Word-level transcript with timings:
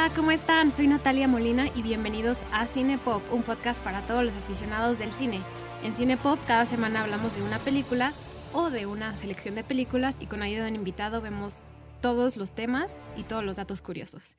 Hola, 0.00 0.14
¿cómo 0.14 0.30
están? 0.30 0.70
Soy 0.70 0.86
Natalia 0.86 1.26
Molina 1.26 1.72
y 1.74 1.82
bienvenidos 1.82 2.44
a 2.52 2.66
Cine 2.66 2.98
Pop, 2.98 3.20
un 3.32 3.42
podcast 3.42 3.82
para 3.82 4.06
todos 4.06 4.24
los 4.24 4.36
aficionados 4.36 5.00
del 5.00 5.12
cine. 5.12 5.40
En 5.82 5.96
Cine 5.96 6.16
Pop 6.16 6.38
cada 6.46 6.66
semana 6.66 7.02
hablamos 7.02 7.34
de 7.34 7.42
una 7.42 7.58
película 7.58 8.12
o 8.52 8.70
de 8.70 8.86
una 8.86 9.18
selección 9.18 9.56
de 9.56 9.64
películas 9.64 10.18
y 10.20 10.26
con 10.26 10.40
ayuda 10.40 10.66
de 10.66 10.70
un 10.70 10.76
invitado 10.76 11.20
vemos 11.20 11.54
todos 12.00 12.36
los 12.36 12.54
temas 12.54 12.96
y 13.16 13.24
todos 13.24 13.42
los 13.42 13.56
datos 13.56 13.82
curiosos. 13.82 14.36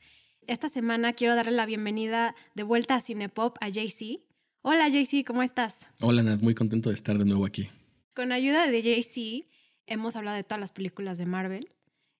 Esta 0.48 0.70
semana 0.70 1.12
quiero 1.12 1.36
darle 1.36 1.52
la 1.52 1.66
bienvenida 1.66 2.36
de 2.56 2.64
vuelta 2.64 2.96
a 2.96 3.02
Cine 3.02 3.28
Pop 3.28 3.58
a 3.60 3.68
JC. 3.68 4.22
Hola 4.62 4.88
JC, 4.88 5.26
¿cómo 5.28 5.44
estás? 5.44 5.90
Hola 6.00 6.24
Nat, 6.24 6.40
muy 6.40 6.56
contento 6.56 6.88
de 6.88 6.96
estar 6.96 7.18
de 7.18 7.26
nuevo 7.26 7.46
aquí. 7.46 7.68
Con 8.16 8.32
ayuda 8.32 8.66
de 8.68 8.82
JC 8.82 9.46
hemos 9.88 10.16
hablado 10.16 10.38
de 10.38 10.46
todas 10.46 10.62
las 10.62 10.72
películas 10.72 11.18
de 11.18 11.26
Marvel 11.26 11.70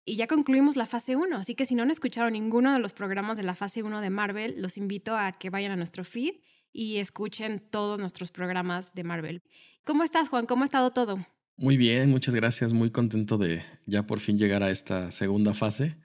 y 0.10 0.16
ya 0.16 0.26
concluimos 0.26 0.76
la 0.76 0.88
fase 0.88 1.16
1, 1.16 1.38
así 1.38 1.54
que 1.54 1.66
si 1.66 1.76
no 1.76 1.84
han 1.84 1.92
escuchado 1.92 2.30
ninguno 2.32 2.74
de 2.74 2.80
los 2.80 2.94
programas 2.94 3.38
de 3.38 3.44
la 3.44 3.54
fase 3.54 3.84
1 3.84 4.02
de 4.02 4.10
Marvel, 4.10 4.56
los 4.60 4.76
invito 4.76 5.16
a 5.16 5.34
que 5.34 5.52
vayan 5.52 5.72
a 5.72 5.76
nuestro 5.76 6.04
feed 6.04 6.36
y 6.74 6.98
escuchen 6.98 7.60
todos 7.70 8.00
nuestros 8.00 8.32
programas 8.32 8.96
de 8.96 9.04
Marvel. 9.04 9.44
¿Cómo 9.84 10.04
estás, 10.04 10.28
Juan? 10.30 10.48
¿Cómo 10.48 10.64
ha 10.64 10.66
estado 10.66 10.92
todo? 10.92 11.26
Muy 11.58 11.78
bien, 11.78 12.10
muchas 12.10 12.34
gracias. 12.34 12.74
Muy 12.74 12.90
contento 12.90 13.38
de 13.38 13.64
ya 13.86 14.08
por 14.08 14.20
fin 14.20 14.40
llegar 14.40 14.64
a 14.64 14.72
esta 14.72 15.12
segunda 15.12 15.54
fase. 15.54 15.98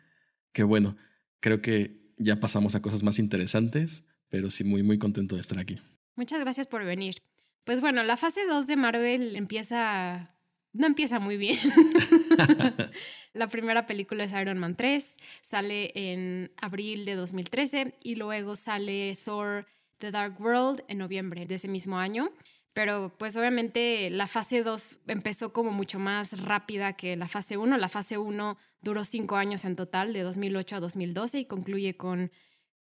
Que 0.52 0.64
bueno, 0.64 0.96
creo 1.40 1.62
que 1.62 2.12
ya 2.18 2.40
pasamos 2.40 2.74
a 2.74 2.82
cosas 2.82 3.02
más 3.02 3.18
interesantes, 3.18 4.04
pero 4.28 4.50
sí 4.50 4.64
muy, 4.64 4.82
muy 4.82 4.98
contento 4.98 5.34
de 5.34 5.40
estar 5.40 5.58
aquí. 5.58 5.78
Muchas 6.14 6.40
gracias 6.40 6.66
por 6.66 6.84
venir. 6.84 7.22
Pues 7.64 7.80
bueno, 7.80 8.02
la 8.02 8.18
fase 8.18 8.46
2 8.46 8.66
de 8.66 8.76
Marvel 8.76 9.36
empieza 9.36 10.33
no 10.74 10.86
empieza 10.86 11.18
muy 11.18 11.36
bien. 11.38 11.58
la 13.32 13.48
primera 13.48 13.86
película 13.86 14.24
es 14.24 14.32
Iron 14.32 14.58
Man 14.58 14.76
3, 14.76 15.16
sale 15.40 15.92
en 15.94 16.52
abril 16.60 17.04
de 17.04 17.14
2013 17.14 17.94
y 18.02 18.16
luego 18.16 18.56
sale 18.56 19.16
Thor 19.24 19.66
The 19.98 20.10
Dark 20.10 20.38
World 20.40 20.84
en 20.88 20.98
noviembre 20.98 21.46
de 21.46 21.54
ese 21.54 21.68
mismo 21.68 21.98
año. 21.98 22.30
Pero 22.74 23.14
pues 23.16 23.36
obviamente 23.36 24.10
la 24.10 24.26
fase 24.26 24.64
2 24.64 24.98
empezó 25.06 25.52
como 25.52 25.70
mucho 25.70 26.00
más 26.00 26.42
rápida 26.44 26.94
que 26.94 27.16
la 27.16 27.28
fase 27.28 27.56
1. 27.56 27.78
La 27.78 27.88
fase 27.88 28.18
1 28.18 28.58
duró 28.82 29.04
cinco 29.04 29.36
años 29.36 29.64
en 29.64 29.76
total, 29.76 30.12
de 30.12 30.22
2008 30.22 30.76
a 30.76 30.80
2012, 30.80 31.38
y 31.38 31.44
concluye 31.46 31.96
con 31.96 32.32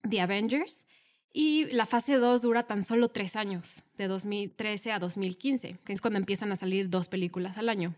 The 0.10 0.22
Avengers. 0.22 0.88
Y 1.36 1.66
la 1.74 1.88
fase 1.88 2.18
2 2.18 2.44
dura 2.44 2.62
tan 2.64 2.84
solo 2.84 3.10
tres 3.10 3.36
años, 3.36 3.82
de 3.98 4.08
2013 4.08 4.92
a 4.92 5.00
2015, 5.00 5.80
que 5.84 5.94
es 5.94 6.00
cuando 6.00 6.20
empiezan 6.20 6.52
a 6.52 6.56
salir 6.56 6.92
dos 6.92 7.10
películas 7.10 7.58
al 7.58 7.70
año. 7.70 7.96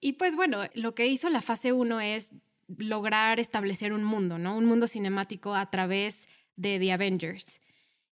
Y 0.00 0.14
pues 0.14 0.34
bueno, 0.34 0.62
lo 0.72 0.94
que 0.94 1.06
hizo 1.06 1.28
la 1.28 1.42
fase 1.42 1.72
1 1.72 2.00
es 2.00 2.32
lograr 2.68 3.38
establecer 3.38 3.92
un 3.92 4.02
mundo, 4.02 4.38
¿no? 4.38 4.56
Un 4.56 4.64
mundo 4.64 4.86
cinemático 4.86 5.54
a 5.54 5.70
través 5.70 6.26
de 6.56 6.78
The 6.78 6.92
Avengers. 6.92 7.60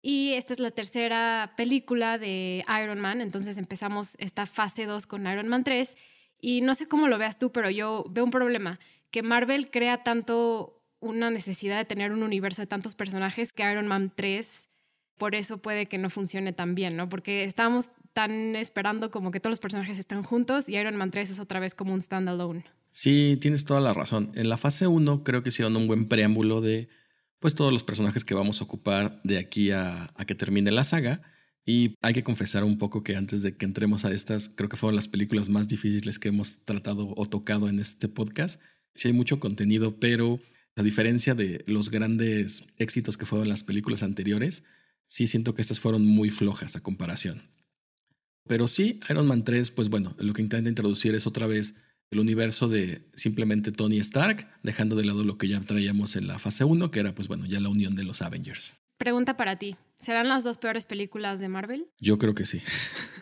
Y 0.02 0.34
esta 0.34 0.52
es 0.52 0.60
la 0.60 0.72
tercera 0.72 1.54
película 1.56 2.18
de 2.18 2.66
Iron 2.84 3.00
Man, 3.00 3.22
entonces 3.22 3.58
empezamos 3.58 4.16
esta 4.20 4.46
fase 4.46 4.86
2 4.86 5.08
con 5.08 5.28
Iron 5.28 5.48
Man 5.48 5.64
3. 5.64 5.96
Y 6.42 6.60
no 6.60 6.76
sé 6.76 6.88
cómo 6.88 7.08
lo 7.08 7.18
veas 7.18 7.40
tú, 7.40 7.54
pero 7.54 7.70
yo 7.70 8.06
veo 8.10 8.26
un 8.26 8.32
problema, 8.32 8.80
que 9.12 9.24
Marvel 9.24 9.72
crea 9.72 10.04
tanto 10.04 10.75
una 11.06 11.30
necesidad 11.30 11.78
de 11.78 11.86
tener 11.86 12.12
un 12.12 12.24
universo 12.24 12.62
de 12.62 12.68
tantos 12.68 12.96
personajes 12.96 13.54
que 13.54 13.70
Iron 13.70 13.88
Man 13.88 14.12
3 14.16 14.70
por 15.18 15.36
eso 15.36 15.58
puede 15.60 15.86
que 15.86 15.98
no 15.98 16.10
funcione 16.10 16.54
tan 16.54 16.76
bien, 16.76 16.98
¿no? 16.98 17.10
Porque 17.10 17.44
estábamos 17.44 17.90
tan 18.14 18.56
esperando 18.56 19.12
como 19.12 19.32
que 19.32 19.40
todos 19.40 19.52
los 19.52 19.60
personajes 19.60 20.00
están 20.00 20.24
juntos 20.24 20.70
y 20.70 20.76
Iron 20.76 20.96
Man 20.96 21.12
3 21.12 21.32
es 21.32 21.40
otra 21.40 21.60
vez 21.60 21.74
como 21.74 21.94
un 21.94 22.02
standalone. 22.02 22.66
Sí, 22.92 23.38
tienes 23.42 23.66
toda 23.66 23.82
la 23.82 23.94
razón. 23.94 24.32
En 24.36 24.50
la 24.50 24.58
fase 24.58 24.88
1 24.88 25.24
creo 25.24 25.44
que 25.44 25.50
hicieron 25.50 25.76
un 25.76 25.88
buen 25.88 26.08
preámbulo 26.08 26.62
de 26.62 26.90
pues 27.40 27.56
todos 27.56 27.72
los 27.72 27.84
personajes 27.84 28.24
que 28.24 28.34
vamos 28.34 28.62
a 28.62 28.64
ocupar 28.64 29.22
de 29.24 29.38
aquí 29.38 29.72
a, 29.72 30.12
a 30.16 30.26
que 30.26 30.36
termine 30.36 30.72
la 30.72 30.84
saga. 30.84 31.22
Y 31.66 31.96
hay 32.02 32.14
que 32.14 32.24
confesar 32.24 32.64
un 32.64 32.78
poco 32.78 33.04
que 33.04 33.16
antes 33.16 33.42
de 33.42 33.58
que 33.58 33.66
entremos 33.66 34.06
a 34.06 34.12
estas, 34.12 34.50
creo 34.50 34.70
que 34.70 34.78
fueron 34.78 34.96
las 34.96 35.08
películas 35.08 35.50
más 35.50 35.68
difíciles 35.68 36.20
que 36.20 36.30
hemos 36.30 36.64
tratado 36.64 37.14
o 37.16 37.26
tocado 37.26 37.70
en 37.70 37.80
este 37.80 38.08
podcast. 38.08 38.62
Sí 38.94 39.08
hay 39.10 39.14
mucho 39.14 39.40
contenido, 39.40 40.00
pero 40.00 40.40
a 40.76 40.84
diferencia 40.84 41.36
de 41.36 41.64
los 41.68 41.90
grandes 41.90 42.66
éxitos 42.78 43.18
que 43.18 43.26
fueron 43.26 43.48
las 43.48 43.64
películas 43.64 44.04
anteriores, 44.04 44.64
sí 45.08 45.28
siento 45.28 45.56
que 45.56 45.62
estas 45.62 45.80
fueron 45.80 46.06
muy 46.06 46.30
flojas 46.30 46.76
a 46.76 46.84
comparación. 46.84 47.50
Pero 48.48 48.68
sí, 48.68 49.00
Iron 49.10 49.28
Man 49.28 49.44
3, 49.44 49.72
pues 49.72 49.90
bueno, 49.90 50.16
lo 50.20 50.34
que 50.34 50.42
intenta 50.42 50.70
introducir 50.70 51.16
es 51.16 51.26
otra 51.26 51.48
vez 51.48 51.76
el 52.12 52.20
universo 52.20 52.68
de 52.68 53.10
simplemente 53.16 53.72
Tony 53.72 54.00
Stark, 54.00 54.48
dejando 54.62 54.96
de 54.96 55.06
lado 55.06 55.24
lo 55.24 55.38
que 55.38 55.48
ya 55.48 55.60
traíamos 55.62 56.16
en 56.16 56.28
la 56.28 56.38
fase 56.38 56.64
1, 56.64 56.92
que 56.92 57.00
era 57.00 57.16
pues 57.16 57.28
bueno, 57.28 57.46
ya 57.46 57.60
la 57.60 57.70
unión 57.70 57.96
de 57.96 58.04
los 58.04 58.22
Avengers. 58.22 58.76
Pregunta 58.98 59.36
para 59.36 59.58
ti, 59.58 59.76
¿serán 60.00 60.30
las 60.30 60.44
dos 60.44 60.58
peores 60.58 60.86
películas 60.86 61.40
de 61.40 61.50
Marvel? 61.50 61.88
Yo 62.00 62.18
creo 62.18 62.36
que 62.36 62.46
sí. 62.46 62.62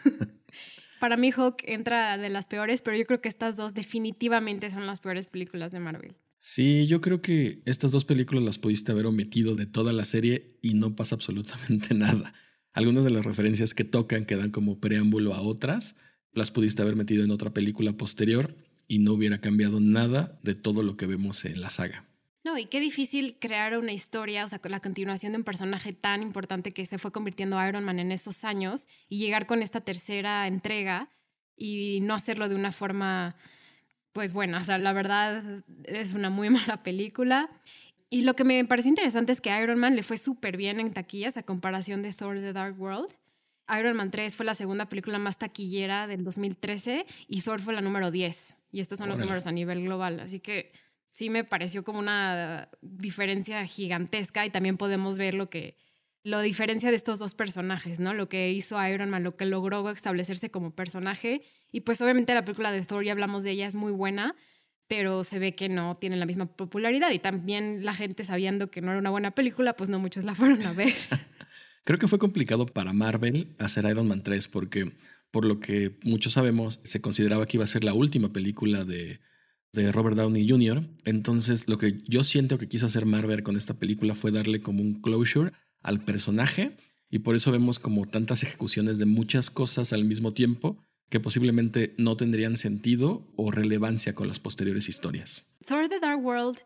para 1.00 1.18
mí 1.18 1.32
Hulk 1.36 1.64
entra 1.66 2.18
de 2.18 2.30
las 2.30 2.48
peores, 2.48 2.82
pero 2.82 2.98
yo 2.98 3.06
creo 3.06 3.22
que 3.22 3.30
estas 3.30 3.56
dos 3.56 3.74
definitivamente 3.74 4.70
son 4.70 4.86
las 4.86 5.00
peores 5.00 5.28
películas 5.28 5.72
de 5.72 5.80
Marvel. 5.80 6.16
Sí, 6.46 6.88
yo 6.88 7.00
creo 7.00 7.22
que 7.22 7.62
estas 7.64 7.92
dos 7.92 8.04
películas 8.04 8.44
las 8.44 8.58
pudiste 8.58 8.92
haber 8.92 9.06
omitido 9.06 9.56
de 9.56 9.66
toda 9.66 9.94
la 9.94 10.04
serie 10.04 10.58
y 10.62 10.74
no 10.74 10.94
pasa 10.94 11.16
absolutamente 11.16 11.94
nada. 11.96 12.34
Algunas 12.74 13.06
de 13.06 13.12
las 13.12 13.24
referencias 13.24 13.74
que 13.74 13.86
tocan 13.86 14.26
que 14.26 14.36
dan 14.36 14.52
como 14.52 14.82
preámbulo 14.82 15.34
a 15.34 15.42
otras, 15.42 15.96
las 16.34 16.52
pudiste 16.52 16.82
haber 16.82 16.98
metido 16.98 17.24
en 17.24 17.32
otra 17.32 17.54
película 17.54 17.94
posterior 17.94 18.58
y 18.90 19.00
no 19.00 19.14
hubiera 19.14 19.40
cambiado 19.40 19.80
nada 19.80 20.38
de 20.44 20.54
todo 20.54 20.84
lo 20.84 20.98
que 20.98 21.06
vemos 21.06 21.46
en 21.46 21.62
la 21.62 21.70
saga. 21.70 22.10
No, 22.44 22.58
y 22.58 22.66
qué 22.66 22.82
difícil 22.82 23.38
crear 23.40 23.78
una 23.78 23.94
historia, 23.94 24.44
o 24.44 24.50
sea, 24.50 24.60
la 24.66 24.82
continuación 24.82 25.32
de 25.32 25.38
un 25.38 25.46
personaje 25.46 25.94
tan 25.94 26.22
importante 26.22 26.72
que 26.72 26.86
se 26.86 26.98
fue 26.98 27.14
convirtiendo 27.14 27.66
Iron 27.66 27.86
Man 27.86 28.00
en 28.00 28.12
esos 28.12 28.44
años 28.44 28.90
y 29.08 29.18
llegar 29.18 29.48
con 29.48 29.62
esta 29.62 29.80
tercera 29.80 30.46
entrega 30.46 31.10
y 31.56 32.00
no 32.02 32.14
hacerlo 32.14 32.50
de 32.50 32.56
una 32.56 32.74
forma 32.74 33.38
pues 34.14 34.32
bueno, 34.32 34.60
o 34.60 34.64
sea, 34.64 34.78
la 34.78 34.94
verdad 34.94 35.44
es 35.84 36.14
una 36.14 36.30
muy 36.30 36.50
mala 36.52 36.84
película. 36.84 37.50
Y 38.10 38.22
lo 38.22 38.36
que 38.36 38.44
me 38.44 38.64
pareció 38.66 38.90
interesante 38.90 39.32
es 39.32 39.42
que 39.42 39.50
Iron 39.60 39.80
Man 39.80 39.96
le 39.96 40.04
fue 40.04 40.18
súper 40.18 40.56
bien 40.56 40.80
en 40.80 40.94
taquillas 40.94 41.36
a 41.36 41.44
comparación 41.44 42.04
de 42.04 42.14
Thor 42.14 42.40
The 42.40 42.54
Dark 42.54 42.80
World. 42.80 43.12
Iron 43.80 43.98
Man 43.98 44.12
3 44.12 44.36
fue 44.36 44.46
la 44.46 44.54
segunda 44.54 44.88
película 44.88 45.18
más 45.18 45.40
taquillera 45.40 46.06
del 46.06 46.24
2013 46.24 47.06
y 47.28 47.42
Thor 47.42 47.60
fue 47.62 47.74
la 47.74 47.82
número 47.82 48.12
10. 48.12 48.56
Y 48.72 48.82
estos 48.82 49.00
son 49.00 49.10
los 49.10 49.20
números 49.20 49.48
a 49.48 49.52
nivel 49.52 49.84
global. 49.84 50.20
Así 50.20 50.40
que 50.40 50.74
sí 51.10 51.30
me 51.30 51.44
pareció 51.44 51.84
como 51.84 52.00
una 52.00 52.70
diferencia 52.82 53.66
gigantesca 53.66 54.46
y 54.46 54.52
también 54.52 54.78
podemos 54.78 55.18
ver 55.18 55.34
lo 55.34 55.50
que 55.50 55.78
lo 56.24 56.42
diferencia 56.42 56.90
de 56.90 56.96
estos 56.96 57.20
dos 57.20 57.34
personajes, 57.34 58.00
¿no? 58.00 58.14
Lo 58.14 58.30
que 58.30 58.52
hizo 58.52 58.84
Iron 58.88 59.10
Man, 59.10 59.24
lo 59.24 59.36
que 59.36 59.46
logró 59.46 59.90
establecerse 59.90 60.50
como 60.50 60.74
personaje. 60.74 61.42
Y 61.72 61.82
pues 61.82 62.02
obviamente 62.02 62.34
la 62.34 62.46
película 62.46 62.72
de 62.72 62.86
Thor, 62.86 63.04
ya 63.04 63.12
hablamos 63.12 63.44
de 63.44 63.52
ella, 63.52 63.68
es 63.68 63.76
muy 63.76 63.92
buena, 63.92 64.36
pero 64.88 65.26
se 65.26 65.40
ve 65.40 65.54
que 65.54 65.68
no 65.68 65.98
tiene 65.98 66.16
la 66.16 66.26
misma 66.26 66.46
popularidad. 66.46 67.12
Y 67.12 67.20
también 67.20 67.84
la 67.84 67.94
gente 67.94 68.24
sabiendo 68.24 68.72
que 68.72 68.82
no 68.82 68.92
era 68.92 69.00
una 69.00 69.10
buena 69.10 69.32
película, 69.32 69.76
pues 69.76 69.90
no 69.90 70.00
muchos 70.00 70.24
la 70.24 70.34
fueron 70.36 70.62
a 70.64 70.72
ver. 70.72 70.94
Creo 71.84 72.00
que 72.00 72.08
fue 72.08 72.20
complicado 72.20 72.66
para 72.66 72.94
Marvel 72.94 73.56
hacer 73.60 73.84
Iron 73.86 74.08
Man 74.08 74.24
3 74.24 74.48
porque, 74.48 74.94
por 75.30 75.44
lo 75.44 75.60
que 75.60 75.98
muchos 76.04 76.34
sabemos, 76.34 76.80
se 76.86 77.02
consideraba 77.02 77.46
que 77.46 77.58
iba 77.58 77.66
a 77.66 77.68
ser 77.68 77.84
la 77.84 77.94
última 77.94 78.32
película 78.32 78.86
de, 78.86 79.20
de 79.74 79.92
Robert 79.92 80.16
Downey 80.16 80.48
Jr. 80.48 80.88
Entonces, 81.04 81.68
lo 81.68 81.78
que 81.78 82.02
yo 82.08 82.24
siento 82.24 82.58
que 82.58 82.70
quiso 82.70 82.86
hacer 82.86 83.06
Marvel 83.06 83.44
con 83.44 83.58
esta 83.58 83.74
película 83.74 84.16
fue 84.16 84.32
darle 84.32 84.62
como 84.62 84.82
un 84.82 85.02
closure 85.02 85.52
al 85.84 86.02
personaje 86.02 86.76
y 87.10 87.20
por 87.20 87.36
eso 87.36 87.52
vemos 87.52 87.78
como 87.78 88.08
tantas 88.08 88.42
ejecuciones 88.42 88.98
de 88.98 89.06
muchas 89.06 89.52
cosas 89.52 89.94
al 89.94 90.06
mismo 90.06 90.34
tiempo 90.34 90.78
que 91.10 91.20
posiblemente 91.20 91.94
no 92.00 92.18
tendrían 92.18 92.58
sentido 92.58 93.32
o 93.36 93.52
relevancia 93.52 94.16
con 94.16 94.28
las 94.28 94.40
posteriores 94.40 94.90
historias. 94.90 95.46
Thor 95.68 95.88
The 95.88 96.00
Dark 96.00 96.26
World 96.26 96.58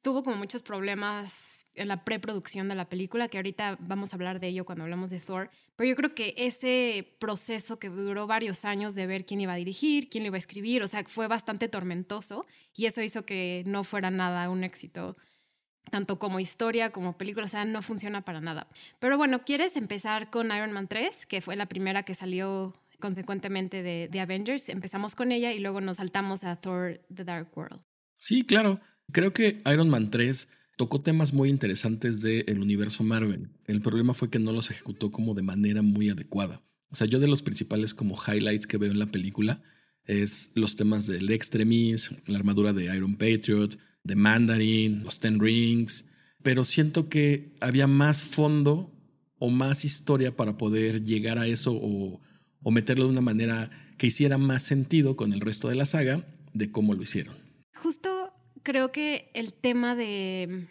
tuvo 0.00 0.22
como 0.22 0.36
muchos 0.36 0.62
problemas 0.62 1.66
en 1.74 1.88
la 1.88 2.04
preproducción 2.04 2.68
de 2.68 2.74
la 2.74 2.88
película, 2.88 3.28
que 3.28 3.36
ahorita 3.36 3.76
vamos 3.80 4.12
a 4.12 4.16
hablar 4.16 4.40
de 4.40 4.48
ello 4.48 4.64
cuando 4.64 4.84
hablamos 4.84 5.10
de 5.10 5.20
Thor, 5.20 5.50
pero 5.76 5.88
yo 5.88 5.96
creo 5.96 6.14
que 6.14 6.34
ese 6.38 7.16
proceso 7.20 7.78
que 7.78 7.88
duró 7.88 8.26
varios 8.26 8.64
años 8.64 8.94
de 8.94 9.06
ver 9.06 9.26
quién 9.26 9.40
iba 9.40 9.52
a 9.52 9.56
dirigir, 9.56 10.08
quién 10.08 10.24
lo 10.24 10.28
iba 10.28 10.36
a 10.36 10.38
escribir, 10.38 10.82
o 10.82 10.88
sea, 10.88 11.04
fue 11.04 11.28
bastante 11.28 11.68
tormentoso 11.68 12.46
y 12.74 12.86
eso 12.86 13.02
hizo 13.02 13.26
que 13.26 13.62
no 13.66 13.84
fuera 13.84 14.10
nada 14.10 14.48
un 14.50 14.64
éxito 14.64 15.16
tanto 15.90 16.18
como 16.18 16.40
historia 16.40 16.90
como 16.90 17.16
película, 17.16 17.46
o 17.46 17.48
sea, 17.48 17.64
no 17.64 17.82
funciona 17.82 18.22
para 18.22 18.40
nada. 18.40 18.68
Pero 18.98 19.16
bueno, 19.16 19.44
¿quieres 19.44 19.76
empezar 19.76 20.30
con 20.30 20.46
Iron 20.46 20.72
Man 20.72 20.88
3, 20.88 21.26
que 21.26 21.40
fue 21.40 21.56
la 21.56 21.66
primera 21.66 22.02
que 22.02 22.14
salió 22.14 22.74
consecuentemente 23.00 23.82
de, 23.82 24.08
de 24.10 24.20
Avengers? 24.20 24.68
Empezamos 24.68 25.14
con 25.14 25.32
ella 25.32 25.52
y 25.52 25.60
luego 25.60 25.80
nos 25.80 25.98
saltamos 25.98 26.44
a 26.44 26.56
Thor 26.56 27.00
The 27.14 27.24
Dark 27.24 27.48
World. 27.56 27.80
Sí, 28.16 28.44
claro. 28.44 28.80
Creo 29.12 29.32
que 29.32 29.62
Iron 29.66 29.88
Man 29.88 30.10
3 30.10 30.48
tocó 30.76 31.00
temas 31.00 31.32
muy 31.32 31.48
interesantes 31.48 32.22
del 32.22 32.60
universo 32.60 33.02
Marvel. 33.02 33.50
El 33.66 33.82
problema 33.82 34.14
fue 34.14 34.30
que 34.30 34.38
no 34.38 34.52
los 34.52 34.70
ejecutó 34.70 35.10
como 35.10 35.34
de 35.34 35.42
manera 35.42 35.82
muy 35.82 36.08
adecuada. 36.08 36.62
O 36.90 36.96
sea, 36.96 37.06
yo 37.06 37.18
de 37.18 37.26
los 37.26 37.42
principales 37.42 37.94
como 37.94 38.16
highlights 38.16 38.66
que 38.66 38.78
veo 38.78 38.92
en 38.92 38.98
la 38.98 39.10
película 39.10 39.60
es 40.04 40.52
los 40.54 40.76
temas 40.76 41.06
del 41.06 41.30
Extremis, 41.30 42.10
la 42.26 42.38
armadura 42.38 42.72
de 42.72 42.84
Iron 42.96 43.16
Patriot, 43.16 43.76
The 44.08 44.16
Mandarin, 44.16 45.04
los 45.04 45.20
Ten 45.20 45.38
Rings, 45.38 46.08
pero 46.42 46.64
siento 46.64 47.08
que 47.08 47.54
había 47.60 47.86
más 47.86 48.24
fondo 48.24 48.92
o 49.38 49.50
más 49.50 49.84
historia 49.84 50.34
para 50.34 50.56
poder 50.56 51.04
llegar 51.04 51.38
a 51.38 51.46
eso 51.46 51.72
o, 51.72 52.20
o 52.62 52.70
meterlo 52.70 53.04
de 53.04 53.10
una 53.10 53.20
manera 53.20 53.70
que 53.98 54.08
hiciera 54.08 54.38
más 54.38 54.62
sentido 54.64 55.16
con 55.16 55.32
el 55.32 55.40
resto 55.40 55.68
de 55.68 55.76
la 55.76 55.84
saga 55.84 56.26
de 56.54 56.72
cómo 56.72 56.94
lo 56.94 57.02
hicieron. 57.02 57.36
Justo 57.74 58.32
creo 58.62 58.90
que 58.90 59.30
el 59.34 59.52
tema 59.52 59.94
de 59.94 60.66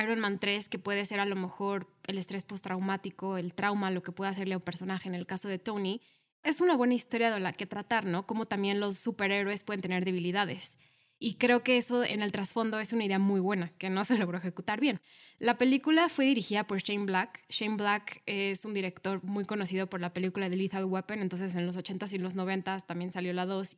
Iron 0.00 0.20
Man 0.20 0.38
3, 0.38 0.68
que 0.68 0.78
puede 0.78 1.04
ser 1.04 1.20
a 1.20 1.26
lo 1.26 1.36
mejor 1.36 1.88
el 2.06 2.18
estrés 2.18 2.44
postraumático, 2.44 3.36
el 3.36 3.54
trauma, 3.54 3.90
lo 3.90 4.02
que 4.02 4.12
puede 4.12 4.30
hacerle 4.30 4.54
a 4.54 4.58
un 4.58 4.62
personaje 4.62 5.08
en 5.08 5.14
el 5.14 5.26
caso 5.26 5.48
de 5.48 5.58
Tony, 5.58 6.00
es 6.42 6.60
una 6.60 6.76
buena 6.76 6.94
historia 6.94 7.30
de 7.30 7.40
la 7.40 7.52
que 7.52 7.66
tratar, 7.66 8.04
¿no? 8.04 8.26
Como 8.26 8.46
también 8.46 8.80
los 8.80 8.96
superhéroes 8.96 9.64
pueden 9.64 9.80
tener 9.80 10.04
debilidades. 10.04 10.78
Y 11.24 11.34
creo 11.34 11.62
que 11.62 11.76
eso 11.76 12.02
en 12.02 12.20
el 12.20 12.32
trasfondo 12.32 12.80
es 12.80 12.92
una 12.92 13.04
idea 13.04 13.20
muy 13.20 13.38
buena, 13.38 13.70
que 13.78 13.90
no 13.90 14.04
se 14.04 14.18
logró 14.18 14.38
ejecutar 14.38 14.80
bien. 14.80 15.00
La 15.38 15.56
película 15.56 16.08
fue 16.08 16.24
dirigida 16.24 16.66
por 16.66 16.82
Shane 16.82 17.04
Black. 17.04 17.44
Shane 17.48 17.76
Black 17.76 18.24
es 18.26 18.64
un 18.64 18.74
director 18.74 19.22
muy 19.22 19.44
conocido 19.44 19.88
por 19.88 20.00
la 20.00 20.12
película 20.12 20.48
de 20.48 20.56
Lethal 20.56 20.84
Weapon, 20.84 21.20
entonces 21.20 21.54
en 21.54 21.64
los 21.64 21.76
80s 21.76 22.12
y 22.12 22.18
los 22.18 22.34
90s 22.34 22.84
también 22.86 23.12
salió 23.12 23.32
la 23.32 23.46
2 23.46 23.76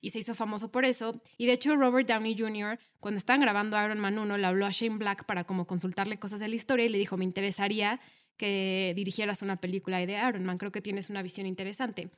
y 0.00 0.08
se 0.08 0.20
hizo 0.20 0.34
famoso 0.34 0.72
por 0.72 0.86
eso. 0.86 1.20
Y 1.36 1.44
de 1.44 1.52
hecho 1.52 1.76
Robert 1.76 2.08
Downey 2.08 2.34
Jr., 2.34 2.78
cuando 2.98 3.18
estaban 3.18 3.42
grabando 3.42 3.76
Iron 3.84 4.00
Man 4.00 4.18
1, 4.18 4.38
le 4.38 4.46
habló 4.46 4.64
a 4.64 4.70
Shane 4.70 4.96
Black 4.96 5.26
para 5.26 5.44
como 5.44 5.66
consultarle 5.66 6.18
cosas 6.18 6.40
de 6.40 6.48
la 6.48 6.54
historia 6.54 6.86
y 6.86 6.88
le 6.88 6.96
dijo, 6.96 7.18
me 7.18 7.24
interesaría 7.24 8.00
que 8.38 8.94
dirigieras 8.96 9.42
una 9.42 9.56
película 9.56 9.98
de 9.98 10.14
Iron 10.14 10.44
Man, 10.44 10.56
creo 10.56 10.72
que 10.72 10.80
tienes 10.80 11.10
una 11.10 11.20
visión 11.20 11.46
interesante. 11.46 12.08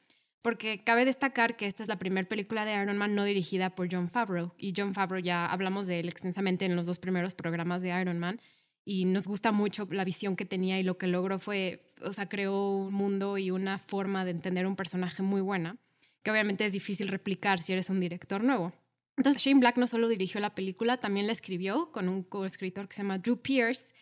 Porque 0.43 0.85
cabe 0.85 1.05
destacar 1.05 1.57
que 1.57 1.67
esta 1.67 1.83
es 1.83 1.89
la 1.89 1.99
primera 1.99 2.29
película 2.29 2.65
de 2.65 2.81
Iron 2.81 2.97
Man 2.97 3.15
no 3.15 3.25
dirigida 3.25 3.71
por 3.71 3.89
John 3.91 4.09
Favreau. 4.09 4.53
Y 4.57 4.73
John 4.77 4.95
Favreau 4.95 5.23
ya 5.23 5.47
hablamos 5.47 5.87
de 5.87 6.01
él 6.01 6.09
extensamente 6.09 6.65
en 6.65 6.77
los 6.77 6.87
dos 6.87 6.99
primeros 6.99 7.35
programas 7.35 7.83
de 7.83 8.01
Iron 8.01 8.19
Man. 8.19 8.41
Y 8.85 9.05
nos 9.05 9.27
gusta 9.27 9.53
mucho 9.53 9.87
la 9.91 10.05
visión 10.05 10.37
que 10.37 10.47
tenía 10.47 10.79
y 10.79 10.83
lo 10.83 10.97
que 10.97 11.09
logró 11.09 11.39
fue, 11.39 11.85
o 12.03 12.13
sea, 12.13 12.29
creó 12.29 12.71
un 12.71 12.95
mundo 12.95 13.37
y 13.37 13.51
una 13.51 13.79
forma 13.79 14.25
de 14.25 14.31
entender 14.31 14.67
un 14.67 14.77
personaje 14.77 15.23
muy 15.23 15.43
buena, 15.43 15.77
que 16.23 16.31
obviamente 16.31 16.65
es 16.65 16.73
difícil 16.73 17.09
replicar 17.09 17.59
si 17.59 17.75
eres 17.75 17.91
un 17.91 18.01
director 18.01 18.43
nuevo. 18.43 18.73
Entonces 19.19 19.43
Shane 19.43 19.61
Black 19.61 19.77
no 19.77 19.87
solo 19.89 20.09
dirigió 20.09 20.41
la 20.41 20.55
película, 20.55 20.97
también 20.97 21.27
la 21.27 21.33
escribió 21.33 21.91
con 21.93 22.09
un 22.09 22.23
coescritor 22.23 22.89
que 22.89 22.95
se 22.95 23.03
llama 23.03 23.19
Drew 23.19 23.37
Pierce. 23.43 23.93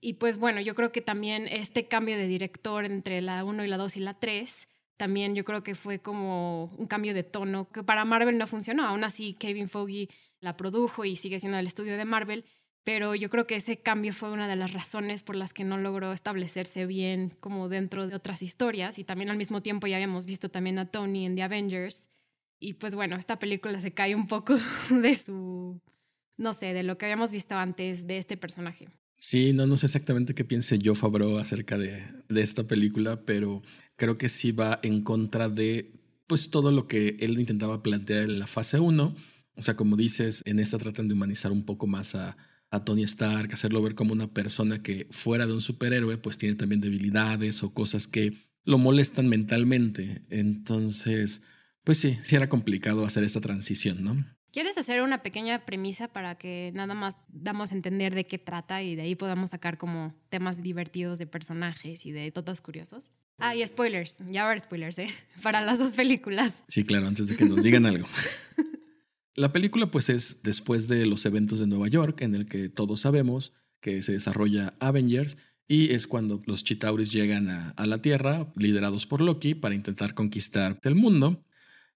Y 0.00 0.14
pues 0.14 0.36
bueno, 0.38 0.60
yo 0.60 0.74
creo 0.74 0.92
que 0.92 1.00
también 1.00 1.46
este 1.48 1.88
cambio 1.88 2.18
de 2.18 2.26
director 2.26 2.84
entre 2.84 3.22
la 3.22 3.42
1 3.44 3.64
y 3.64 3.68
la 3.68 3.78
2 3.78 3.96
y 3.96 4.00
la 4.00 4.18
3 4.18 4.68
también 4.96 5.34
yo 5.34 5.44
creo 5.44 5.62
que 5.62 5.74
fue 5.74 5.98
como 5.98 6.66
un 6.76 6.86
cambio 6.86 7.14
de 7.14 7.22
tono 7.22 7.68
que 7.70 7.82
para 7.82 8.04
Marvel 8.04 8.38
no 8.38 8.46
funcionó. 8.46 8.86
Aún 8.86 9.04
así, 9.04 9.34
Kevin 9.34 9.68
Feige 9.68 10.08
la 10.40 10.56
produjo 10.56 11.04
y 11.04 11.16
sigue 11.16 11.38
siendo 11.38 11.58
el 11.58 11.66
estudio 11.66 11.96
de 11.96 12.04
Marvel, 12.04 12.44
pero 12.84 13.14
yo 13.14 13.28
creo 13.30 13.46
que 13.46 13.56
ese 13.56 13.78
cambio 13.78 14.12
fue 14.12 14.30
una 14.30 14.48
de 14.48 14.56
las 14.56 14.72
razones 14.72 15.22
por 15.22 15.36
las 15.36 15.52
que 15.52 15.64
no 15.64 15.76
logró 15.76 16.12
establecerse 16.12 16.86
bien 16.86 17.36
como 17.40 17.68
dentro 17.68 18.06
de 18.06 18.14
otras 18.14 18.42
historias 18.42 18.98
y 18.98 19.04
también 19.04 19.30
al 19.30 19.36
mismo 19.36 19.60
tiempo 19.60 19.86
ya 19.86 19.96
habíamos 19.96 20.24
visto 20.24 20.50
también 20.50 20.78
a 20.78 20.90
Tony 20.90 21.26
en 21.26 21.34
The 21.34 21.42
Avengers 21.42 22.08
y 22.58 22.74
pues 22.74 22.94
bueno, 22.94 23.16
esta 23.16 23.38
película 23.38 23.80
se 23.80 23.92
cae 23.92 24.14
un 24.14 24.26
poco 24.26 24.56
de 24.90 25.14
su, 25.14 25.80
no 26.36 26.54
sé, 26.54 26.72
de 26.72 26.82
lo 26.82 26.96
que 26.96 27.06
habíamos 27.06 27.32
visto 27.32 27.56
antes 27.56 28.06
de 28.06 28.18
este 28.18 28.36
personaje. 28.36 28.88
Sí, 29.18 29.52
no, 29.52 29.66
no 29.66 29.76
sé 29.76 29.86
exactamente 29.86 30.34
qué 30.34 30.44
piense 30.44 30.78
yo, 30.78 30.94
Fabro, 30.94 31.38
acerca 31.38 31.78
de, 31.78 32.04
de 32.28 32.42
esta 32.42 32.64
película, 32.64 33.22
pero 33.24 33.62
creo 33.96 34.18
que 34.18 34.28
sí 34.28 34.52
va 34.52 34.80
en 34.82 35.02
contra 35.02 35.48
de 35.48 35.92
pues 36.26 36.50
todo 36.50 36.70
lo 36.72 36.88
que 36.88 37.16
él 37.20 37.38
intentaba 37.38 37.82
plantear 37.82 38.24
en 38.24 38.38
la 38.38 38.46
fase 38.46 38.80
1. 38.80 39.16
O 39.54 39.62
sea, 39.62 39.76
como 39.76 39.96
dices, 39.96 40.42
en 40.44 40.58
esta 40.58 40.78
tratan 40.78 41.08
de 41.08 41.14
humanizar 41.14 41.52
un 41.52 41.64
poco 41.64 41.86
más 41.86 42.14
a, 42.14 42.36
a 42.70 42.84
Tony 42.84 43.04
Stark, 43.04 43.52
hacerlo 43.52 43.82
ver 43.82 43.94
como 43.94 44.12
una 44.12 44.32
persona 44.32 44.82
que 44.82 45.06
fuera 45.10 45.46
de 45.46 45.52
un 45.52 45.62
superhéroe, 45.62 46.18
pues 46.18 46.36
tiene 46.36 46.56
también 46.56 46.80
debilidades 46.80 47.62
o 47.62 47.72
cosas 47.72 48.06
que 48.06 48.34
lo 48.64 48.78
molestan 48.78 49.28
mentalmente. 49.28 50.22
Entonces, 50.30 51.42
pues 51.84 51.98
sí, 51.98 52.18
sí 52.22 52.36
era 52.36 52.48
complicado 52.48 53.06
hacer 53.06 53.24
esta 53.24 53.40
transición, 53.40 54.02
¿no? 54.02 54.35
¿Quieres 54.56 54.78
hacer 54.78 55.02
una 55.02 55.22
pequeña 55.22 55.66
premisa 55.66 56.08
para 56.08 56.38
que 56.38 56.72
nada 56.74 56.94
más 56.94 57.14
damos 57.28 57.72
a 57.72 57.74
entender 57.74 58.14
de 58.14 58.26
qué 58.26 58.38
trata 58.38 58.82
y 58.82 58.96
de 58.96 59.02
ahí 59.02 59.14
podamos 59.14 59.50
sacar 59.50 59.76
como 59.76 60.14
temas 60.30 60.62
divertidos 60.62 61.18
de 61.18 61.26
personajes 61.26 62.06
y 62.06 62.12
de 62.12 62.30
todos 62.32 62.62
curiosos? 62.62 63.12
Ah, 63.36 63.54
y 63.54 63.66
spoilers, 63.66 64.16
ya 64.30 64.46
haber 64.46 64.60
spoilers, 64.60 64.98
¿eh? 64.98 65.10
Para 65.42 65.60
las 65.60 65.78
dos 65.78 65.92
películas. 65.92 66.64
Sí, 66.68 66.84
claro, 66.84 67.06
antes 67.06 67.26
de 67.28 67.36
que 67.36 67.44
nos 67.44 67.62
digan 67.62 67.84
algo. 67.84 68.08
La 69.34 69.52
película 69.52 69.90
pues 69.90 70.08
es 70.08 70.42
después 70.42 70.88
de 70.88 71.04
los 71.04 71.26
eventos 71.26 71.58
de 71.58 71.66
Nueva 71.66 71.88
York 71.88 72.22
en 72.22 72.34
el 72.34 72.46
que 72.46 72.70
todos 72.70 73.00
sabemos 73.00 73.52
que 73.82 74.02
se 74.02 74.12
desarrolla 74.12 74.72
Avengers 74.80 75.36
y 75.68 75.92
es 75.92 76.06
cuando 76.06 76.40
los 76.46 76.64
Chitauris 76.64 77.12
llegan 77.12 77.50
a, 77.50 77.72
a 77.72 77.86
la 77.86 78.00
Tierra, 78.00 78.50
liderados 78.56 79.06
por 79.06 79.20
Loki, 79.20 79.54
para 79.54 79.74
intentar 79.74 80.14
conquistar 80.14 80.80
el 80.82 80.94
mundo. 80.94 81.44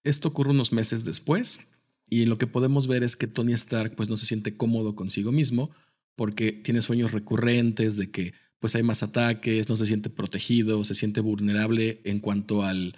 Esto 0.04 0.28
ocurre 0.28 0.50
unos 0.50 0.74
meses 0.74 1.06
después 1.06 1.60
y 2.10 2.26
lo 2.26 2.36
que 2.36 2.48
podemos 2.48 2.88
ver 2.88 3.04
es 3.04 3.16
que 3.16 3.28
Tony 3.28 3.52
Stark 3.54 3.94
pues 3.94 4.10
no 4.10 4.16
se 4.16 4.26
siente 4.26 4.56
cómodo 4.56 4.96
consigo 4.96 5.30
mismo 5.30 5.70
porque 6.16 6.52
tiene 6.52 6.82
sueños 6.82 7.12
recurrentes 7.12 7.96
de 7.96 8.10
que 8.10 8.34
pues 8.58 8.74
hay 8.74 8.82
más 8.82 9.02
ataques, 9.02 9.68
no 9.68 9.76
se 9.76 9.86
siente 9.86 10.10
protegido, 10.10 10.84
se 10.84 10.94
siente 10.94 11.20
vulnerable 11.20 12.02
en 12.04 12.18
cuanto 12.18 12.64
al 12.64 12.96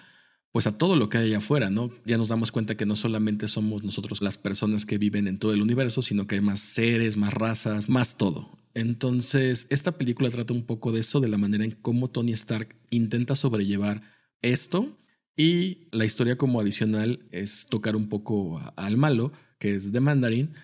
pues 0.50 0.66
a 0.66 0.76
todo 0.76 0.96
lo 0.96 1.08
que 1.08 1.18
hay 1.18 1.26
allá 1.26 1.38
afuera, 1.38 1.70
¿no? 1.70 1.90
Ya 2.04 2.18
nos 2.18 2.28
damos 2.28 2.52
cuenta 2.52 2.76
que 2.76 2.84
no 2.84 2.96
solamente 2.96 3.48
somos 3.48 3.84
nosotros 3.84 4.20
las 4.20 4.36
personas 4.36 4.84
que 4.84 4.98
viven 4.98 5.26
en 5.26 5.38
todo 5.38 5.54
el 5.54 5.62
universo, 5.62 6.02
sino 6.02 6.26
que 6.26 6.34
hay 6.34 6.40
más 6.42 6.60
seres, 6.60 7.16
más 7.16 7.32
razas, 7.32 7.88
más 7.88 8.18
todo. 8.18 8.50
Entonces, 8.74 9.66
esta 9.70 9.92
película 9.92 10.30
trata 10.30 10.52
un 10.52 10.64
poco 10.64 10.92
de 10.92 11.00
eso, 11.00 11.20
de 11.20 11.28
la 11.28 11.38
manera 11.38 11.64
en 11.64 11.70
cómo 11.70 12.10
Tony 12.10 12.32
Stark 12.32 12.76
intenta 12.90 13.34
sobrellevar 13.34 14.02
esto 14.42 14.98
y 15.36 15.88
la 15.90 16.04
historia 16.04 16.36
como 16.36 16.60
adicional 16.60 17.26
es 17.30 17.66
tocar 17.66 17.96
un 17.96 18.08
poco 18.08 18.60
al 18.76 18.96
malo, 18.96 19.32
que 19.58 19.74
es 19.74 19.92
The 19.92 20.00
Mandarin, 20.00 20.54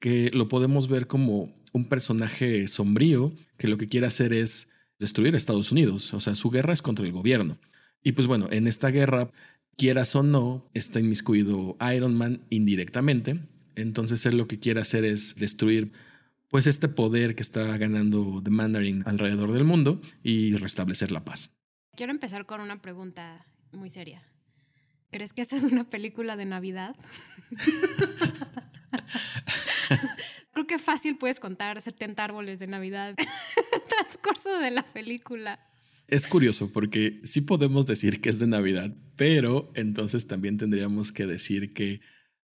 que 0.00 0.30
lo 0.30 0.48
podemos 0.48 0.88
ver 0.88 1.06
como 1.06 1.54
un 1.72 1.88
personaje 1.88 2.66
sombrío 2.68 3.34
que 3.58 3.68
lo 3.68 3.78
que 3.78 3.88
quiere 3.88 4.06
hacer 4.06 4.32
es 4.32 4.70
destruir 4.98 5.34
Estados 5.34 5.72
Unidos. 5.72 6.12
O 6.14 6.20
sea, 6.20 6.34
su 6.34 6.50
guerra 6.50 6.72
es 6.72 6.82
contra 6.82 7.04
el 7.04 7.12
gobierno. 7.12 7.58
Y 8.02 8.12
pues 8.12 8.26
bueno, 8.26 8.48
en 8.50 8.66
esta 8.66 8.88
guerra, 8.90 9.30
quieras 9.76 10.14
o 10.16 10.22
no, 10.22 10.68
está 10.74 11.00
inmiscuido 11.00 11.76
Iron 11.94 12.16
Man 12.16 12.42
indirectamente. 12.50 13.40
Entonces 13.74 14.24
él 14.26 14.36
lo 14.36 14.48
que 14.48 14.58
quiere 14.58 14.80
hacer 14.80 15.04
es 15.04 15.36
destruir 15.36 15.92
pues 16.48 16.66
este 16.66 16.88
poder 16.88 17.34
que 17.34 17.42
está 17.42 17.76
ganando 17.76 18.40
The 18.42 18.50
Mandarin 18.50 19.02
alrededor 19.06 19.52
del 19.52 19.64
mundo 19.64 20.00
y 20.22 20.56
restablecer 20.56 21.10
la 21.12 21.24
paz. 21.24 21.54
Quiero 21.96 22.12
empezar 22.12 22.46
con 22.46 22.60
una 22.60 22.80
pregunta 22.80 23.46
muy 23.72 23.90
seria. 23.90 24.22
¿Crees 25.10 25.32
que 25.32 25.42
esta 25.42 25.56
es 25.56 25.64
una 25.64 25.84
película 25.84 26.36
de 26.36 26.44
Navidad? 26.44 26.96
Creo 30.52 30.66
que 30.66 30.78
fácil 30.78 31.16
puedes 31.18 31.38
contar 31.38 31.80
70 31.80 32.24
árboles 32.24 32.58
de 32.58 32.66
Navidad 32.66 33.14
en 33.18 33.26
el 33.72 33.82
transcurso 33.88 34.58
de 34.58 34.70
la 34.70 34.82
película. 34.82 35.60
Es 36.08 36.26
curioso 36.26 36.72
porque 36.72 37.20
sí 37.24 37.40
podemos 37.40 37.86
decir 37.86 38.20
que 38.20 38.28
es 38.28 38.38
de 38.38 38.46
Navidad, 38.46 38.94
pero 39.16 39.70
entonces 39.74 40.26
también 40.26 40.56
tendríamos 40.56 41.12
que 41.12 41.26
decir 41.26 41.74
que 41.74 42.00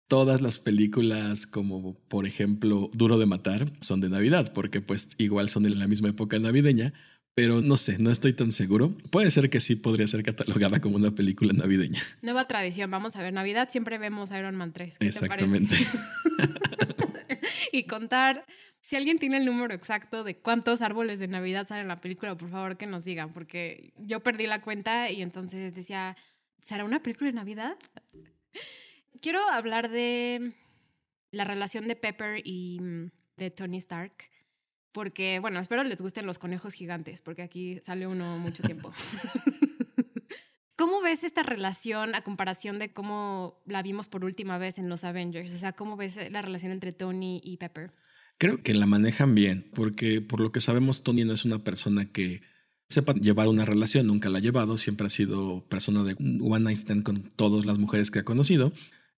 todas 0.07 0.41
las 0.41 0.57
películas 0.59 1.45
como 1.45 1.97
por 2.07 2.25
ejemplo 2.25 2.89
Duro 2.93 3.17
de 3.17 3.25
Matar 3.25 3.71
son 3.81 4.01
de 4.01 4.09
Navidad, 4.09 4.53
porque 4.53 4.81
pues 4.81 5.09
igual 5.17 5.49
son 5.49 5.65
en 5.65 5.79
la 5.79 5.87
misma 5.87 6.09
época 6.09 6.39
navideña, 6.39 6.93
pero 7.33 7.61
no 7.61 7.77
sé, 7.77 7.97
no 7.97 8.11
estoy 8.11 8.33
tan 8.33 8.51
seguro. 8.51 8.91
Puede 9.09 9.31
ser 9.31 9.49
que 9.49 9.59
sí 9.59 9.75
podría 9.75 10.07
ser 10.07 10.23
catalogada 10.23 10.81
como 10.81 10.97
una 10.97 11.11
película 11.11 11.53
navideña. 11.53 12.01
Nueva 12.21 12.47
tradición, 12.47 12.91
vamos 12.91 13.15
a 13.15 13.21
ver 13.21 13.33
Navidad, 13.33 13.69
siempre 13.69 13.97
vemos 13.97 14.31
Iron 14.31 14.55
Man 14.55 14.73
3. 14.73 14.97
Exactamente. 14.99 15.75
y 17.71 17.83
contar, 17.83 18.45
si 18.81 18.95
alguien 18.95 19.17
tiene 19.17 19.37
el 19.37 19.45
número 19.45 19.73
exacto 19.73 20.23
de 20.23 20.37
cuántos 20.37 20.81
árboles 20.81 21.19
de 21.19 21.27
Navidad 21.27 21.67
salen 21.67 21.83
en 21.83 21.87
la 21.87 22.01
película, 22.01 22.37
por 22.37 22.49
favor 22.49 22.77
que 22.77 22.87
nos 22.87 23.05
digan, 23.05 23.31
porque 23.31 23.93
yo 23.97 24.19
perdí 24.19 24.45
la 24.47 24.61
cuenta 24.61 25.09
y 25.09 25.21
entonces 25.21 25.73
decía, 25.73 26.17
¿será 26.59 26.83
una 26.83 27.01
película 27.01 27.29
de 27.29 27.35
Navidad? 27.35 27.77
Quiero 29.21 29.41
hablar 29.49 29.89
de 29.89 30.51
la 31.31 31.45
relación 31.45 31.87
de 31.87 31.95
Pepper 31.95 32.41
y 32.43 32.79
mm, 32.81 33.11
de 33.37 33.51
Tony 33.51 33.77
Stark 33.77 34.13
porque, 34.91 35.39
bueno, 35.39 35.59
espero 35.59 35.83
les 35.83 36.01
gusten 36.01 36.25
los 36.25 36.39
conejos 36.39 36.73
gigantes, 36.73 37.21
porque 37.21 37.41
aquí 37.41 37.79
sale 37.83 38.07
uno 38.07 38.37
mucho 38.37 38.63
tiempo. 38.63 38.93
¿Cómo 40.75 41.01
ves 41.01 41.23
esta 41.23 41.43
relación 41.43 42.15
a 42.15 42.23
comparación 42.23 42.79
de 42.79 42.91
cómo 42.91 43.61
la 43.67 43.83
vimos 43.83 44.07
por 44.09 44.25
última 44.25 44.57
vez 44.57 44.79
en 44.79 44.89
los 44.89 45.03
Avengers? 45.03 45.53
O 45.53 45.57
sea, 45.57 45.73
¿cómo 45.73 45.95
ves 45.95 46.19
la 46.31 46.41
relación 46.41 46.71
entre 46.71 46.91
Tony 46.91 47.39
y 47.43 47.57
Pepper? 47.57 47.91
Creo 48.39 48.63
que 48.63 48.73
la 48.73 48.87
manejan 48.87 49.35
bien, 49.35 49.69
porque 49.75 50.21
por 50.21 50.39
lo 50.39 50.51
que 50.51 50.59
sabemos, 50.59 51.03
Tony 51.03 51.23
no 51.23 51.33
es 51.33 51.45
una 51.45 51.63
persona 51.63 52.05
que 52.05 52.41
sepa 52.89 53.13
llevar 53.13 53.47
una 53.47 53.65
relación, 53.65 54.07
nunca 54.07 54.29
la 54.29 54.39
ha 54.39 54.41
llevado, 54.41 54.79
siempre 54.79 55.05
ha 55.05 55.11
sido 55.11 55.63
persona 55.69 56.03
de 56.03 56.15
one 56.19 56.61
night 56.61 56.77
stand 56.77 57.03
con 57.03 57.31
todas 57.35 57.65
las 57.65 57.77
mujeres 57.77 58.09
que 58.09 58.17
ha 58.17 58.25
conocido. 58.25 58.73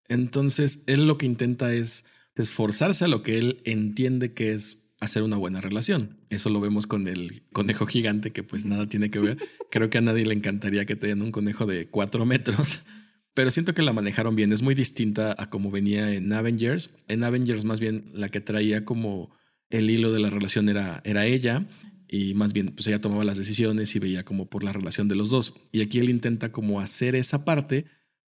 Entonces, 0.10 0.84
él 0.88 1.08
lo 1.08 1.18
que 1.18 1.26
intenta 1.26 1.74
es 1.74 2.04
esforzarse 2.36 3.06
a 3.06 3.08
lo 3.08 3.24
que 3.24 3.38
él 3.38 3.62
entiende 3.64 4.34
que 4.34 4.54
es 4.54 4.83
hacer 5.00 5.24
una 5.24 5.38
buena 5.38 5.62
relación. 5.62 6.18
Eso 6.30 6.50
lo 6.50 6.62
vemos 6.62 6.88
con 6.88 7.08
el 7.08 7.44
conejo 7.52 7.86
gigante 7.86 8.32
que 8.32 8.44
pues 8.44 8.66
nada 8.66 8.88
tiene 8.88 9.10
que 9.12 9.20
ver. 9.20 9.38
Creo 9.72 9.90
que 9.90 9.98
a 9.98 10.02
nadie 10.02 10.26
le 10.26 10.34
encantaría 10.34 10.86
que 10.86 10.96
tengan 10.96 11.22
un 11.22 11.32
conejo 11.32 11.66
de 11.66 11.88
cuatro 11.88 12.26
metros, 12.26 12.80
pero 13.34 13.52
siento 13.52 13.74
que 13.74 13.82
la 13.82 13.94
manejaron 13.94 14.36
bien. 14.36 14.54
Es 14.54 14.62
muy 14.62 14.76
distinta 14.76 15.36
a 15.38 15.50
como 15.50 15.72
venía 15.72 16.14
en 16.14 16.32
Avengers. 16.34 16.92
En 17.08 17.24
Avengers 17.24 17.66
más 17.66 17.80
bien 17.80 18.06
la 18.14 18.30
que 18.30 18.42
traía 18.42 18.86
como 18.86 19.36
el 19.70 19.90
hilo 19.90 20.12
de 20.12 20.20
la 20.20 20.30
relación 20.30 20.70
era, 20.70 21.02
era 21.04 21.26
ella 21.26 21.68
y 22.14 22.36
más 22.36 22.54
bien 22.54 22.74
pues 22.76 22.86
ella 22.86 23.02
tomaba 23.02 23.24
las 23.24 23.38
decisiones 23.38 23.96
y 23.96 24.00
veía 24.00 24.24
como 24.24 24.48
por 24.48 24.64
la 24.64 24.72
relación 24.72 25.08
de 25.08 25.16
los 25.16 25.32
dos. 25.32 25.56
Y 25.72 25.82
aquí 25.82 25.98
él 25.98 26.12
intenta 26.12 26.52
como 26.52 26.80
hacer 26.80 27.16
esa 27.16 27.44
parte, 27.44 27.86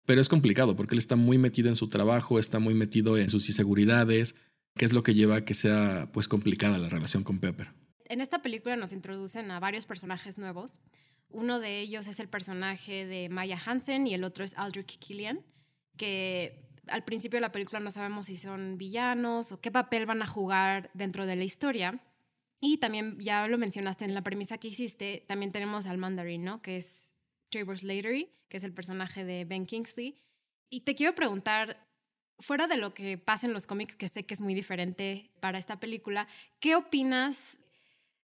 pero 0.07 0.23
es 0.23 0.31
complicado 0.31 0.75
porque 0.75 0.95
él 0.95 0.99
está 0.99 1.17
muy 1.17 1.37
metido 1.37 1.69
en 1.69 1.77
su 1.77 1.89
trabajo, 1.89 2.39
está 2.39 2.59
muy 2.59 2.73
metido 2.73 3.19
en 3.19 3.29
sus 3.29 3.47
inseguridades, 3.49 4.37
que 4.77 4.85
es 4.85 4.93
lo 4.93 5.03
que 5.03 5.15
lleva 5.15 5.37
a 5.37 5.45
que 5.45 5.55
sea 5.55 6.09
pues 6.13 6.29
complicada 6.29 6.79
la 6.79 6.89
relación 6.89 7.25
con 7.25 7.39
Pepper. 7.39 7.73
En 8.07 8.21
esta 8.21 8.43
película 8.43 8.77
nos 8.77 8.93
introducen 8.93 9.51
a 9.51 9.61
varios 9.61 9.87
personajes 9.87 10.39
nuevos. 10.39 10.81
Uno 11.31 11.59
de 11.59 11.81
ellos 11.81 12.07
es 12.07 12.21
el 12.21 12.29
personaje 12.29 13.07
de 13.07 13.29
Maya 13.29 13.61
Hansen 13.65 14.07
y 14.07 14.15
el 14.15 14.25
otro 14.25 14.45
es 14.45 14.55
Aldrich 14.57 14.99
Killian, 14.99 15.41
que 15.97 16.69
al 16.89 17.05
principio 17.05 17.39
de 17.39 17.43
la 17.43 17.53
película 17.53 17.81
no 17.81 17.91
sabemos 17.91 18.27
si 18.27 18.37
son 18.37 18.77
villanos 18.79 19.53
o 19.53 19.61
qué 19.61 19.71
papel 19.71 20.07
van 20.07 20.23
a 20.23 20.27
jugar 20.27 20.91
dentro 20.95 21.27
de 21.27 21.37
la 21.37 21.45
historia. 21.45 22.01
Y 22.61 22.79
también, 22.79 23.19
ya 23.19 23.47
lo 23.49 23.59
mencionaste 23.59 24.05
en 24.05 24.15
la 24.15 24.23
premisa 24.23 24.59
que 24.59 24.69
hiciste, 24.69 25.25
también 25.29 25.53
tenemos 25.53 25.87
al 25.87 25.99
Mandarin, 25.99 26.45
¿no? 26.45 26.63
Que 26.63 26.77
es 26.77 27.15
Trevor 27.51 27.79
Slattery, 27.79 28.31
que 28.49 28.57
es 28.57 28.65
el 28.65 28.73
personaje 28.73 29.25
de 29.25 29.45
Ben 29.45 29.67
Kingsley. 29.67 30.17
Y 30.71 30.81
te 30.81 30.95
quiero 30.95 31.15
preguntar, 31.15 31.84
fuera 32.39 32.67
de 32.67 32.77
lo 32.77 32.95
que 32.95 33.19
pasa 33.19 33.47
en 33.47 33.53
los 33.53 33.67
cómics, 33.67 33.97
que 33.97 34.09
sé 34.09 34.25
que 34.25 34.35
es 34.35 34.41
muy 34.41 34.55
diferente 34.55 35.31
para 35.41 35.59
esta 35.59 35.81
película, 35.81 36.27
¿qué 36.61 36.77
opinas 36.77 37.59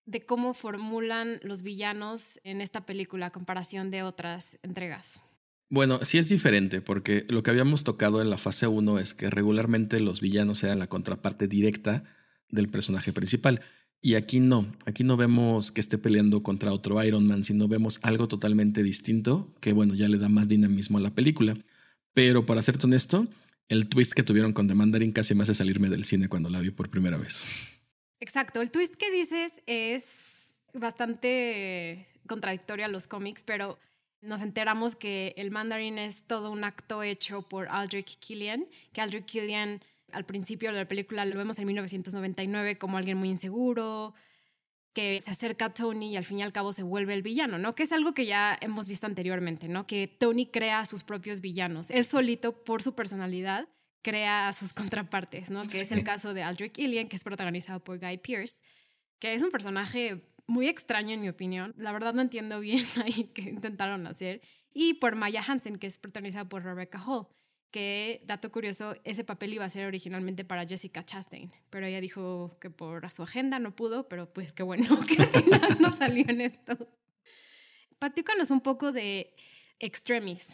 de 0.06 0.26
cómo 0.26 0.54
formulan 0.54 1.40
los 1.44 1.62
villanos 1.62 2.40
en 2.44 2.62
esta 2.62 2.86
película 2.86 3.28
a 3.28 3.32
comparación 3.32 3.92
de 3.92 4.04
otras 4.04 4.58
entregas? 4.64 5.22
Bueno, 5.70 6.06
sí 6.06 6.18
es 6.18 6.30
diferente, 6.30 6.82
porque 6.82 7.26
lo 7.28 7.44
que 7.44 7.52
habíamos 7.52 7.84
tocado 7.84 8.22
en 8.22 8.30
la 8.30 8.38
fase 8.38 8.68
1 8.68 9.00
es 9.00 9.14
que 9.14 9.30
regularmente 9.30 10.00
los 10.00 10.22
villanos 10.22 10.64
eran 10.64 10.80
la 10.80 10.88
contraparte 10.88 11.48
directa 11.48 12.06
del 12.50 12.70
personaje 12.70 13.12
principal. 13.12 13.62
Y 14.00 14.16
aquí 14.16 14.40
no, 14.40 14.74
aquí 14.86 15.04
no 15.04 15.18
vemos 15.18 15.74
que 15.74 15.82
esté 15.82 15.98
peleando 15.98 16.42
contra 16.42 16.72
otro 16.72 17.04
Iron 17.04 17.28
Man, 17.28 17.44
sino 17.44 17.68
vemos 17.68 18.00
algo 18.04 18.30
totalmente 18.30 18.82
distinto, 18.82 19.54
que 19.60 19.74
bueno, 19.74 19.94
ya 19.94 20.08
le 20.08 20.18
da 20.18 20.30
más 20.30 20.48
dinamismo 20.48 21.00
a 21.00 21.02
la 21.02 21.14
película. 21.14 21.58
Pero 22.14 22.46
para 22.46 22.64
serte 22.64 22.86
honesto, 22.86 23.28
el 23.70 23.90
twist 23.90 24.14
que 24.14 24.24
tuvieron 24.24 24.54
con 24.54 24.68
The 24.68 24.76
Mandarin 24.76 25.12
casi 25.12 25.36
me 25.36 25.44
hace 25.44 25.54
salirme 25.54 25.90
del 25.90 26.06
cine 26.06 26.28
cuando 26.30 26.50
la 26.50 26.60
vi 26.60 26.72
por 26.72 26.90
primera 26.90 27.18
vez. 27.18 27.46
Exacto, 28.20 28.62
el 28.62 28.72
twist 28.72 28.96
que 28.96 29.12
dices 29.12 29.62
es 29.66 30.06
bastante 30.74 32.08
contradictorio 32.28 32.86
a 32.86 32.90
los 32.90 33.08
cómics, 33.08 33.44
pero 33.44 33.78
nos 34.22 34.42
enteramos 34.42 34.96
que 34.96 35.34
el 35.38 35.52
Mandarin 35.52 35.98
es 35.98 36.24
todo 36.24 36.52
un 36.52 36.64
acto 36.64 37.04
hecho 37.04 37.44
por 37.44 37.68
Aldrich 37.70 38.18
Killian, 38.20 38.68
que 38.94 39.02
Aldrich 39.02 39.26
Killian 39.26 39.82
al 40.12 40.26
principio 40.26 40.72
de 40.72 40.78
la 40.78 40.88
película 40.88 41.26
lo 41.26 41.38
vemos 41.38 41.60
en 41.60 41.68
1999 41.68 42.78
como 42.78 42.98
alguien 42.98 43.18
muy 43.18 43.30
inseguro, 43.30 44.14
que 44.98 45.22
se 45.22 45.30
acerca 45.30 45.66
a 45.66 45.74
Tony 45.76 46.14
y 46.14 46.18
al 46.18 46.26
fin 46.26 46.40
y 46.40 46.42
al 46.42 46.52
cabo 46.52 46.74
se 46.74 46.82
vuelve 46.82 47.14
el 47.14 47.22
villano, 47.22 47.60
¿no? 47.60 47.76
Que 47.76 47.84
es 47.84 47.92
algo 47.92 48.16
que 48.16 48.26
ya 48.26 48.58
hemos 48.62 48.88
visto 48.88 49.06
anteriormente, 49.06 49.68
¿no? 49.68 49.86
Que 49.86 50.08
Tony 50.08 50.48
crea 50.48 50.80
a 50.80 50.86
sus 50.88 51.04
propios 51.04 51.40
villanos. 51.40 51.92
Él 51.92 52.04
solito, 52.04 52.64
por 52.64 52.82
su 52.82 52.96
personalidad, 52.96 53.70
crea 54.02 54.48
a 54.48 54.54
sus 54.54 54.74
contrapartes, 54.74 55.52
¿no? 55.52 55.68
Que 55.68 55.82
es 55.82 55.92
el 55.92 56.04
caso 56.04 56.34
de 56.34 56.42
Aldrich 56.42 56.72
Killian, 56.72 57.10
que 57.10 57.16
es 57.16 57.24
protagonizado 57.24 57.80
por 57.80 58.00
Guy 58.00 58.18
Pearce, 58.18 58.64
que 59.20 59.36
es 59.36 59.44
un 59.44 59.52
personaje 59.52 60.34
muy 60.48 60.68
extraño 60.68 61.14
en 61.14 61.22
mi 61.22 61.30
opinión. 61.30 61.76
La 61.78 61.92
verdad 61.92 62.16
no 62.16 62.24
entiendo 62.24 62.60
bien 62.60 62.84
ahí 63.06 63.30
qué 63.36 63.44
intentaron 63.44 64.08
hacer. 64.08 64.42
Y 64.74 64.96
por 64.96 65.16
Maya 65.16 65.44
Hansen, 65.48 65.78
que 65.78 65.86
es 65.86 66.00
protagonizada 66.00 66.50
por 66.50 66.64
Rebecca 66.64 67.00
Hall 67.06 67.28
que, 67.72 68.22
dato 68.26 68.52
curioso, 68.52 68.96
ese 69.04 69.24
papel 69.24 69.54
iba 69.54 69.66
a 69.66 69.70
ser 69.70 69.86
originalmente 69.86 70.46
para 70.46 70.66
Jessica 70.66 71.04
Chastain, 71.04 71.52
pero 71.70 71.86
ella 71.86 72.02
dijo 72.02 72.58
que 72.62 72.70
por 72.70 73.10
su 73.12 73.24
agenda 73.24 73.60
no 73.60 73.76
pudo, 73.76 74.08
pero 74.08 74.32
pues 74.32 74.54
qué 74.54 74.64
bueno 74.64 75.00
que 75.08 75.22
al 75.22 75.28
final 75.28 75.78
no 75.80 75.92
salió 75.92 76.26
en 76.28 76.42
esto. 76.42 76.88
Platícanos 78.00 78.52
un 78.52 78.62
poco 78.62 78.92
de 78.92 79.34
Extremis. 79.80 80.54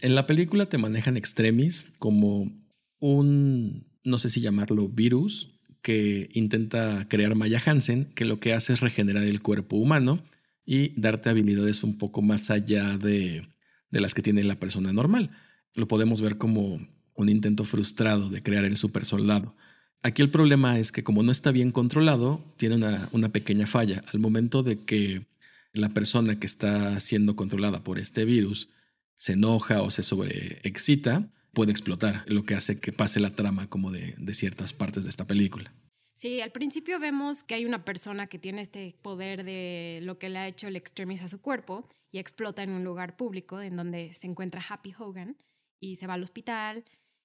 En 0.00 0.14
la 0.14 0.26
película 0.26 0.66
te 0.66 0.78
manejan 0.78 1.16
Extremis 1.16 1.86
como 1.98 2.50
un, 2.98 3.86
no 4.04 4.18
sé 4.18 4.30
si 4.30 4.40
llamarlo 4.40 4.88
virus, 4.88 5.60
que 5.82 6.28
intenta 6.32 7.06
crear 7.08 7.34
Maya 7.34 7.62
Hansen, 7.64 8.12
que 8.14 8.24
lo 8.24 8.38
que 8.38 8.52
hace 8.52 8.74
es 8.74 8.80
regenerar 8.80 9.22
el 9.22 9.40
cuerpo 9.40 9.76
humano 9.76 10.22
y 10.66 11.00
darte 11.00 11.30
habilidades 11.30 11.82
un 11.84 11.96
poco 11.96 12.20
más 12.22 12.50
allá 12.50 12.98
de, 12.98 13.48
de 13.90 14.00
las 14.00 14.12
que 14.12 14.22
tiene 14.22 14.42
la 14.42 14.60
persona 14.60 14.92
normal 14.92 15.30
lo 15.74 15.88
podemos 15.88 16.20
ver 16.20 16.38
como 16.38 16.80
un 17.14 17.28
intento 17.28 17.64
frustrado 17.64 18.28
de 18.28 18.42
crear 18.42 18.64
el 18.64 18.76
super 18.76 19.04
soldado. 19.04 19.54
Aquí 20.02 20.22
el 20.22 20.30
problema 20.30 20.78
es 20.78 20.92
que 20.92 21.04
como 21.04 21.22
no 21.22 21.30
está 21.30 21.50
bien 21.50 21.72
controlado, 21.72 22.42
tiene 22.56 22.76
una, 22.76 23.08
una 23.12 23.28
pequeña 23.28 23.66
falla. 23.66 24.02
Al 24.12 24.20
momento 24.20 24.62
de 24.62 24.78
que 24.78 25.26
la 25.72 25.90
persona 25.90 26.38
que 26.38 26.46
está 26.46 26.98
siendo 27.00 27.36
controlada 27.36 27.84
por 27.84 27.98
este 27.98 28.24
virus 28.24 28.70
se 29.16 29.34
enoja 29.34 29.82
o 29.82 29.90
se 29.90 30.02
sobreexcita, 30.02 31.28
puede 31.52 31.72
explotar, 31.72 32.24
lo 32.26 32.44
que 32.44 32.54
hace 32.54 32.80
que 32.80 32.92
pase 32.92 33.20
la 33.20 33.30
trama 33.30 33.68
como 33.68 33.90
de, 33.90 34.14
de 34.16 34.34
ciertas 34.34 34.72
partes 34.72 35.04
de 35.04 35.10
esta 35.10 35.26
película. 35.26 35.72
Sí, 36.14 36.40
al 36.40 36.52
principio 36.52 36.98
vemos 36.98 37.44
que 37.44 37.54
hay 37.54 37.64
una 37.64 37.84
persona 37.84 38.26
que 38.26 38.38
tiene 38.38 38.62
este 38.62 38.94
poder 39.02 39.44
de 39.44 40.00
lo 40.02 40.18
que 40.18 40.28
le 40.28 40.38
ha 40.38 40.48
hecho 40.48 40.68
el 40.68 40.76
extremis 40.76 41.22
a 41.22 41.28
su 41.28 41.40
cuerpo 41.40 41.88
y 42.10 42.18
explota 42.18 42.62
en 42.62 42.70
un 42.70 42.84
lugar 42.84 43.16
público 43.16 43.60
en 43.60 43.76
donde 43.76 44.12
se 44.14 44.26
encuentra 44.26 44.64
Happy 44.66 44.94
Hogan 44.98 45.36
y 45.80 45.96
se 45.96 46.06
va 46.06 46.14
al 46.14 46.22
hospital. 46.22 46.84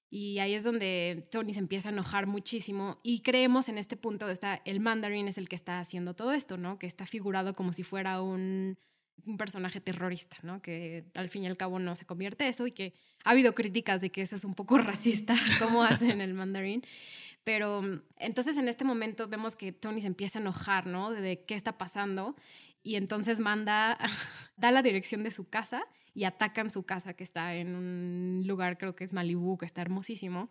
Y 0.10 0.40
ahí 0.40 0.54
es 0.54 0.64
donde 0.64 1.28
Tony 1.30 1.54
se 1.54 1.60
empieza 1.60 1.90
a 1.90 1.92
enojar 1.92 2.26
muchísimo 2.26 3.00
y 3.04 3.20
creemos 3.22 3.70
en 3.70 3.78
este 3.78 3.98
punto 3.98 4.30
está 4.30 4.62
el 4.64 4.80
mandarín 4.80 5.28
es 5.28 5.38
el 5.38 5.50
que 5.50 5.56
está 5.56 5.80
haciendo 5.80 6.14
todo 6.16 6.32
esto, 6.32 6.58
¿no? 6.58 6.80
Que 6.80 6.88
está 6.88 7.06
figurado 7.06 7.54
como 7.54 7.74
si 7.74 7.84
fuera 7.84 8.22
un, 8.22 8.78
un 9.26 9.38
personaje 9.38 9.82
terrorista, 9.82 10.38
¿no? 10.44 10.62
Que 10.62 11.06
al 11.16 11.30
fin 11.30 11.44
y 11.44 11.48
al 11.48 11.58
cabo 11.58 11.80
no 11.80 11.96
se 11.96 12.06
convierte 12.06 12.48
eso 12.48 12.68
y 12.68 12.72
que 12.72 12.94
ha 13.24 13.32
habido 13.32 13.56
críticas 13.56 14.02
de 14.02 14.12
que 14.12 14.22
eso 14.22 14.36
es 14.36 14.46
un 14.46 14.54
poco 14.54 14.78
racista, 14.78 15.36
como 15.60 15.84
hacen 15.84 16.22
el 16.22 16.34
mandarín. 16.34 16.84
Pero 17.44 17.82
entonces 18.18 18.58
en 18.58 18.68
este 18.68 18.86
momento 18.86 19.28
vemos 19.28 19.56
que 19.56 19.72
Tony 19.72 20.02
se 20.02 20.08
empieza 20.08 20.40
a 20.40 20.42
enojar, 20.42 20.88
¿no? 20.88 21.12
De 21.12 21.44
qué 21.46 21.56
está 21.56 21.78
pasando 21.78 22.36
y 22.84 22.96
entonces 22.96 23.40
manda, 23.40 23.98
da 24.58 24.72
la 24.72 24.82
dirección 24.82 25.24
de 25.24 25.32
su 25.32 25.50
casa 25.50 25.86
y 26.16 26.24
atacan 26.24 26.72
su 26.72 26.84
casa 26.84 27.14
que 27.14 27.26
está 27.26 27.56
en 27.56 27.76
un 27.76 28.44
lugar, 28.48 28.78
creo 28.78 28.96
que 28.96 29.04
es 29.04 29.14
Malibu, 29.14 29.58
que 29.58 29.66
está 29.66 29.82
hermosísimo. 29.82 30.50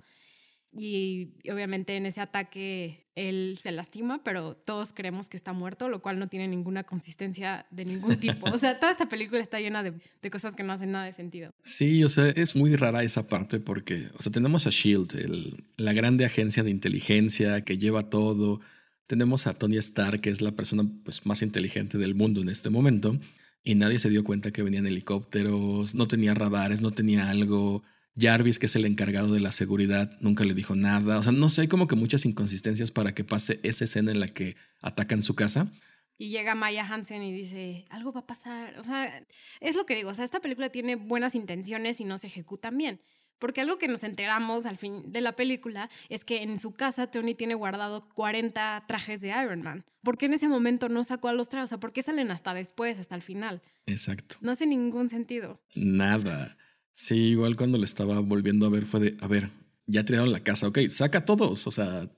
Y 0.77 1.35
obviamente 1.51 1.97
en 1.97 2.05
ese 2.05 2.21
ataque 2.21 3.07
él 3.15 3.57
se 3.61 3.71
lastima, 3.71 4.23
pero 4.25 4.57
todos 4.57 4.93
creemos 4.93 5.29
que 5.29 5.37
está 5.37 5.53
muerto, 5.53 5.89
lo 5.89 6.03
cual 6.03 6.19
no 6.19 6.29
tiene 6.29 6.49
ninguna 6.49 6.83
consistencia 6.83 7.65
de 7.71 7.85
ningún 7.85 8.17
tipo. 8.17 8.51
O 8.51 8.59
sea, 8.59 8.79
toda 8.79 8.93
esta 8.93 9.09
película 9.09 9.41
está 9.41 9.61
llena 9.61 9.83
de, 9.83 9.95
de 10.21 10.31
cosas 10.31 10.55
que 10.55 10.65
no 10.65 10.73
hacen 10.73 10.93
nada 10.93 11.07
de 11.07 11.13
sentido. 11.13 11.55
Sí, 11.63 12.05
o 12.05 12.09
sea, 12.09 12.29
es 12.29 12.57
muy 12.57 12.77
rara 12.77 13.05
esa 13.05 13.29
parte 13.29 13.61
porque, 13.61 14.09
o 14.19 14.23
sea, 14.23 14.33
tenemos 14.33 14.67
a 14.67 14.71
Shield, 14.71 15.15
el, 15.15 15.65
la 15.77 15.93
grande 15.93 16.25
agencia 16.25 16.63
de 16.63 16.71
inteligencia 16.71 17.65
que 17.65 17.79
lleva 17.79 18.11
todo. 18.11 18.61
Tenemos 19.07 19.47
a 19.47 19.55
Tony 19.55 19.77
Stark, 19.77 20.21
que 20.21 20.31
es 20.31 20.43
la 20.43 20.53
persona 20.53 20.83
pues, 21.05 21.25
más 21.25 21.41
inteligente 21.41 21.99
del 21.99 22.17
mundo 22.17 22.43
en 22.43 22.49
este 22.49 22.69
momento 22.69 23.19
y 23.65 23.75
nadie 23.75 23.99
se 23.99 24.11
dio 24.11 24.23
cuenta 24.25 24.53
que 24.53 24.63
venían 24.63 24.87
helicópteros, 24.87 25.95
no 25.95 26.07
tenía 26.07 26.35
radares, 26.35 26.83
no 26.83 26.91
tenía 26.91 27.31
algo. 27.31 27.83
Jarvis, 28.17 28.61
que 28.61 28.67
es 28.67 28.77
el 28.77 28.85
encargado 28.85 29.33
de 29.33 29.41
la 29.41 29.51
seguridad, 29.51 30.17
nunca 30.21 30.45
le 30.45 30.55
dijo 30.55 30.77
nada. 30.77 31.19
O 31.19 31.23
sea, 31.23 31.33
no 31.33 31.49
sé, 31.49 31.63
hay 31.63 31.69
como 31.69 31.89
que 31.89 31.97
muchas 31.97 32.25
inconsistencias 32.27 32.93
para 32.93 33.13
que 33.13 33.25
pase 33.25 33.59
esa 33.65 33.85
escena 33.85 34.13
en 34.13 34.21
la 34.21 34.29
que 34.29 34.55
atacan 34.81 35.23
su 35.23 35.35
casa. 35.35 35.73
Y 36.17 36.29
llega 36.29 36.55
Maya 36.55 36.87
Hansen 36.87 37.23
y 37.23 37.33
dice, 37.33 37.87
algo 37.91 38.13
va 38.13 38.21
a 38.21 38.27
pasar. 38.27 38.79
O 38.79 38.85
sea, 38.85 39.27
es 39.61 39.75
lo 39.75 39.85
que 39.85 39.97
digo, 39.97 40.11
o 40.11 40.15
sea, 40.15 40.25
esta 40.25 40.41
película 40.41 40.69
tiene 40.69 40.95
buenas 40.95 41.35
intenciones 41.35 42.01
y 42.01 42.05
no 42.05 42.19
se 42.19 42.29
ejecutan 42.29 42.79
bien. 42.79 43.01
Porque 43.39 43.61
algo 43.61 43.79
que 43.79 43.89
nos 43.89 44.05
enteramos 44.05 44.67
al 44.67 44.79
fin 44.79 45.13
de 45.13 45.21
la 45.21 45.37
película 45.37 45.91
es 46.09 46.25
que 46.25 46.43
en 46.43 46.59
su 46.59 46.73
casa 46.73 47.11
Tony 47.11 47.35
tiene 47.35 47.55
guardado 47.55 48.09
40 48.15 48.85
trajes 48.87 49.21
de 49.21 49.29
Iron 49.29 49.63
Man. 49.63 49.85
¿Por 50.03 50.19
qué 50.19 50.27
en 50.27 50.35
ese 50.35 50.49
momento 50.49 50.89
no 50.89 51.05
sacó 51.05 51.29
a 51.29 51.33
los 51.33 51.49
trajes? 51.49 51.65
O 51.65 51.69
sea, 51.69 51.81
¿por 51.81 51.93
qué 51.93 52.03
salen 52.03 52.31
hasta 52.31 52.55
después, 52.55 52.99
hasta 52.99 53.15
el 53.15 53.23
final? 53.23 53.63
Exacto. 53.87 54.37
No 54.41 54.53
hace 54.53 54.67
ningún 54.67 55.09
sentido. 55.09 55.61
Nada. 55.75 56.57
Sí, 56.93 57.17
igual 57.17 57.57
cuando 57.57 57.77
le 57.79 57.85
estaba 57.85 58.21
volviendo 58.21 58.67
a 58.67 58.71
ver 58.71 58.87
fue 58.87 59.01
de, 59.01 59.17
a 59.21 59.27
ver, 59.27 59.51
ya 59.87 60.05
tiraron 60.05 60.31
la 60.33 60.41
casa, 60.41 60.69
ok, 60.69 60.79
saca 60.89 61.25
todos, 61.25 61.67
o 61.67 61.71
sea, 61.71 62.09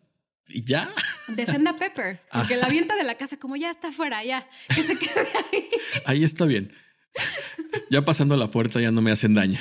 y 0.49 0.65
ya. 0.65 0.89
Defenda 1.29 1.73
a 1.73 1.79
Pepper, 1.79 2.21
porque 2.33 2.57
la 2.57 2.67
avienta 2.67 2.95
de 2.95 3.05
la 3.05 3.17
casa 3.17 3.39
como 3.39 3.57
ya 3.57 3.71
está 3.71 3.89
afuera, 3.89 4.23
ya, 4.25 4.49
que 4.69 4.83
se 4.83 4.99
quede 4.99 5.29
ahí. 5.53 5.69
Ahí 6.05 6.25
está 6.25 6.45
bien. 6.45 6.73
Ya 7.91 8.05
pasando 8.05 8.37
la 8.37 8.51
puerta 8.51 8.81
ya 8.81 8.91
no 8.91 9.01
me 9.01 9.11
hacen 9.11 9.35
daño. 9.35 9.59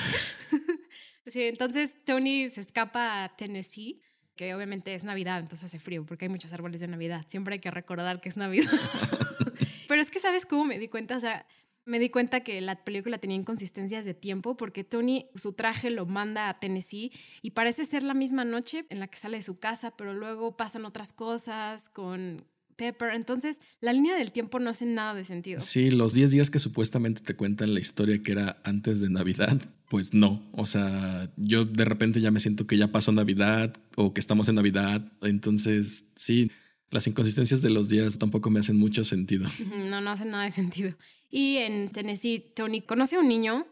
Sí, 1.27 1.43
entonces 1.43 1.97
Tony 2.05 2.49
se 2.49 2.61
escapa 2.61 3.23
a 3.23 3.35
Tennessee 3.35 4.01
que 4.35 4.53
obviamente 4.53 4.93
es 4.93 5.03
Navidad, 5.03 5.39
entonces 5.39 5.65
hace 5.65 5.79
frío 5.79 6.05
porque 6.05 6.25
hay 6.25 6.29
muchos 6.29 6.51
árboles 6.53 6.81
de 6.81 6.87
Navidad. 6.87 7.25
Siempre 7.27 7.53
hay 7.53 7.59
que 7.59 7.71
recordar 7.71 8.21
que 8.21 8.29
es 8.29 8.37
Navidad. 8.37 8.69
Pero 9.87 10.01
es 10.01 10.11
que, 10.11 10.19
¿sabes 10.19 10.45
cómo 10.45 10.65
me 10.65 10.77
di 10.77 10.87
cuenta? 10.87 11.15
O 11.15 11.19
sea, 11.19 11.45
me 11.85 11.99
di 11.99 12.09
cuenta 12.09 12.41
que 12.41 12.59
la 12.61 12.83
película 12.83 13.17
tenía 13.17 13.37
inconsistencias 13.37 14.05
de 14.05 14.13
tiempo 14.13 14.57
porque 14.57 14.83
Tony 14.83 15.29
su 15.35 15.53
traje 15.53 15.89
lo 15.89 16.05
manda 16.05 16.49
a 16.49 16.59
Tennessee 16.59 17.11
y 17.41 17.51
parece 17.51 17.85
ser 17.85 18.03
la 18.03 18.13
misma 18.13 18.43
noche 18.43 18.85
en 18.89 18.99
la 18.99 19.07
que 19.07 19.19
sale 19.19 19.37
de 19.37 19.43
su 19.43 19.55
casa, 19.55 19.95
pero 19.95 20.13
luego 20.13 20.57
pasan 20.57 20.85
otras 20.85 21.13
cosas 21.13 21.89
con 21.89 22.45
Pepper. 22.75 23.11
Entonces, 23.13 23.59
la 23.81 23.93
línea 23.93 24.15
del 24.15 24.31
tiempo 24.31 24.59
no 24.59 24.69
hace 24.69 24.85
nada 24.85 25.13
de 25.13 25.23
sentido. 25.23 25.61
Sí, 25.61 25.91
los 25.91 26.13
10 26.13 26.31
días 26.31 26.49
que 26.49 26.59
supuestamente 26.59 27.21
te 27.21 27.35
cuentan 27.35 27.73
la 27.73 27.79
historia 27.79 28.21
que 28.21 28.31
era 28.31 28.61
antes 28.63 28.99
de 28.99 29.09
Navidad, 29.09 29.61
pues 29.89 30.13
no. 30.13 30.47
O 30.51 30.65
sea, 30.65 31.31
yo 31.37 31.65
de 31.65 31.85
repente 31.85 32.21
ya 32.21 32.31
me 32.31 32.39
siento 32.39 32.67
que 32.67 32.77
ya 32.77 32.91
pasó 32.91 33.11
Navidad 33.11 33.75
o 33.95 34.13
que 34.13 34.19
estamos 34.19 34.49
en 34.49 34.55
Navidad. 34.55 35.11
Entonces, 35.21 36.05
sí, 36.15 36.51
las 36.89 37.07
inconsistencias 37.07 37.61
de 37.61 37.69
los 37.69 37.89
días 37.89 38.17
tampoco 38.17 38.49
me 38.49 38.59
hacen 38.59 38.77
mucho 38.77 39.03
sentido. 39.03 39.49
No, 39.75 40.01
no 40.01 40.11
hacen 40.11 40.31
nada 40.31 40.45
de 40.45 40.51
sentido. 40.51 40.95
Y 41.29 41.57
en 41.57 41.89
Tennessee, 41.89 42.51
Tony 42.55 42.81
conoce 42.81 43.15
a 43.15 43.19
un 43.19 43.27
niño. 43.27 43.67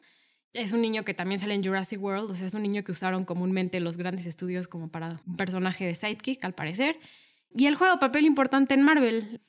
Es 0.53 0.71
un 0.71 0.81
niño 0.81 1.03
que 1.03 1.13
también 1.15 1.39
sale 1.39 1.55
en 1.55 1.63
Jurassic 1.63 1.99
World, 1.99 2.29
o 2.29 2.35
sea, 2.35 2.45
es 2.45 2.53
un 2.53 2.61
niño 2.61 2.83
que 2.83 2.91
usaron 2.91 3.25
comúnmente 3.25 3.79
los 3.79 3.97
grandes 3.97 4.27
estudios 4.27 4.67
como 4.67 4.89
para 4.89 5.19
un 5.25 5.35
personaje 5.35 5.85
de 5.85 5.95
sidekick, 5.95 6.45
al 6.45 6.53
parecer. 6.53 6.97
Y 7.55 7.67
él 7.67 7.75
juega 7.75 7.93
un 7.93 7.99
papel 7.99 8.25
importante 8.25 8.73
en 8.73 8.81
Marvel, 8.81 9.41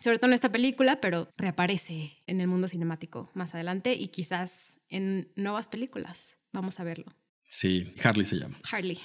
sobre 0.00 0.18
todo 0.18 0.28
en 0.28 0.34
esta 0.34 0.52
película, 0.52 1.00
pero 1.00 1.32
reaparece 1.36 2.22
en 2.26 2.40
el 2.40 2.48
mundo 2.48 2.68
cinemático 2.68 3.30
más 3.34 3.54
adelante 3.54 3.94
y 3.94 4.08
quizás 4.08 4.78
en 4.88 5.32
nuevas 5.36 5.68
películas. 5.68 6.38
Vamos 6.52 6.78
a 6.80 6.84
verlo. 6.84 7.06
Sí, 7.48 7.94
Harley 8.02 8.26
se 8.26 8.36
llama. 8.36 8.58
Harley. 8.70 8.98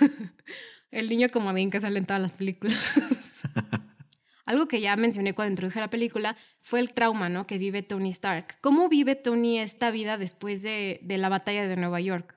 el 0.90 1.08
niño 1.08 1.28
comodín 1.30 1.70
que 1.70 1.80
sale 1.80 1.98
en 1.98 2.06
todas 2.06 2.20
las 2.20 2.32
películas. 2.32 3.42
Algo 4.44 4.66
que 4.66 4.80
ya 4.80 4.96
mencioné 4.96 5.34
cuando 5.34 5.52
introduje 5.52 5.80
la 5.80 5.88
película 5.88 6.36
fue 6.60 6.80
el 6.80 6.92
trauma 6.92 7.28
¿no? 7.28 7.46
que 7.46 7.58
vive 7.58 7.82
Tony 7.82 8.10
Stark. 8.10 8.58
¿Cómo 8.60 8.88
vive 8.88 9.14
Tony 9.14 9.60
esta 9.60 9.90
vida 9.90 10.18
después 10.18 10.62
de, 10.62 11.00
de 11.02 11.16
la 11.16 11.28
batalla 11.28 11.66
de 11.68 11.76
Nueva 11.76 12.00
York? 12.00 12.36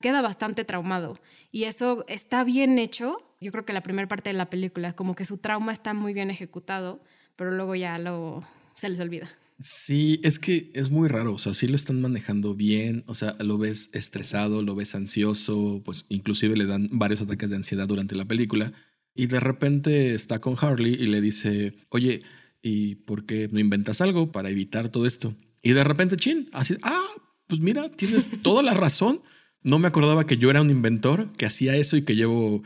Queda 0.00 0.22
bastante 0.22 0.64
traumado 0.64 1.20
y 1.50 1.64
eso 1.64 2.04
está 2.08 2.42
bien 2.42 2.78
hecho. 2.78 3.31
Yo 3.42 3.52
creo 3.52 3.64
que 3.64 3.72
la 3.72 3.82
primera 3.82 4.08
parte 4.08 4.30
de 4.30 4.34
la 4.34 4.48
película, 4.48 4.94
como 4.94 5.14
que 5.14 5.24
su 5.24 5.38
trauma 5.38 5.72
está 5.72 5.94
muy 5.94 6.14
bien 6.14 6.30
ejecutado, 6.30 7.02
pero 7.36 7.50
luego 7.50 7.74
ya 7.74 7.98
lo, 7.98 8.44
se 8.74 8.88
les 8.88 9.00
olvida. 9.00 9.30
Sí, 9.58 10.20
es 10.24 10.38
que 10.38 10.70
es 10.74 10.90
muy 10.90 11.08
raro, 11.08 11.34
o 11.34 11.38
sea, 11.38 11.54
sí 11.54 11.68
lo 11.68 11.76
están 11.76 12.00
manejando 12.00 12.54
bien, 12.54 13.04
o 13.06 13.14
sea, 13.14 13.36
lo 13.38 13.58
ves 13.58 13.90
estresado, 13.92 14.62
lo 14.62 14.74
ves 14.74 14.94
ansioso, 14.94 15.82
pues 15.84 16.04
inclusive 16.08 16.56
le 16.56 16.66
dan 16.66 16.88
varios 16.90 17.20
ataques 17.20 17.50
de 17.50 17.56
ansiedad 17.56 17.86
durante 17.86 18.16
la 18.16 18.24
película 18.24 18.72
y 19.14 19.26
de 19.26 19.40
repente 19.40 20.14
está 20.14 20.40
con 20.40 20.56
Harley 20.58 20.94
y 20.94 21.06
le 21.06 21.20
dice, 21.20 21.74
oye, 21.90 22.22
¿y 22.62 22.96
por 22.96 23.26
qué 23.26 23.48
no 23.52 23.60
inventas 23.60 24.00
algo 24.00 24.32
para 24.32 24.50
evitar 24.50 24.88
todo 24.88 25.06
esto? 25.06 25.34
Y 25.62 25.72
de 25.72 25.84
repente, 25.84 26.16
chin, 26.16 26.48
así, 26.52 26.76
ah, 26.82 27.06
pues 27.46 27.60
mira, 27.60 27.88
tienes 27.90 28.30
toda 28.42 28.62
la 28.62 28.74
razón. 28.74 29.20
No 29.62 29.78
me 29.78 29.86
acordaba 29.86 30.26
que 30.26 30.38
yo 30.38 30.50
era 30.50 30.60
un 30.60 30.70
inventor, 30.70 31.30
que 31.36 31.46
hacía 31.46 31.76
eso 31.76 31.96
y 31.96 32.02
que 32.02 32.16
llevo 32.16 32.62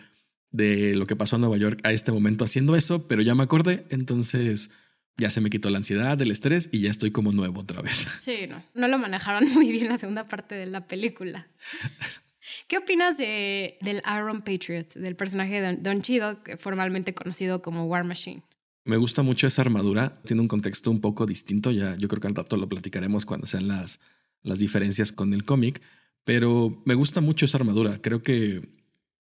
de 0.50 0.95
lo 0.95 1.07
que 1.07 1.17
pasó 1.17 1.37
en 1.37 1.43
Nueva 1.43 1.57
York 1.57 1.81
a 1.85 1.93
este 1.93 2.12
momento 2.12 2.45
haciendo 2.45 2.76
eso, 2.76 3.07
pero 3.09 3.23
ya 3.23 3.35
me 3.35 3.43
acordé, 3.43 3.85
entonces 3.91 4.71
ya 5.19 5.31
se 5.31 5.41
me 5.41 5.50
quitó 5.50 5.71
la 5.71 5.79
ansiedad, 5.79 6.21
el 6.21 6.31
estrés 6.31 6.69
y 6.73 6.81
ya 6.81 6.91
estoy 6.91 7.11
como 7.11 7.33
nuevo 7.33 7.61
otra 7.61 7.83
vez. 7.83 8.07
Sí, 8.19 8.47
no, 8.49 8.62
no 8.75 8.88
lo 8.88 8.99
manejaron 8.99 9.45
muy 9.55 9.71
bien 9.71 9.88
la 9.88 9.97
segunda 9.97 10.29
parte 10.29 10.55
de 10.55 10.67
la 10.67 10.87
película. 10.87 11.49
¿Qué 12.69 12.79
opinas 12.79 13.19
de, 13.19 13.76
del 13.80 14.02
Iron 14.17 14.43
Patriot, 14.43 14.95
del 14.95 15.17
personaje 15.17 15.61
de 15.61 15.76
Don 15.76 16.02
Cheadle, 16.02 16.56
formalmente 16.59 17.15
conocido 17.15 17.61
como 17.61 17.85
War 17.87 18.04
Machine? 18.04 18.43
Me 18.85 18.97
gusta 18.97 19.23
mucho 19.23 19.49
esa 19.49 19.63
armadura, 19.63 20.21
tiene 20.25 20.43
un 20.43 20.49
contexto 20.49 20.93
un 20.93 21.00
poco 21.00 21.26
distinto, 21.26 21.73
ya 21.73 21.97
yo 21.97 22.06
creo 22.06 22.21
que 22.21 22.28
al 22.28 22.37
rato 22.37 22.56
lo 22.56 22.69
platicaremos 22.69 23.26
cuando 23.26 23.49
sean 23.49 23.67
las, 23.67 24.00
las 24.43 24.61
diferencias 24.61 25.11
con 25.11 25.35
el 25.35 25.45
cómic, 25.45 25.82
pero 26.23 26.82
me 26.85 26.95
gusta 26.95 27.21
mucho 27.21 27.47
esa 27.47 27.59
armadura, 27.59 28.00
creo 28.00 28.23
que 28.23 28.63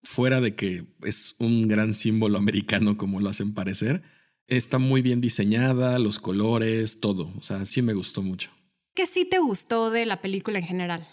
fuera 0.06 0.40
de 0.40 0.54
que 0.54 0.84
es 1.02 1.34
un 1.38 1.68
gran 1.68 1.94
símbolo 1.94 2.38
americano 2.38 2.96
como 2.96 3.20
lo 3.20 3.28
hacen 3.28 3.52
parecer, 3.52 4.02
está 4.46 4.78
muy 4.78 5.02
bien 5.02 5.20
diseñada, 5.20 5.98
los 5.98 6.18
colores, 6.18 7.00
todo, 7.00 7.32
o 7.36 7.42
sea, 7.42 7.64
sí 7.66 7.82
me 7.82 7.92
gustó 7.92 8.22
mucho. 8.22 8.50
¿Qué 8.94 9.04
sí 9.06 9.24
te 9.24 9.38
gustó 9.38 9.90
de 9.90 10.06
la 10.06 10.20
película 10.20 10.58
en 10.58 10.64
general? 10.64 11.06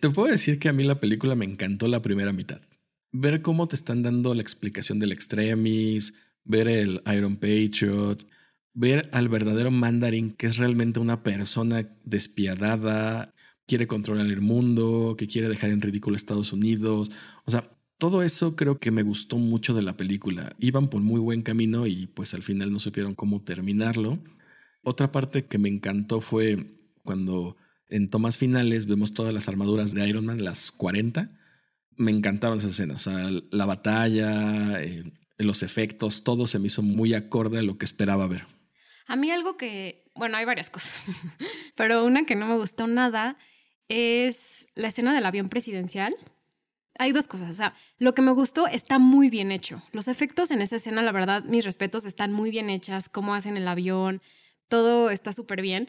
Te 0.00 0.08
puedo 0.08 0.30
decir 0.30 0.58
que 0.58 0.68
a 0.68 0.72
mí 0.72 0.84
la 0.84 1.00
película 1.00 1.34
me 1.34 1.44
encantó 1.44 1.88
la 1.88 2.00
primera 2.00 2.32
mitad. 2.32 2.60
Ver 3.10 3.42
cómo 3.42 3.68
te 3.68 3.76
están 3.76 4.02
dando 4.02 4.34
la 4.34 4.40
explicación 4.40 4.98
del 4.98 5.12
extremis, 5.12 6.14
ver 6.44 6.68
el 6.68 7.02
Iron 7.14 7.36
Patriot, 7.36 8.26
ver 8.72 9.10
al 9.12 9.28
verdadero 9.28 9.70
Mandarin, 9.70 10.30
que 10.30 10.46
es 10.46 10.56
realmente 10.56 11.00
una 11.00 11.22
persona 11.22 11.86
despiadada, 12.04 13.34
quiere 13.66 13.86
controlar 13.86 14.26
el 14.26 14.40
mundo, 14.40 15.16
que 15.18 15.26
quiere 15.26 15.48
dejar 15.48 15.70
en 15.70 15.82
ridículo 15.82 16.14
a 16.14 16.16
Estados 16.16 16.52
Unidos. 16.52 17.10
O 17.44 17.50
sea, 17.50 17.68
todo 18.02 18.24
eso 18.24 18.56
creo 18.56 18.80
que 18.80 18.90
me 18.90 19.04
gustó 19.04 19.38
mucho 19.38 19.74
de 19.74 19.82
la 19.82 19.96
película. 19.96 20.56
Iban 20.58 20.88
por 20.88 21.02
muy 21.02 21.20
buen 21.20 21.42
camino 21.42 21.86
y 21.86 22.08
pues 22.08 22.34
al 22.34 22.42
final 22.42 22.72
no 22.72 22.80
supieron 22.80 23.14
cómo 23.14 23.44
terminarlo. 23.44 24.18
Otra 24.82 25.12
parte 25.12 25.44
que 25.44 25.56
me 25.56 25.68
encantó 25.68 26.20
fue 26.20 26.66
cuando 27.04 27.56
en 27.88 28.10
tomas 28.10 28.38
finales 28.38 28.86
vemos 28.86 29.14
todas 29.14 29.32
las 29.32 29.46
armaduras 29.46 29.94
de 29.94 30.08
Iron 30.08 30.26
Man, 30.26 30.42
las 30.42 30.72
40. 30.72 31.28
Me 31.96 32.10
encantaron 32.10 32.58
esas 32.58 32.72
escenas. 32.72 33.06
O 33.06 33.10
sea, 33.12 33.30
la 33.52 33.66
batalla, 33.66 34.82
eh, 34.82 35.04
los 35.38 35.62
efectos, 35.62 36.24
todo 36.24 36.48
se 36.48 36.58
me 36.58 36.66
hizo 36.66 36.82
muy 36.82 37.14
acorde 37.14 37.60
a 37.60 37.62
lo 37.62 37.78
que 37.78 37.84
esperaba 37.84 38.26
ver. 38.26 38.46
A 39.06 39.14
mí 39.14 39.30
algo 39.30 39.56
que, 39.56 40.10
bueno, 40.16 40.36
hay 40.38 40.44
varias 40.44 40.70
cosas, 40.70 41.06
pero 41.76 42.04
una 42.04 42.26
que 42.26 42.34
no 42.34 42.48
me 42.48 42.56
gustó 42.56 42.88
nada 42.88 43.38
es 43.86 44.66
la 44.74 44.88
escena 44.88 45.14
del 45.14 45.24
avión 45.24 45.48
presidencial. 45.48 46.16
Hay 46.98 47.12
dos 47.12 47.26
cosas, 47.26 47.50
o 47.50 47.54
sea, 47.54 47.74
lo 47.98 48.14
que 48.14 48.22
me 48.22 48.32
gustó 48.32 48.66
está 48.66 48.98
muy 48.98 49.30
bien 49.30 49.50
hecho. 49.50 49.82
Los 49.92 50.08
efectos 50.08 50.50
en 50.50 50.60
esa 50.60 50.76
escena, 50.76 51.02
la 51.02 51.12
verdad, 51.12 51.42
mis 51.44 51.64
respetos, 51.64 52.04
están 52.04 52.32
muy 52.32 52.50
bien 52.50 52.68
hechas, 52.70 53.08
cómo 53.08 53.34
hacen 53.34 53.56
el 53.56 53.66
avión, 53.66 54.20
todo 54.68 55.10
está 55.10 55.32
súper 55.32 55.62
bien, 55.62 55.88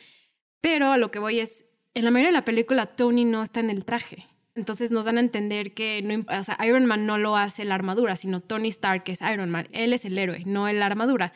pero 0.62 0.92
a 0.92 0.98
lo 0.98 1.12
que 1.12 1.20
voy 1.20 1.39
es, 1.39 1.66
en 1.94 2.06
la 2.06 2.12
mayoría 2.12 2.30
de 2.30 2.38
la 2.38 2.46
película 2.46 2.86
Tony 2.86 3.26
no 3.26 3.44
está 3.44 3.60
en 3.60 3.70
el 3.70 3.84
traje. 3.86 4.28
Entonces 4.56 4.92
nos 4.92 5.06
dan 5.06 5.18
a 5.18 5.22
entender 5.22 5.74
que 5.74 6.24
o 6.30 6.44
sea, 6.44 6.58
Iron 6.66 6.86
Man 6.86 7.06
no 7.06 7.18
lo 7.18 7.36
hace 7.36 7.66
la 7.66 7.76
armadura, 7.76 8.16
sino 8.16 8.39
Tony 8.39 8.70
Stark 8.70 9.04
es 9.08 9.22
Iron 9.22 9.50
Man. 9.50 9.68
Él 9.72 9.94
es 9.94 10.06
el 10.06 10.18
héroe, 10.18 10.44
no 10.46 10.72
la 10.72 10.86
armadura. 10.86 11.34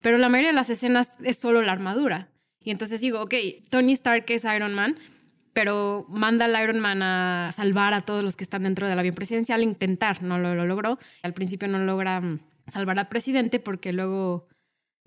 Pero 0.00 0.18
la 0.18 0.28
mayoría 0.28 0.50
de 0.50 0.54
las 0.54 0.70
escenas 0.70 1.18
es 1.22 1.38
solo 1.38 1.62
la 1.62 1.72
armadura. 1.72 2.28
Y 2.60 2.70
entonces 2.70 3.00
digo, 3.00 3.20
ok, 3.20 3.34
Tony 3.68 3.92
Stark 3.92 4.24
es 4.28 4.44
Iron 4.44 4.74
Man, 4.74 4.98
pero 5.54 6.04
manda 6.10 6.44
al 6.44 6.62
Iron 6.62 6.80
Man 6.80 7.02
a 7.02 7.50
salvar 7.52 7.94
a 7.94 8.02
todos 8.02 8.22
los 8.22 8.36
que 8.36 8.44
están 8.44 8.64
dentro 8.64 8.88
del 8.88 8.98
avión 8.98 9.14
presidencial, 9.14 9.62
intentar, 9.62 10.22
no 10.22 10.38
lo, 10.38 10.54
lo 10.54 10.66
logró. 10.66 10.98
Al 11.22 11.32
principio 11.32 11.68
no 11.68 11.78
logra 11.78 12.20
mm, 12.20 12.40
salvar 12.66 12.98
al 12.98 13.08
presidente 13.08 13.60
porque 13.60 13.92
luego 13.92 14.48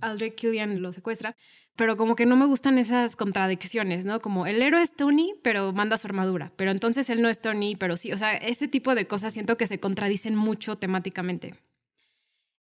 Aldrich 0.01 0.35
Killian 0.35 0.81
lo 0.81 0.91
secuestra 0.91 1.35
pero 1.77 1.95
como 1.95 2.15
que 2.15 2.25
no 2.25 2.35
me 2.35 2.47
gustan 2.47 2.79
esas 2.79 3.15
contradicciones, 3.15 4.03
¿no? 4.03 4.19
Como 4.19 4.47
el 4.47 4.61
héroe 4.61 4.81
es 4.81 4.93
Tony, 4.93 5.35
pero 5.43 5.71
manda 5.71 5.95
su 5.95 6.07
armadura, 6.07 6.51
pero 6.57 6.71
entonces 6.71 7.09
él 7.09 7.21
no 7.21 7.29
es 7.29 7.39
Tony, 7.39 7.75
pero 7.75 7.95
sí, 7.95 8.11
o 8.11 8.17
sea, 8.17 8.33
este 8.33 8.67
tipo 8.67 8.95
de 8.95 9.07
cosas 9.07 9.31
siento 9.31 9.57
que 9.57 9.67
se 9.67 9.79
contradicen 9.79 10.35
mucho 10.35 10.77
temáticamente. 10.77 11.53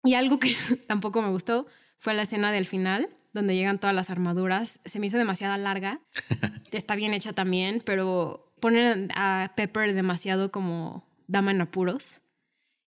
Y 0.04 0.14
algo 0.14 0.38
que 0.38 0.54
tampoco 0.86 1.22
me 1.22 1.30
gustó 1.30 1.66
fue 1.96 2.14
la 2.14 2.22
escena 2.22 2.52
del 2.52 2.66
final, 2.66 3.08
donde 3.32 3.54
llegan 3.54 3.78
todas 3.78 3.94
las 3.94 4.10
armaduras. 4.10 4.80
Se 4.84 5.00
me 5.00 5.06
hizo 5.06 5.18
demasiado 5.18 5.56
larga, 5.56 6.00
está 6.72 6.94
bien 6.94 7.14
hecha 7.14 7.32
también, 7.32 7.82
pero 7.84 8.52
poner 8.60 9.08
a 9.14 9.52
Pepper 9.56 9.94
demasiado 9.94 10.50
como 10.50 11.08
dama 11.26 11.50
en 11.50 11.60
apuros. 11.60 12.22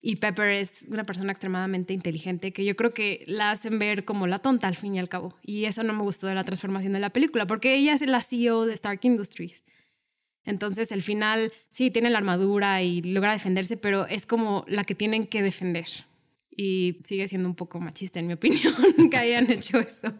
Y 0.04 0.16
Pepper 0.16 0.50
es 0.50 0.88
una 0.90 1.04
persona 1.04 1.32
extremadamente 1.32 1.94
inteligente 1.94 2.52
que 2.52 2.66
yo 2.66 2.76
creo 2.76 2.92
que 2.92 3.24
la 3.28 3.52
hacen 3.52 3.78
ver 3.78 4.04
como 4.04 4.26
la 4.26 4.40
tonta 4.40 4.68
al 4.68 4.76
fin 4.76 4.96
y 4.96 5.00
al 5.00 5.10
cabo. 5.10 5.38
Y 5.44 5.66
eso 5.66 5.84
no 5.84 5.94
me 5.94 6.02
gustó 6.02 6.26
de 6.26 6.34
la 6.34 6.44
transformación 6.44 6.94
de 6.94 7.00
la 7.00 7.12
película, 7.12 7.46
porque 7.46 7.76
ella 7.76 7.94
es 7.94 8.02
la 8.02 8.22
CEO 8.22 8.66
de 8.66 8.74
Stark 8.74 9.00
Industries. 9.04 9.64
Entonces, 10.44 10.92
el 10.92 11.04
final, 11.04 11.54
sí, 11.70 11.92
tiene 11.92 12.10
la 12.10 12.18
armadura 12.18 12.82
y 12.82 13.04
logra 13.04 13.34
defenderse, 13.34 13.78
pero 13.78 14.08
es 14.08 14.26
como 14.26 14.66
la 14.68 14.84
que 14.84 14.96
tienen 14.96 15.28
que 15.28 15.44
defender. 15.44 15.86
Y 16.50 17.00
sigue 17.06 17.28
siendo 17.28 17.48
un 17.48 17.56
poco 17.56 17.80
machista, 17.80 18.20
en 18.20 18.28
mi 18.28 18.34
opinión, 18.34 18.74
que 19.12 19.18
hayan 19.18 19.52
hecho 19.52 19.80
eso. 19.80 20.14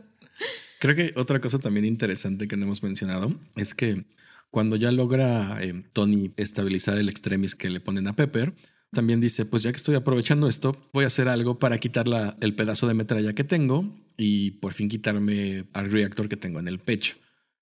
Creo 0.80 0.96
que 0.96 1.14
otra 1.16 1.40
cosa 1.40 1.60
también 1.60 1.86
interesante 1.86 2.48
que 2.48 2.58
no 2.58 2.66
hemos 2.66 2.84
mencionado 2.84 3.36
es 3.56 3.74
que 3.74 4.06
cuando 4.50 4.76
ya 4.76 4.92
logra 4.92 5.64
eh, 5.64 5.84
Tony 5.94 6.34
estabilizar 6.38 6.98
el 6.98 7.10
extremis 7.10 7.56
que 7.56 7.70
le 7.70 7.80
ponen 7.80 8.08
a 8.08 8.16
Pepper, 8.16 8.54
también 8.92 9.22
dice, 9.22 9.46
pues 9.46 9.64
ya 9.64 9.72
que 9.72 9.78
estoy 9.78 9.96
aprovechando 9.96 10.50
esto, 10.50 10.90
voy 10.92 11.06
a 11.06 11.08
hacer 11.08 11.30
algo 11.30 11.60
para 11.60 11.78
quitar 11.78 12.06
el 12.42 12.56
pedazo 12.56 12.88
de 12.88 12.94
metralla 12.94 13.34
que 13.34 13.46
tengo 13.46 13.98
y 14.18 14.52
por 14.52 14.74
fin 14.74 14.90
quitarme 14.90 15.66
al 15.72 15.90
reactor 15.90 16.28
que 16.28 16.36
tengo 16.36 16.60
en 16.60 16.68
el 16.68 16.80
pecho. 16.80 17.16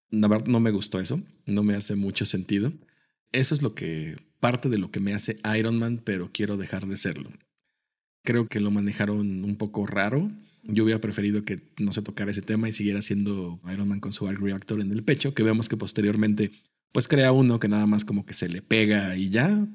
La 0.10 0.28
verdad 0.28 0.48
no 0.48 0.60
me 0.60 0.72
gustó 0.72 1.00
eso, 1.00 1.22
no 1.46 1.62
me 1.62 1.76
hace 1.76 1.96
mucho 1.96 2.26
sentido. 2.26 2.74
Eso 3.32 3.54
es 3.54 3.62
lo 3.62 3.76
que 3.76 4.16
parte 4.40 4.70
de 4.70 4.80
lo 4.80 4.90
que 4.90 5.00
me 5.00 5.14
hace 5.14 5.40
Iron 5.58 5.78
Man, 5.78 6.02
pero 6.04 6.32
quiero 6.34 6.58
dejar 6.58 6.88
de 6.88 6.98
serlo. 6.98 7.30
Creo 8.24 8.48
que 8.48 8.60
lo 8.60 8.72
manejaron 8.72 9.44
un 9.44 9.56
poco 9.56 9.86
raro. 9.86 10.32
Yo 10.72 10.84
hubiera 10.84 11.02
preferido 11.02 11.44
que 11.44 11.62
no 11.78 11.92
se 11.92 12.02
tocara 12.02 12.32
ese 12.32 12.42
tema 12.42 12.70
y 12.70 12.74
siguiera 12.74 13.02
siendo 13.02 13.60
Iron 13.72 13.88
Man 13.88 14.00
con 14.00 14.14
su 14.14 14.28
arc 14.28 14.40
reactor 14.40 14.82
en 14.82 14.92
el 14.92 15.04
pecho, 15.04 15.34
que 15.34 15.44
vemos 15.44 15.70
que 15.70 15.78
posteriormente 15.78 16.52
pues 16.92 17.08
crea 17.08 17.32
uno 17.32 17.60
que 17.60 17.68
nada 17.68 17.86
más 17.86 18.06
como 18.06 18.26
que 18.26 18.34
se 18.34 18.50
le 18.50 18.62
pega 18.62 19.16
y 19.16 19.30
ya. 19.30 19.66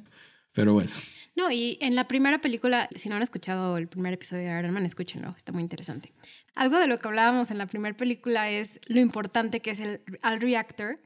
Pero 0.52 0.72
bueno. 0.72 0.90
No, 1.36 1.50
y 1.50 1.78
en 1.80 1.96
la 1.96 2.06
primera 2.06 2.40
película, 2.40 2.88
si 2.94 3.08
no 3.08 3.16
han 3.16 3.22
escuchado 3.22 3.76
el 3.76 3.88
primer 3.88 4.14
episodio 4.14 4.44
de 4.44 4.58
Iron 4.58 4.72
Man, 4.72 4.86
escúchenlo, 4.86 5.34
está 5.36 5.52
muy 5.52 5.62
interesante. 5.62 6.12
Algo 6.54 6.78
de 6.78 6.86
lo 6.86 7.00
que 7.00 7.08
hablábamos 7.08 7.50
en 7.50 7.58
la 7.58 7.66
primera 7.66 7.96
película 7.96 8.50
es 8.50 8.80
lo 8.86 9.00
importante 9.00 9.60
que 9.60 9.70
es 9.70 9.80
el 9.80 10.00
Al 10.22 10.40
Reactor, 10.40 11.00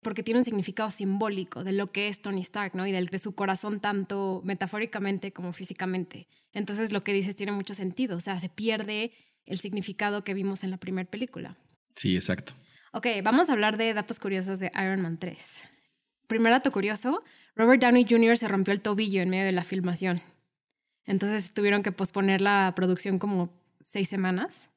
porque 0.00 0.22
tiene 0.22 0.38
un 0.38 0.44
significado 0.44 0.90
simbólico 0.90 1.62
de 1.62 1.72
lo 1.72 1.92
que 1.92 2.08
es 2.08 2.22
Tony 2.22 2.40
Stark, 2.40 2.74
¿no? 2.74 2.86
Y 2.86 2.92
del, 2.92 3.08
de 3.08 3.18
su 3.18 3.34
corazón 3.34 3.78
tanto 3.80 4.40
metafóricamente 4.44 5.32
como 5.32 5.52
físicamente. 5.52 6.26
Entonces 6.52 6.92
lo 6.92 7.02
que 7.02 7.12
dices 7.12 7.36
tiene 7.36 7.52
mucho 7.52 7.74
sentido, 7.74 8.16
o 8.16 8.20
sea, 8.20 8.40
se 8.40 8.48
pierde 8.48 9.12
el 9.46 9.58
significado 9.58 10.24
que 10.24 10.34
vimos 10.34 10.64
en 10.64 10.70
la 10.70 10.76
primera 10.76 11.08
película. 11.08 11.56
Sí, 11.94 12.16
exacto. 12.16 12.52
Ok, 12.92 13.06
vamos 13.22 13.48
a 13.48 13.52
hablar 13.52 13.76
de 13.76 13.94
datos 13.94 14.18
curiosos 14.20 14.60
de 14.60 14.70
Iron 14.74 15.00
Man 15.00 15.18
3. 15.18 15.68
Primer 16.26 16.52
dato 16.52 16.72
curioso, 16.72 17.22
Robert 17.54 17.80
Downey 17.80 18.06
Jr. 18.08 18.36
se 18.36 18.48
rompió 18.48 18.72
el 18.74 18.80
tobillo 18.80 19.22
en 19.22 19.30
medio 19.30 19.44
de 19.44 19.52
la 19.52 19.64
filmación. 19.64 20.20
Entonces 21.04 21.52
tuvieron 21.54 21.82
que 21.82 21.92
posponer 21.92 22.40
la 22.40 22.72
producción 22.74 23.18
como 23.18 23.52
seis 23.80 24.08
semanas 24.08 24.70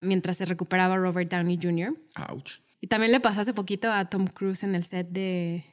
mientras 0.00 0.36
se 0.36 0.44
recuperaba 0.44 0.96
Robert 0.96 1.30
Downey 1.30 1.58
Jr. 1.60 1.96
Ouch. 2.28 2.60
Y 2.80 2.86
también 2.86 3.10
le 3.10 3.20
pasó 3.20 3.40
hace 3.40 3.54
poquito 3.54 3.90
a 3.90 4.08
Tom 4.08 4.26
Cruise 4.28 4.62
en 4.62 4.74
el 4.74 4.84
set 4.84 5.08
de... 5.08 5.64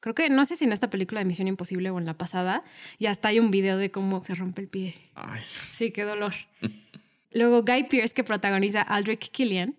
Creo 0.00 0.14
que 0.14 0.28
no 0.28 0.44
sé 0.44 0.56
si 0.56 0.64
en 0.64 0.72
esta 0.72 0.90
película 0.90 1.20
de 1.20 1.24
Misión 1.24 1.46
Imposible 1.46 1.88
o 1.90 1.98
en 1.98 2.04
la 2.04 2.18
pasada, 2.18 2.64
y 2.98 3.06
hasta 3.06 3.28
hay 3.28 3.38
un 3.38 3.52
video 3.52 3.78
de 3.78 3.92
cómo 3.92 4.24
se 4.24 4.34
rompe 4.34 4.60
el 4.60 4.68
pie. 4.68 4.96
Ay. 5.14 5.40
Sí, 5.70 5.92
qué 5.92 6.02
dolor. 6.02 6.32
Luego 7.34 7.62
Guy 7.62 7.84
Pearce, 7.84 8.14
que 8.14 8.24
protagoniza 8.24 8.82
Aldrich 8.82 9.30
Killian, 9.30 9.76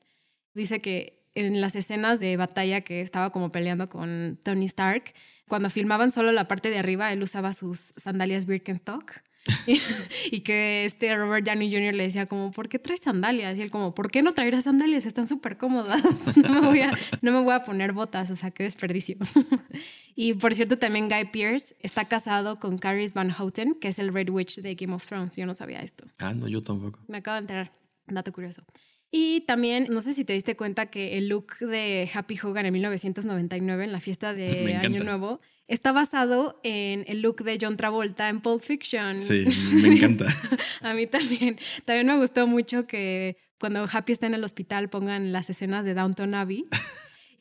dice 0.54 0.82
que 0.82 1.24
en 1.36 1.62
las 1.62 1.76
escenas 1.76 2.20
de 2.20 2.38
batalla 2.38 2.82
que 2.82 3.02
estaba 3.02 3.32
como 3.32 3.52
peleando 3.52 3.90
con 3.90 4.40
Tony 4.44 4.66
Stark, 4.66 5.14
cuando 5.48 5.70
filmaban 5.70 6.12
solo 6.12 6.32
la 6.32 6.48
parte 6.48 6.70
de 6.70 6.80
arriba, 6.80 7.12
él 7.12 7.22
usaba 7.22 7.54
sus 7.54 7.94
sandalias 7.98 8.46
Birkenstock. 8.46 9.14
y, 10.32 10.40
que 10.42 10.86
este 10.86 11.16
Robert 11.16 11.46
Downey 11.46 11.72
Jr. 11.72 11.94
le 11.94 12.04
decía 12.04 12.26
como, 12.26 12.52
¿por 12.52 12.70
qué 12.70 12.80
traes 12.80 13.02
sandalias? 13.02 13.58
Y 13.58 13.62
él 13.62 13.70
como, 13.70 13.94
¿por 13.94 14.10
qué 14.10 14.22
no 14.22 14.32
traer 14.32 14.62
sandalias? 14.62 15.06
Están 15.06 15.28
súper 15.28 15.58
cómodas. 15.58 16.02
no, 16.38 16.62
me 16.62 16.68
voy 16.68 16.82
a, 16.82 16.92
no 17.22 17.32
me 17.32 17.42
voy 17.42 17.54
a 17.54 17.66
poner 17.66 17.92
botas, 17.94 18.32
o 18.32 18.36
sea, 18.36 18.52
qué 18.52 18.64
desperdicio. 18.64 19.18
y 20.16 20.34
por 20.34 20.54
cierto, 20.54 20.78
también 20.78 21.10
Guy 21.10 21.26
Pearce 21.32 21.76
está 21.80 22.06
casado 22.08 22.58
con 22.58 22.78
Caris 22.78 23.14
Van 23.14 23.32
Houten, 23.32 23.76
que 23.76 23.90
es 23.90 24.00
el 24.00 24.14
Red 24.14 24.30
Witch 24.30 24.62
de 24.62 24.76
Game 24.76 24.94
of 24.94 25.06
Thrones. 25.06 25.36
Yo 25.36 25.46
no 25.46 25.54
sabía 25.54 25.82
esto. 25.82 26.06
Ah, 26.20 26.34
no, 26.34 26.48
yo 26.48 26.64
tampoco. 26.64 27.00
Me 27.08 27.18
acabo 27.18 27.36
de 27.36 27.42
enterar. 27.42 27.72
Dato 28.08 28.32
curioso. 28.32 28.64
Y 29.12 29.42
también, 29.42 29.88
no 29.92 30.02
sé 30.02 30.14
si 30.14 30.26
te 30.26 30.34
diste 30.34 30.56
cuenta 30.56 30.88
que 30.88 31.18
el 31.18 31.28
look 31.28 31.60
de 31.60 32.10
Happy 32.14 32.38
Hogan 32.42 32.66
en 32.66 32.74
1999, 32.74 33.84
en 33.84 33.92
la 33.92 34.00
fiesta 34.00 34.34
de 34.34 34.76
Año 34.76 35.04
Nuevo, 35.04 35.40
está 35.68 35.92
basado 35.92 36.60
en 36.64 37.06
el 37.08 37.22
look 37.22 37.44
de 37.44 37.58
John 37.60 37.78
Travolta 37.78 38.30
en 38.30 38.42
Pulp 38.42 38.62
Fiction. 38.62 39.22
Sí, 39.22 39.46
me 39.74 39.96
encanta. 39.96 40.26
a 40.82 40.94
mí 40.94 41.08
también. 41.08 41.60
También 41.86 42.08
me 42.08 42.18
gustó 42.18 42.48
mucho 42.48 42.86
que 42.86 43.38
cuando 43.60 43.88
Happy 43.92 44.14
está 44.14 44.28
en 44.28 44.34
el 44.34 44.44
hospital 44.44 44.90
pongan 44.90 45.32
las 45.32 45.50
escenas 45.50 45.86
de 45.86 45.94
Downton 45.94 46.36
Abbey. 46.36 46.66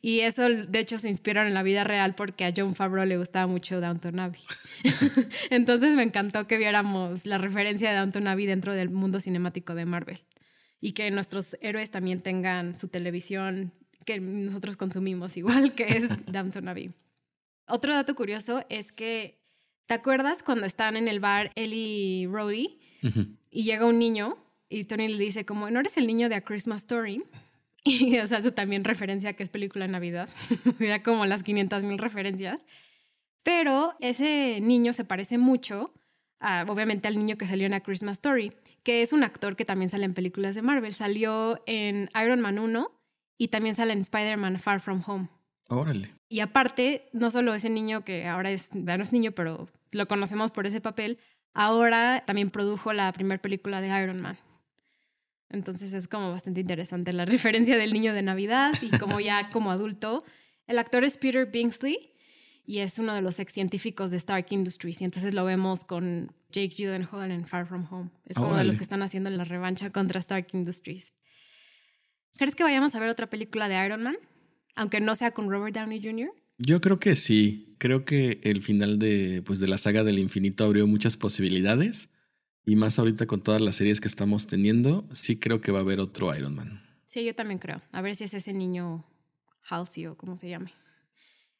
Y 0.05 0.19
eso, 0.19 0.49
de 0.49 0.79
hecho, 0.79 0.97
se 0.97 1.07
inspiraron 1.07 1.47
en 1.47 1.53
la 1.53 1.63
vida 1.63 1.85
real 1.85 2.13
porque 2.13 2.43
a 2.43 2.53
John 2.55 2.75
Favreau 2.75 3.05
le 3.05 3.17
gustaba 3.17 3.47
mucho 3.47 3.79
Downton 3.79 4.19
Abbey. 4.19 4.41
Entonces 5.49 5.95
me 5.95 6.03
encantó 6.03 6.45
que 6.45 6.57
viéramos 6.57 7.25
la 7.25 7.37
referencia 7.37 7.89
de 7.89 7.97
Downton 7.97 8.27
Abbey 8.27 8.45
dentro 8.45 8.73
del 8.73 8.89
mundo 8.89 9.21
cinemático 9.21 9.75
de 9.75 9.85
Marvel 9.85 10.21
y 10.81 10.91
que 10.91 11.09
nuestros 11.09 11.57
héroes 11.61 11.89
también 11.89 12.19
tengan 12.19 12.77
su 12.77 12.89
televisión 12.89 13.71
que 14.05 14.19
nosotros 14.19 14.75
consumimos, 14.75 15.37
igual 15.37 15.73
que 15.73 15.97
es 15.97 16.09
Downton 16.25 16.67
Abbey. 16.67 16.91
Otro 17.67 17.93
dato 17.93 18.15
curioso 18.15 18.63
es 18.69 18.91
que, 18.91 19.39
¿te 19.85 19.93
acuerdas 19.93 20.43
cuando 20.43 20.65
están 20.65 20.97
en 20.97 21.07
el 21.07 21.19
bar 21.19 21.51
Ellie 21.55 22.23
y 22.23 22.27
Rhodey 22.27 22.79
y 23.49 23.63
llega 23.63 23.85
un 23.85 23.99
niño 23.99 24.37
y 24.69 24.85
Tony 24.85 25.07
le 25.07 25.23
dice 25.23 25.45
como, 25.45 25.69
¿no 25.69 25.79
eres 25.79 25.97
el 25.97 26.07
niño 26.07 26.29
de 26.29 26.35
A 26.35 26.41
Christmas 26.41 26.83
Story? 26.83 27.23
Y, 27.85 28.17
o 28.19 28.27
sea, 28.27 28.37
eso 28.37 28.53
también 28.53 28.85
referencia 28.85 29.33
que 29.33 29.43
es 29.43 29.49
película 29.49 29.85
de 29.85 29.91
Navidad, 29.91 30.29
ya 30.79 31.03
como 31.03 31.25
las 31.25 31.43
500 31.43 31.83
mil 31.83 31.97
referencias. 31.97 32.65
Pero 33.43 33.97
ese 33.99 34.59
niño 34.61 34.93
se 34.93 35.03
parece 35.03 35.37
mucho, 35.37 35.93
obviamente, 36.39 37.09
al 37.09 37.17
niño 37.17 37.37
que 37.37 37.45
salió 37.45 37.65
en 37.65 37.73
A 37.73 37.81
Christmas 37.81 38.19
Story 38.19 38.53
que 38.83 39.01
es 39.01 39.13
un 39.13 39.23
actor 39.23 39.55
que 39.55 39.65
también 39.65 39.89
sale 39.89 40.05
en 40.05 40.13
películas 40.13 40.55
de 40.55 40.61
Marvel. 40.61 40.93
Salió 40.93 41.61
en 41.65 42.09
Iron 42.21 42.41
Man 42.41 42.59
1 42.59 42.91
y 43.37 43.47
también 43.47 43.75
sale 43.75 43.93
en 43.93 43.99
Spider-Man 43.99 44.59
Far 44.59 44.79
From 44.79 45.01
Home. 45.07 45.29
Órale. 45.69 46.13
Y 46.29 46.39
aparte, 46.39 47.09
no 47.13 47.31
solo 47.31 47.53
ese 47.53 47.69
niño 47.69 48.03
que 48.03 48.25
ahora 48.25 48.51
es, 48.51 48.69
ya 48.73 48.97
no 48.97 49.03
es 49.03 49.13
niño, 49.13 49.31
pero 49.31 49.69
lo 49.91 50.07
conocemos 50.07 50.51
por 50.51 50.67
ese 50.67 50.81
papel, 50.81 51.19
ahora 51.53 52.23
también 52.25 52.49
produjo 52.49 52.93
la 52.93 53.11
primera 53.13 53.41
película 53.41 53.81
de 53.81 53.87
Iron 53.87 54.21
Man. 54.21 54.37
Entonces 55.49 55.93
es 55.93 56.07
como 56.07 56.31
bastante 56.31 56.61
interesante 56.61 57.13
la 57.13 57.25
referencia 57.25 57.77
del 57.77 57.93
niño 57.93 58.13
de 58.13 58.23
Navidad 58.23 58.73
y 58.81 58.89
como 58.97 59.19
ya 59.19 59.49
como 59.51 59.71
adulto. 59.71 60.23
El 60.67 60.79
actor 60.79 61.03
es 61.03 61.17
Peter 61.17 61.49
Bingsley 61.49 62.13
y 62.65 62.79
es 62.79 62.97
uno 62.97 63.13
de 63.13 63.21
los 63.21 63.39
ex 63.39 63.53
científicos 63.53 64.11
de 64.11 64.17
Stark 64.17 64.47
Industries. 64.49 65.01
Y 65.01 65.05
entonces 65.05 65.33
lo 65.33 65.45
vemos 65.45 65.85
con 65.85 66.33
Jake 66.51 66.75
Gyllenhaal 66.75 67.31
en 67.31 67.45
Far 67.45 67.67
From 67.67 67.87
Home. 67.91 68.09
Es 68.25 68.37
como 68.37 68.55
de 68.55 68.63
los 68.63 68.77
que 68.77 68.83
están 68.83 69.03
haciendo 69.03 69.29
la 69.29 69.43
revancha 69.43 69.91
contra 69.91 70.19
Stark 70.19 70.47
Industries. 70.53 71.13
¿Crees 72.37 72.55
que 72.55 72.63
vayamos 72.63 72.95
a 72.95 72.99
ver 72.99 73.09
otra 73.09 73.29
película 73.29 73.67
de 73.67 73.85
Iron 73.85 74.01
Man? 74.01 74.17
Aunque 74.75 74.99
no 74.99 75.15
sea 75.15 75.31
con 75.31 75.49
Robert 75.49 75.75
Downey 75.75 76.01
Jr. 76.03 76.31
Yo 76.57 76.81
creo 76.81 76.99
que 76.99 77.15
sí. 77.15 77.75
Creo 77.79 78.05
que 78.05 78.39
el 78.43 78.61
final 78.61 78.99
de, 78.99 79.41
pues, 79.45 79.59
de 79.59 79.67
la 79.67 79.77
saga 79.77 80.03
del 80.03 80.19
infinito 80.19 80.63
abrió 80.63 80.87
muchas 80.87 81.17
posibilidades. 81.17 82.09
Y 82.65 82.75
más 82.75 82.97
ahorita 82.97 83.25
con 83.25 83.41
todas 83.41 83.61
las 83.61 83.75
series 83.75 83.99
que 83.99 84.07
estamos 84.07 84.47
teniendo, 84.47 85.07
sí 85.11 85.37
creo 85.37 85.59
que 85.59 85.71
va 85.71 85.79
a 85.79 85.81
haber 85.81 85.99
otro 85.99 86.33
Iron 86.35 86.55
Man. 86.55 86.81
Sí, 87.05 87.25
yo 87.25 87.35
también 87.35 87.59
creo. 87.59 87.81
A 87.91 88.01
ver 88.01 88.15
si 88.15 88.23
es 88.23 88.33
ese 88.33 88.53
niño 88.53 89.05
Halsey 89.69 90.07
o 90.07 90.15
como 90.15 90.37
se 90.37 90.49
llame. 90.49 90.73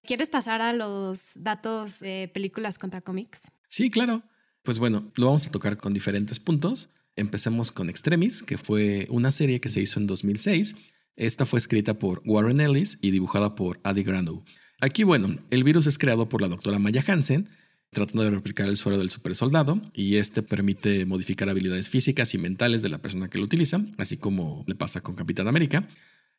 ¿Quieres 0.04 0.30
pasar 0.30 0.62
a 0.62 0.73
los 0.73 1.32
datos 1.36 1.99
de 1.99 2.30
películas 2.34 2.78
contra 2.78 3.02
cómics? 3.02 3.52
Sí, 3.67 3.89
claro. 3.89 4.23
Pues 4.63 4.80
bueno, 4.80 5.12
lo 5.15 5.28
vamos 5.28 5.45
a 5.45 5.52
tocar 5.52 5.78
con 5.78 5.93
diferentes 5.93 6.39
puntos. 6.39 6.89
Empecemos 7.15 7.71
con 7.71 7.89
Extremis, 7.89 8.41
que 8.41 8.58
fue 8.58 9.08
una 9.10 9.32
serie 9.32 9.60
que 9.60 9.69
se 9.69 9.82
hizo 9.82 9.99
en 9.99 10.08
2006. 10.08 10.76
Esta 11.15 11.45
fue 11.45 11.60
escrita 11.60 11.99
por 11.99 12.21
Warren 12.26 12.60
Ellis 12.60 12.97
y 13.02 13.12
dibujada 13.12 13.56
por 13.56 13.80
Adi 13.84 14.04
Granow. 14.04 14.43
Aquí, 14.82 15.04
bueno, 15.04 15.38
el 15.52 15.63
virus 15.63 15.88
es 15.88 15.97
creado 15.97 16.28
por 16.28 16.41
la 16.41 16.47
doctora 16.47 16.80
Maya 16.80 17.04
Hansen, 17.06 17.49
tratando 17.91 18.23
de 18.23 18.32
replicar 18.32 18.67
el 18.67 18.78
suero 18.78 18.97
del 18.97 19.12
supersoldado, 19.12 19.80
y 19.93 20.15
este 20.15 20.41
permite 20.41 21.06
modificar 21.06 21.47
habilidades 21.49 21.89
físicas 21.89 22.34
y 22.34 22.39
mentales 22.39 22.82
de 22.82 22.89
la 22.89 23.02
persona 23.02 23.30
que 23.30 23.38
lo 23.38 23.45
utiliza, 23.45 23.86
así 23.97 24.17
como 24.17 24.63
le 24.67 24.76
pasa 24.76 25.02
con 25.02 25.15
Capitán 25.15 25.47
América. 25.47 25.88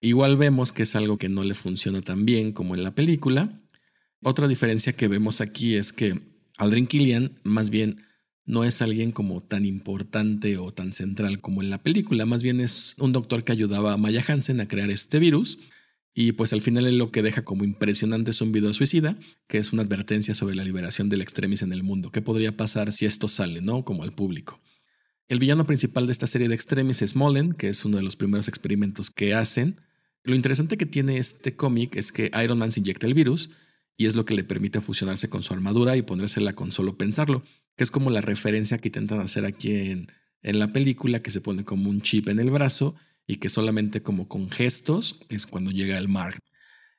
Igual 0.00 0.36
vemos 0.36 0.72
que 0.72 0.82
es 0.82 0.96
algo 0.96 1.18
que 1.18 1.28
no 1.28 1.44
le 1.44 1.54
funciona 1.54 2.00
tan 2.02 2.26
bien 2.26 2.52
como 2.52 2.74
en 2.74 2.82
la 2.82 2.94
película. 2.94 3.62
Otra 4.22 4.48
diferencia 4.48 4.94
que 4.94 5.06
vemos 5.06 5.40
aquí 5.40 5.76
es 5.76 5.92
que 5.92 6.20
Aldrin 6.58 6.88
Killian 6.88 7.32
más 7.44 7.70
bien 7.70 7.98
no 8.44 8.64
es 8.64 8.82
alguien 8.82 9.12
como 9.12 9.42
tan 9.42 9.64
importante 9.64 10.58
o 10.58 10.72
tan 10.72 10.92
central 10.92 11.40
como 11.40 11.62
en 11.62 11.70
la 11.70 11.82
película, 11.82 12.26
más 12.26 12.42
bien 12.42 12.60
es 12.60 12.94
un 12.98 13.12
doctor 13.12 13.44
que 13.44 13.52
ayudaba 13.52 13.92
a 13.92 13.96
Maya 13.96 14.24
Hansen 14.26 14.60
a 14.60 14.68
crear 14.68 14.90
este 14.90 15.18
virus 15.18 15.58
y 16.14 16.32
pues 16.32 16.52
al 16.52 16.60
final 16.60 16.96
lo 16.96 17.10
que 17.10 17.22
deja 17.22 17.44
como 17.44 17.64
impresionante 17.64 18.30
es 18.30 18.40
un 18.40 18.52
video 18.52 18.72
suicida, 18.72 19.16
que 19.48 19.58
es 19.58 19.72
una 19.72 19.82
advertencia 19.82 20.34
sobre 20.34 20.54
la 20.54 20.64
liberación 20.64 21.08
del 21.08 21.22
extremis 21.22 21.62
en 21.62 21.72
el 21.72 21.82
mundo. 21.82 22.12
¿Qué 22.12 22.22
podría 22.22 22.56
pasar 22.56 22.92
si 22.92 23.04
esto 23.06 23.26
sale, 23.26 23.60
no? 23.60 23.84
Como 23.84 24.04
al 24.04 24.14
público. 24.14 24.60
El 25.26 25.40
villano 25.40 25.66
principal 25.66 26.06
de 26.06 26.12
esta 26.12 26.26
serie 26.26 26.48
de 26.48 26.54
extremis 26.54 27.02
es 27.02 27.16
Molen, 27.16 27.52
que 27.52 27.68
es 27.68 27.84
uno 27.84 27.96
de 27.96 28.04
los 28.04 28.14
primeros 28.14 28.46
experimentos 28.46 29.10
que 29.10 29.34
hacen 29.34 29.80
lo 30.24 30.34
interesante 30.34 30.78
que 30.78 30.86
tiene 30.86 31.18
este 31.18 31.54
cómic 31.54 31.96
es 31.96 32.10
que 32.10 32.30
Iron 32.42 32.58
Man 32.58 32.72
se 32.72 32.80
inyecta 32.80 33.06
el 33.06 33.12
virus 33.12 33.50
y 33.96 34.06
es 34.06 34.16
lo 34.16 34.24
que 34.24 34.34
le 34.34 34.44
permite 34.44 34.80
fusionarse 34.80 35.28
con 35.28 35.42
su 35.42 35.54
armadura 35.54 35.96
y 35.96 36.02
ponérsela 36.02 36.54
con 36.54 36.72
solo 36.72 36.96
pensarlo, 36.96 37.44
que 37.76 37.84
es 37.84 37.90
como 37.90 38.10
la 38.10 38.20
referencia 38.20 38.78
que 38.78 38.88
intentan 38.88 39.20
hacer 39.20 39.44
aquí 39.44 39.72
en, 39.72 40.08
en 40.42 40.58
la 40.58 40.72
película, 40.72 41.22
que 41.22 41.30
se 41.30 41.40
pone 41.40 41.64
como 41.64 41.90
un 41.90 42.02
chip 42.02 42.28
en 42.28 42.40
el 42.40 42.50
brazo 42.50 42.94
y 43.26 43.36
que 43.36 43.48
solamente 43.48 44.02
como 44.02 44.28
con 44.28 44.50
gestos 44.50 45.20
es 45.28 45.46
cuando 45.46 45.70
llega 45.70 45.98
el 45.98 46.08
Mark. 46.08 46.38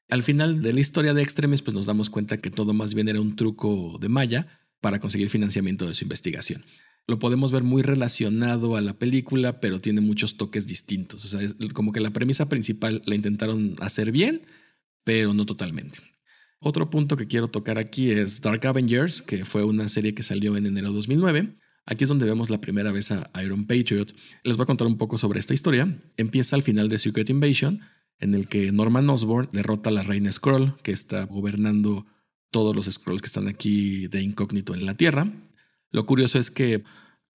Al 0.10 0.24
final 0.24 0.62
de 0.62 0.74
la 0.74 0.80
historia 0.80 1.14
de 1.14 1.22
Extremis, 1.22 1.62
pues 1.62 1.74
nos 1.74 1.86
damos 1.86 2.10
cuenta 2.10 2.40
que 2.40 2.52
todo 2.52 2.74
más 2.74 2.94
bien 2.94 3.10
era 3.10 3.22
un 3.22 3.36
truco 3.36 3.98
de 4.00 4.10
Maya 4.10 4.48
para 4.80 5.00
conseguir 5.00 5.30
financiamiento 5.30 5.88
de 5.88 5.96
su 5.96 6.04
investigación 6.04 6.64
lo 7.08 7.20
podemos 7.20 7.52
ver 7.52 7.64
muy 7.64 7.82
relacionado 7.84 8.76
a 8.76 8.82
la 8.82 8.98
película, 8.98 9.60
pero 9.60 9.80
tiene 9.80 10.02
muchos 10.02 10.38
toques 10.38 10.66
distintos. 10.68 11.26
O 11.26 11.28
sea, 11.28 11.42
es 11.42 11.56
como 11.74 11.92
que 11.92 12.00
la 12.00 12.12
premisa 12.12 12.50
principal 12.50 13.02
la 13.06 13.16
intentaron 13.16 13.76
hacer 13.80 14.12
bien, 14.12 14.42
pero 15.04 15.34
no 15.34 15.46
totalmente. 15.46 16.00
Otro 16.68 16.90
punto 16.90 17.16
que 17.16 17.28
quiero 17.28 17.48
tocar 17.48 17.78
aquí 17.78 18.10
es 18.10 18.42
Dark 18.42 18.66
Avengers, 18.66 19.22
que 19.22 19.46
fue 19.46 19.64
una 19.64 19.88
serie 19.88 20.16
que 20.16 20.24
salió 20.24 20.58
en 20.58 20.66
enero 20.66 20.88
de 20.88 20.96
2009. 20.96 21.60
Aquí 21.86 22.06
es 22.06 22.10
donde 22.10 22.26
vemos 22.26 22.50
la 22.50 22.60
primera 22.60 22.92
vez 22.92 23.12
a 23.12 23.30
Iron 23.44 23.68
Patriot. 23.68 24.16
Les 24.44 24.58
voy 24.58 24.64
a 24.64 24.66
contar 24.66 24.88
un 24.88 24.98
poco 24.98 25.20
sobre 25.20 25.40
esta 25.40 25.54
historia. 25.54 25.96
Empieza 26.18 26.56
al 26.56 26.64
final 26.64 26.90
de 26.90 26.98
Secret 26.98 27.30
Invasion, 27.30 27.82
en 28.18 28.34
el 28.34 28.48
que 28.48 28.72
Norman 28.72 29.08
Osborn 29.12 29.50
derrota 29.52 29.92
a 29.92 29.94
la 29.94 30.02
reina 30.02 30.32
Skrull, 30.32 30.74
que 30.82 30.92
está 30.92 31.26
gobernando 31.26 32.08
todos 32.50 32.76
los 32.76 32.88
Skrulls 32.88 33.22
que 33.22 33.28
están 33.28 33.48
aquí 33.48 34.08
de 34.08 34.24
incógnito 34.24 34.74
en 34.74 34.88
la 34.88 34.98
Tierra. 34.98 35.32
Lo 35.92 36.08
curioso 36.08 36.40
es 36.40 36.50
que 36.50 36.84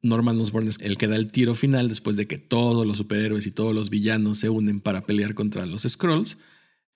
Norman 0.02 0.40
Osborn 0.40 0.66
es 0.66 0.80
el 0.80 0.96
que 0.96 1.06
da 1.06 1.14
el 1.14 1.30
tiro 1.30 1.54
final 1.54 1.88
después 1.88 2.16
de 2.16 2.26
que 2.26 2.38
todos 2.38 2.84
los 2.84 2.96
superhéroes 2.96 3.46
y 3.46 3.52
todos 3.52 3.76
los 3.76 3.90
villanos 3.90 4.38
se 4.38 4.50
unen 4.50 4.80
para 4.80 5.02
pelear 5.02 5.34
contra 5.34 5.66
los 5.66 5.82
Skrulls. 5.82 6.36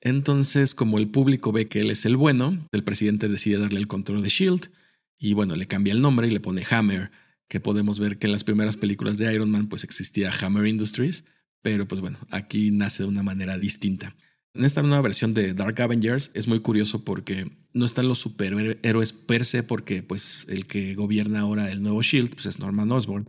Entonces, 0.05 0.75
como 0.75 0.99
el 0.99 1.09
público 1.09 1.51
ve 1.51 1.67
que 1.67 1.81
él 1.81 1.91
es 1.91 2.05
el 2.05 2.17
bueno, 2.17 2.69
el 2.73 2.85
presidente 2.85 3.29
decide 3.29 3.59
darle 3.59 3.81
el 3.81 3.89
control 3.89 4.23
de 4.23 4.29
Shield 4.29 4.71
y 5.19 5.33
bueno, 5.33 5.57
le 5.57 5.67
cambia 5.67 5.95
el 5.95 6.03
nombre 6.03 6.29
y 6.29 6.31
le 6.31 6.41
pone 6.41 6.65
Hammer 6.71 7.11
que 7.49 7.59
podemos 7.59 7.99
ver 7.99 8.19
que 8.19 8.27
en 8.27 8.33
las 8.33 8.45
primeras 8.45 8.77
películas 8.77 9.17
de 9.17 9.33
Iron 9.33 9.51
Man 9.51 9.69
pues 9.69 9.83
existía 9.83 10.31
Hammer 10.31 10.67
Industries, 10.67 11.25
pero 11.63 11.89
pues 11.89 12.03
bueno, 12.03 12.19
aquí 12.31 12.71
nace 12.71 13.03
de 13.03 13.09
una 13.09 13.23
manera 13.23 13.59
distinta. 13.59 14.15
En 14.53 14.67
esta 14.67 14.83
nueva 14.83 15.01
versión 15.01 15.33
de 15.33 15.55
Dark 15.55 15.81
Avengers 15.81 16.31
es 16.35 16.47
muy 16.49 16.61
curioso 16.61 17.03
porque 17.03 17.51
no 17.73 17.87
están 17.87 18.07
los 18.07 18.19
superhéroes 18.19 19.13
per 19.15 19.47
se 19.47 19.63
porque 19.63 20.03
pues 20.03 20.47
el 20.51 20.67
que 20.67 20.95
gobierna 20.95 21.41
ahora 21.41 21.73
el 21.73 21.83
nuevo 21.83 22.03
Shield 22.03 22.35
pues 22.35 22.45
es 22.45 22.61
Norman 22.61 22.93
Osborn. 22.93 23.29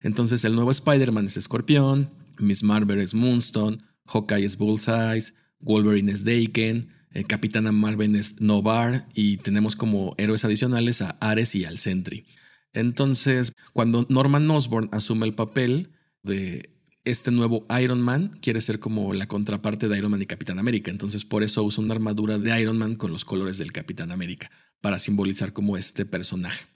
Entonces 0.00 0.44
el 0.44 0.56
nuevo 0.56 0.72
Spider-Man 0.72 1.26
es 1.26 1.36
Escorpión, 1.36 2.10
Miss 2.40 2.64
Marvel 2.64 2.98
es 2.98 3.14
Moonstone, 3.14 3.78
Hawkeye 4.06 4.44
es 4.44 4.58
Bullseye, 4.58 5.32
Wolverine 5.60 6.12
es 6.12 6.24
Daken, 6.24 6.88
eh, 7.12 7.24
Capitana 7.24 7.72
Marvel 7.72 8.16
es 8.16 8.40
Novar 8.40 9.08
y 9.14 9.38
tenemos 9.38 9.76
como 9.76 10.14
héroes 10.18 10.44
adicionales 10.44 11.02
a 11.02 11.16
Ares 11.20 11.54
y 11.54 11.64
al 11.64 11.78
Sentry. 11.78 12.26
Entonces, 12.72 13.52
cuando 13.72 14.06
Norman 14.10 14.50
Osborn 14.50 14.90
asume 14.92 15.26
el 15.26 15.34
papel 15.34 15.92
de 16.22 16.76
este 17.06 17.30
nuevo 17.30 17.66
Iron 17.80 18.02
Man, 18.02 18.38
quiere 18.42 18.60
ser 18.60 18.80
como 18.80 19.14
la 19.14 19.28
contraparte 19.28 19.88
de 19.88 19.96
Iron 19.96 20.10
Man 20.10 20.20
y 20.20 20.26
Capitán 20.26 20.58
América. 20.58 20.90
Entonces, 20.90 21.24
por 21.24 21.42
eso 21.42 21.62
usa 21.62 21.82
una 21.82 21.94
armadura 21.94 22.38
de 22.38 22.60
Iron 22.60 22.76
Man 22.76 22.96
con 22.96 23.12
los 23.12 23.24
colores 23.24 23.56
del 23.58 23.72
Capitán 23.72 24.12
América, 24.12 24.50
para 24.82 24.98
simbolizar 24.98 25.52
como 25.54 25.78
este 25.78 26.04
personaje. 26.04 26.66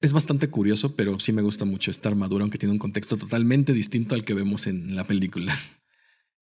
Es 0.00 0.12
bastante 0.12 0.48
curioso, 0.48 0.96
pero 0.96 1.20
sí 1.20 1.32
me 1.32 1.42
gusta 1.42 1.64
mucho 1.64 1.90
esta 1.90 2.08
armadura, 2.08 2.42
aunque 2.42 2.58
tiene 2.58 2.72
un 2.72 2.78
contexto 2.78 3.16
totalmente 3.16 3.72
distinto 3.72 4.14
al 4.14 4.24
que 4.24 4.34
vemos 4.34 4.66
en 4.66 4.94
la 4.94 5.06
película. 5.06 5.54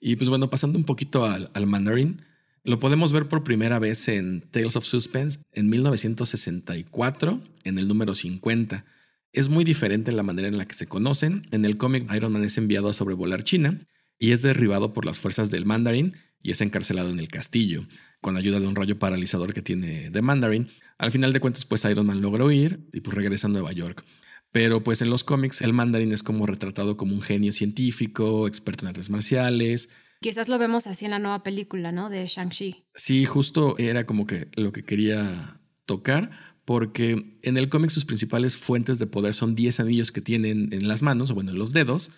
Y 0.05 0.17
pues 0.17 0.29
bueno, 0.29 0.51
pasando 0.51 0.77
un 0.79 0.85
poquito 0.85 1.27
al, 1.27 1.49
al 1.55 1.69
Mandarin, 1.69 2.23
lo 2.65 2.81
podemos 2.81 3.12
ver 3.12 3.29
por 3.29 3.45
primera 3.45 3.79
vez 3.79 4.09
en 4.09 4.41
Tales 4.51 4.75
of 4.75 4.85
Suspense 4.85 5.38
en 5.53 5.71
1964, 5.71 7.41
en 7.62 7.79
el 7.79 7.87
número 7.87 8.17
50. 8.17 8.85
Es 9.33 9.49
muy 9.49 9.62
diferente 9.62 10.11
la 10.11 10.25
manera 10.25 10.49
en 10.49 10.59
la 10.59 10.67
que 10.67 10.75
se 10.75 10.88
conocen. 10.88 11.47
En 11.53 11.65
el 11.65 11.77
cómic, 11.77 12.12
Iron 12.12 12.33
Man 12.33 12.43
es 12.43 12.59
enviado 12.59 12.88
a 12.88 12.93
sobrevolar 12.93 13.45
China 13.45 13.79
y 14.19 14.33
es 14.33 14.43
derribado 14.43 14.93
por 14.93 15.07
las 15.07 15.21
fuerzas 15.21 15.53
del 15.53 15.67
Mandarin 15.67 16.15
y 16.43 16.51
es 16.51 16.61
encarcelado 16.62 17.11
en 17.11 17.21
el 17.21 17.29
castillo, 17.29 17.87
con 18.21 18.37
ayuda 18.37 18.59
de 18.59 18.67
un 18.67 18.75
rayo 18.75 18.99
paralizador 18.99 19.55
que 19.55 19.62
tiene 19.62 20.11
de 20.11 20.23
Mandarin. 20.23 20.69
Al 20.99 21.12
final 21.12 21.33
de 21.33 21.38
cuentas, 21.38 21.65
pues 21.65 21.85
Iron 21.85 22.07
Man 22.07 22.21
logra 22.21 22.45
huir 22.45 22.88
y 22.93 23.03
pues 23.03 23.17
regresa 23.17 23.47
a 23.47 23.51
Nueva 23.51 23.71
York. 23.71 24.05
Pero 24.53 24.85
pues 24.85 25.03
en 25.03 25.11
los 25.11 25.25
cómics 25.25 25.61
el 25.62 25.73
Mandarin 25.73 26.12
es 26.12 26.23
como 26.23 26.47
retratado 26.47 26.97
como 26.97 27.15
un 27.15 27.23
genio 27.23 27.53
científico, 27.53 28.47
experto 28.47 28.85
en 28.85 28.91
artes 28.91 29.11
marciales. 29.11 29.88
Quizás 30.21 30.49
lo 30.49 30.59
vemos 30.59 30.87
así 30.87 31.07
en 31.07 31.11
la 31.11 31.19
nueva 31.19 31.43
película, 31.43 31.91
¿no? 31.91 32.11
De 32.11 32.27
Shang-Chi. 32.27 32.85
Sí, 32.95 33.25
justo 33.25 33.77
era 33.79 34.07
como 34.07 34.27
que 34.27 34.49
lo 34.55 34.71
que 34.71 34.85
quería 34.85 35.61
tocar, 35.85 36.31
porque 36.65 37.38
en 37.43 37.57
el 37.57 37.69
cómic 37.69 37.91
sus 37.91 38.05
principales 38.05 38.57
fuentes 38.57 38.99
de 38.99 39.07
poder 39.07 39.35
son 39.35 39.55
10 39.55 39.81
anillos 39.81 40.12
que 40.12 40.21
tienen 40.21 40.73
en 40.73 40.87
las 40.87 41.03
manos, 41.03 41.31
o 41.31 41.35
bueno, 41.35 41.51
en 41.51 41.59
los 41.59 41.73
dedos, 41.73 42.12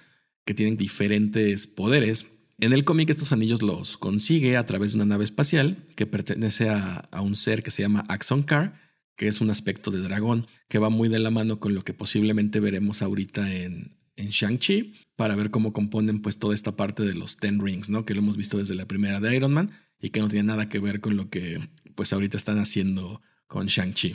que 0.44 0.54
tienen 0.54 0.76
diferentes 0.76 1.66
poderes. 1.66 2.26
En 2.60 2.72
el 2.72 2.84
cómic 2.84 3.10
estos 3.10 3.32
anillos 3.32 3.62
los 3.62 3.96
consigue 3.96 4.56
a 4.56 4.66
través 4.66 4.92
de 4.92 4.96
una 4.96 5.06
nave 5.06 5.24
espacial 5.24 5.76
que 5.96 6.06
pertenece 6.06 6.68
a, 6.68 7.08
un 7.20 7.34
ser 7.34 7.62
que 7.62 7.70
se 7.70 7.82
llama 7.82 8.04
Axon 8.08 8.42
Car, 8.42 8.83
que 9.16 9.28
es 9.28 9.40
un 9.40 9.50
aspecto 9.50 9.90
de 9.90 10.00
dragón, 10.00 10.46
que 10.68 10.78
va 10.78 10.88
muy 10.88 11.08
de 11.08 11.18
la 11.18 11.30
mano 11.30 11.60
con 11.60 11.74
lo 11.74 11.82
que 11.82 11.94
posiblemente 11.94 12.60
veremos 12.60 13.02
ahorita 13.02 13.52
en, 13.54 13.96
en 14.16 14.28
Shang-Chi, 14.30 14.94
para 15.16 15.36
ver 15.36 15.50
cómo 15.50 15.72
componen 15.72 16.20
pues 16.20 16.38
toda 16.38 16.54
esta 16.54 16.76
parte 16.76 17.02
de 17.04 17.14
los 17.14 17.36
Ten 17.36 17.60
Rings, 17.60 17.90
¿no? 17.90 18.04
Que 18.04 18.14
lo 18.14 18.20
hemos 18.20 18.36
visto 18.36 18.58
desde 18.58 18.74
la 18.74 18.86
primera 18.86 19.20
de 19.20 19.34
Iron 19.36 19.52
Man 19.52 19.70
y 20.00 20.10
que 20.10 20.20
no 20.20 20.28
tiene 20.28 20.48
nada 20.48 20.68
que 20.68 20.78
ver 20.78 21.00
con 21.00 21.16
lo 21.16 21.30
que 21.30 21.68
pues 21.94 22.12
ahorita 22.12 22.36
están 22.36 22.58
haciendo 22.58 23.22
con 23.46 23.66
Shang-Chi. 23.66 24.14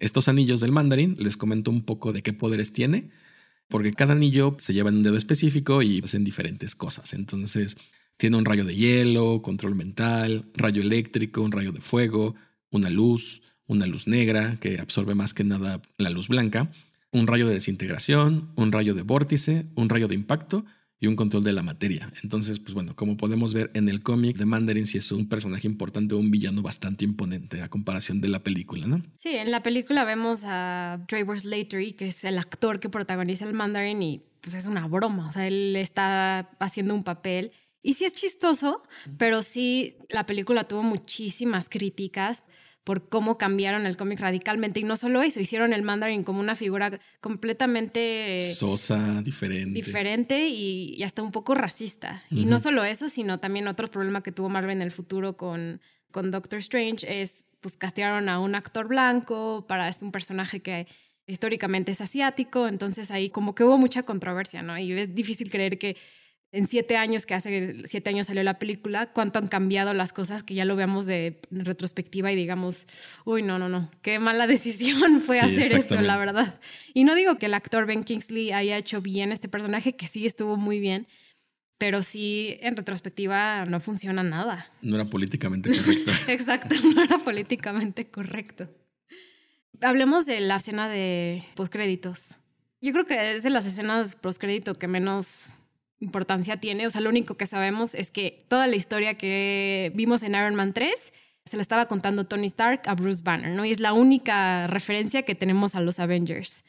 Estos 0.00 0.28
anillos 0.28 0.60
del 0.60 0.72
mandarín, 0.72 1.16
les 1.18 1.36
comento 1.36 1.70
un 1.70 1.82
poco 1.82 2.12
de 2.12 2.22
qué 2.22 2.32
poderes 2.32 2.72
tiene, 2.72 3.10
porque 3.68 3.92
cada 3.92 4.12
anillo 4.14 4.56
se 4.58 4.72
lleva 4.72 4.90
en 4.90 4.96
un 4.96 5.02
dedo 5.02 5.16
específico 5.16 5.82
y 5.82 6.00
hacen 6.02 6.24
diferentes 6.24 6.74
cosas. 6.74 7.12
Entonces, 7.12 7.76
tiene 8.16 8.36
un 8.36 8.44
rayo 8.44 8.64
de 8.64 8.74
hielo, 8.74 9.42
control 9.42 9.74
mental, 9.74 10.50
rayo 10.54 10.82
eléctrico, 10.82 11.42
un 11.42 11.52
rayo 11.52 11.72
de 11.72 11.80
fuego, 11.80 12.34
una 12.70 12.90
luz, 12.90 13.42
una 13.68 13.86
luz 13.86 14.08
negra 14.08 14.56
que 14.60 14.80
absorbe 14.80 15.14
más 15.14 15.32
que 15.34 15.44
nada 15.44 15.80
la 15.98 16.10
luz 16.10 16.26
blanca, 16.26 16.72
un 17.12 17.26
rayo 17.26 17.46
de 17.46 17.54
desintegración, 17.54 18.50
un 18.56 18.72
rayo 18.72 18.94
de 18.94 19.02
vórtice, 19.02 19.66
un 19.76 19.88
rayo 19.88 20.08
de 20.08 20.14
impacto 20.14 20.64
y 21.00 21.06
un 21.06 21.14
control 21.14 21.44
de 21.44 21.52
la 21.52 21.62
materia. 21.62 22.12
Entonces, 22.22 22.58
pues 22.58 22.74
bueno, 22.74 22.96
como 22.96 23.16
podemos 23.16 23.54
ver 23.54 23.70
en 23.74 23.88
el 23.88 24.02
cómic 24.02 24.36
de 24.36 24.46
Mandarin, 24.46 24.86
sí 24.86 24.98
es 24.98 25.12
un 25.12 25.28
personaje 25.28 25.66
importante, 25.68 26.14
un 26.14 26.30
villano 26.30 26.60
bastante 26.60 27.04
imponente 27.04 27.62
a 27.62 27.68
comparación 27.68 28.20
de 28.20 28.28
la 28.28 28.40
película, 28.40 28.86
¿no? 28.86 29.02
Sí, 29.16 29.30
en 29.30 29.50
la 29.50 29.62
película 29.62 30.04
vemos 30.04 30.42
a 30.44 31.04
Trevor 31.06 31.38
Slattery, 31.38 31.92
que 31.92 32.08
es 32.08 32.24
el 32.24 32.36
actor 32.38 32.80
que 32.80 32.88
protagoniza 32.88 33.44
el 33.44 33.54
Mandarin, 33.54 34.02
y 34.02 34.22
pues 34.40 34.56
es 34.56 34.66
una 34.66 34.88
broma, 34.88 35.28
o 35.28 35.32
sea, 35.32 35.46
él 35.46 35.76
está 35.76 36.50
haciendo 36.58 36.94
un 36.94 37.04
papel. 37.04 37.52
Y 37.80 37.92
sí 37.92 38.04
es 38.04 38.12
chistoso, 38.12 38.82
pero 39.18 39.42
sí 39.42 39.96
la 40.08 40.26
película 40.26 40.64
tuvo 40.64 40.82
muchísimas 40.82 41.68
críticas 41.68 42.42
por 42.84 43.08
cómo 43.08 43.36
cambiaron 43.36 43.86
el 43.86 43.96
cómic 43.96 44.20
radicalmente. 44.20 44.80
Y 44.80 44.84
no 44.84 44.96
solo 44.96 45.22
eso, 45.22 45.40
hicieron 45.40 45.72
el 45.72 45.82
Mandarin 45.82 46.24
como 46.24 46.40
una 46.40 46.54
figura 46.54 46.98
completamente... 47.20 48.42
Sosa, 48.54 49.20
diferente. 49.22 49.70
Diferente 49.74 50.48
y, 50.48 51.02
hasta 51.02 51.22
un 51.22 51.32
poco 51.32 51.54
racista. 51.54 52.22
Y 52.30 52.46
no 52.46 52.58
solo 52.58 52.84
eso, 52.84 53.08
sino 53.08 53.40
también 53.40 53.68
otro 53.68 53.90
problema 53.90 54.22
que 54.22 54.32
tuvo 54.32 54.48
Marvel 54.48 54.76
en 54.76 54.82
el 54.82 54.90
futuro 54.90 55.36
con, 55.36 55.80
con 56.10 56.30
Doctor 56.30 56.60
Strange 56.60 57.06
es, 57.22 57.46
pues 57.60 57.76
castearon 57.76 58.28
a 58.28 58.40
un 58.40 58.54
actor 58.54 58.88
blanco 58.88 59.66
para 59.68 59.90
un 60.00 60.12
personaje 60.12 60.60
que 60.60 60.86
históricamente 61.26 61.92
es 61.92 62.00
asiático, 62.00 62.66
entonces 62.66 63.10
ahí 63.10 63.28
como 63.28 63.54
que 63.54 63.62
hubo 63.62 63.76
mucha 63.76 64.02
controversia, 64.02 64.62
¿no? 64.62 64.78
Y 64.78 64.92
es 64.92 65.14
difícil 65.14 65.50
creer 65.50 65.78
que 65.78 65.96
en 66.50 66.66
siete 66.66 66.96
años 66.96 67.26
que 67.26 67.34
hace 67.34 67.86
siete 67.86 68.10
años 68.10 68.26
salió 68.26 68.42
la 68.42 68.58
película, 68.58 69.12
cuánto 69.12 69.38
han 69.38 69.48
cambiado 69.48 69.92
las 69.92 70.12
cosas 70.12 70.42
que 70.42 70.54
ya 70.54 70.64
lo 70.64 70.76
veamos 70.76 71.06
de 71.06 71.40
retrospectiva 71.50 72.32
y 72.32 72.36
digamos, 72.36 72.86
uy, 73.24 73.42
no, 73.42 73.58
no, 73.58 73.68
no, 73.68 73.90
qué 74.02 74.18
mala 74.18 74.46
decisión 74.46 75.20
fue 75.20 75.40
hacer 75.40 75.74
esto, 75.74 76.00
la 76.00 76.16
verdad. 76.16 76.58
Y 76.94 77.04
no 77.04 77.14
digo 77.14 77.36
que 77.36 77.46
el 77.46 77.54
actor 77.54 77.86
Ben 77.86 78.02
Kingsley 78.02 78.52
haya 78.52 78.76
hecho 78.78 79.02
bien 79.02 79.32
este 79.32 79.48
personaje, 79.48 79.94
que 79.94 80.06
sí 80.06 80.24
estuvo 80.24 80.56
muy 80.56 80.80
bien, 80.80 81.06
pero 81.76 82.02
sí 82.02 82.58
en 82.60 82.76
retrospectiva 82.76 83.66
no 83.66 83.78
funciona 83.78 84.22
nada. 84.22 84.70
No 84.80 84.96
era 84.96 85.04
políticamente 85.04 85.70
correcto. 85.76 86.12
Exacto, 86.28 86.74
no 86.94 87.02
era 87.02 87.18
políticamente 87.18 88.06
correcto. 88.06 88.68
Hablemos 89.80 90.26
de 90.26 90.40
la 90.40 90.56
escena 90.56 90.88
de 90.88 91.44
postcréditos. 91.54 92.38
Yo 92.80 92.92
creo 92.92 93.04
que 93.04 93.36
es 93.36 93.42
de 93.42 93.50
las 93.50 93.66
escenas 93.66 94.16
postcrédito 94.16 94.74
que 94.74 94.88
menos 94.88 95.52
importancia 96.00 96.58
tiene. 96.58 96.86
O 96.86 96.90
sea, 96.90 97.00
lo 97.00 97.10
único 97.10 97.36
que 97.36 97.46
sabemos 97.46 97.94
es 97.94 98.10
que 98.10 98.44
toda 98.48 98.66
la 98.66 98.76
historia 98.76 99.14
que 99.14 99.92
vimos 99.94 100.22
en 100.22 100.34
Iron 100.34 100.54
Man 100.54 100.72
3 100.72 101.12
se 101.44 101.56
la 101.56 101.62
estaba 101.62 101.86
contando 101.86 102.26
Tony 102.26 102.46
Stark 102.46 102.82
a 102.86 102.94
Bruce 102.94 103.22
Banner, 103.24 103.50
¿no? 103.50 103.64
Y 103.64 103.70
es 103.70 103.80
la 103.80 103.92
única 103.92 104.66
referencia 104.66 105.22
que 105.22 105.34
tenemos 105.34 105.74
a 105.74 105.80
los 105.80 105.98
Avengers 105.98 106.64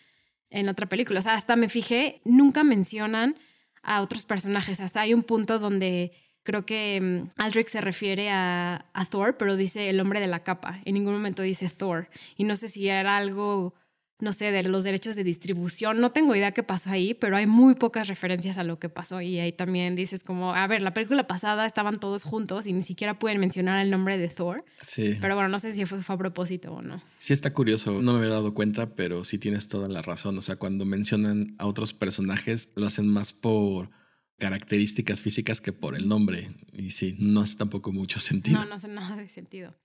en 0.50 0.70
otra 0.70 0.88
película. 0.88 1.20
O 1.20 1.22
sea, 1.22 1.34
hasta 1.34 1.56
me 1.56 1.70
fijé, 1.70 2.22
nunca 2.26 2.64
mencionan 2.64 3.36
a 3.84 4.02
otros 4.02 4.26
personajes. 4.26 4.80
Hasta 4.80 5.02
hay 5.02 5.14
un 5.14 5.24
punto 5.24 5.60
donde 5.60 6.12
creo 6.44 6.66
que 6.66 7.00
mm, 7.02 7.32
Aldrich 7.42 7.70
se 7.70 7.82
refiere 7.82 8.30
a, 8.32 8.86
a 8.94 9.06
Thor, 9.06 9.38
pero 9.38 9.56
dice 9.56 9.90
el 9.90 10.00
hombre 10.00 10.20
de 10.20 10.28
la 10.28 10.40
capa. 10.40 10.80
En 10.86 10.94
ningún 10.96 11.14
momento 11.14 11.44
dice 11.44 11.70
Thor. 11.70 12.10
Y 12.36 12.46
no 12.46 12.56
sé 12.56 12.70
si 12.70 12.88
era 12.88 13.18
algo 13.18 13.76
no 14.20 14.34
sé, 14.34 14.52
de 14.52 14.64
los 14.64 14.84
derechos 14.84 15.16
de 15.16 15.24
distribución. 15.24 16.02
No 16.02 16.12
tengo 16.12 16.36
idea 16.36 16.52
qué 16.52 16.62
pasó 16.62 16.90
ahí, 16.90 17.14
pero 17.14 17.38
hay 17.38 17.48
muy 17.48 17.76
pocas 17.76 18.08
referencias 18.08 18.58
a 18.58 18.64
lo 18.64 18.78
que 18.78 18.90
pasó 18.90 19.22
y 19.22 19.40
ahí 19.40 19.54
también 19.54 19.96
dices 19.96 20.24
como, 20.24 20.54
a 20.54 20.68
ver, 20.68 20.82
la 20.82 20.94
película 20.94 21.26
pasada 21.26 21.66
estaban 21.66 22.00
todos 22.00 22.24
juntos 22.24 22.68
y 22.68 22.74
ni 22.74 22.82
siquiera 22.82 23.18
pueden 23.18 23.40
mencionar 23.40 23.80
el 23.80 23.90
nombre 23.90 24.18
de 24.18 24.28
Thor. 24.28 24.66
Sí. 24.82 25.18
Pero 25.22 25.36
bueno, 25.36 25.50
no 25.50 25.60
sé 25.60 25.74
si 25.74 25.86
fue, 25.86 26.00
a 26.06 26.18
propósito 26.18 26.74
o 26.74 26.82
no. 26.82 27.02
Sí 27.18 27.32
está 27.32 27.54
curioso, 27.54 28.02
no 28.02 28.14
me 28.14 28.20
había 28.20 28.32
dado 28.32 28.54
cuenta, 28.54 28.96
pero 28.96 29.24
sí 29.24 29.38
tienes 29.38 29.70
toda 29.70 29.88
la 29.88 30.02
razón. 30.02 30.38
O 30.38 30.42
sea, 30.42 30.58
cuando 30.58 30.84
mencionan 30.84 31.56
a 31.58 31.66
otros 31.66 31.94
personajes, 31.94 32.74
lo 32.76 32.88
hacen 32.88 33.08
más 33.08 33.32
por 33.32 33.90
características 34.38 35.22
físicas 35.22 35.62
que 35.62 35.72
por 35.72 35.96
el 35.96 36.10
nombre. 36.10 36.52
Y 36.74 36.92
sí, 36.92 37.16
no 37.20 37.42
hace 37.42 37.56
tampoco 37.56 37.94
mucho 37.94 38.20
sentido. 38.20 38.60
No, 38.60 38.66
no 38.66 38.76
hace 38.76 38.88
nada 38.90 39.16
de 39.16 39.30
sentido. 39.30 39.76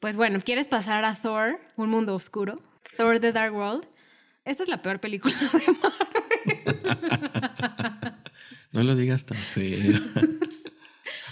Pues 0.00 0.16
bueno, 0.16 0.38
¿quieres 0.44 0.68
pasar 0.68 1.04
a 1.04 1.14
Thor, 1.14 1.58
un 1.76 1.90
mundo 1.90 2.14
oscuro? 2.14 2.60
Thor 2.96 3.20
The 3.20 3.32
Dark 3.32 3.54
World. 3.54 3.86
Esta 4.44 4.62
es 4.62 4.68
la 4.68 4.82
peor 4.82 5.00
película 5.00 5.34
de 5.34 5.72
Marvel. 5.82 8.14
no 8.72 8.82
lo 8.82 8.94
digas 8.94 9.24
tan 9.24 9.38
feo. 9.38 9.98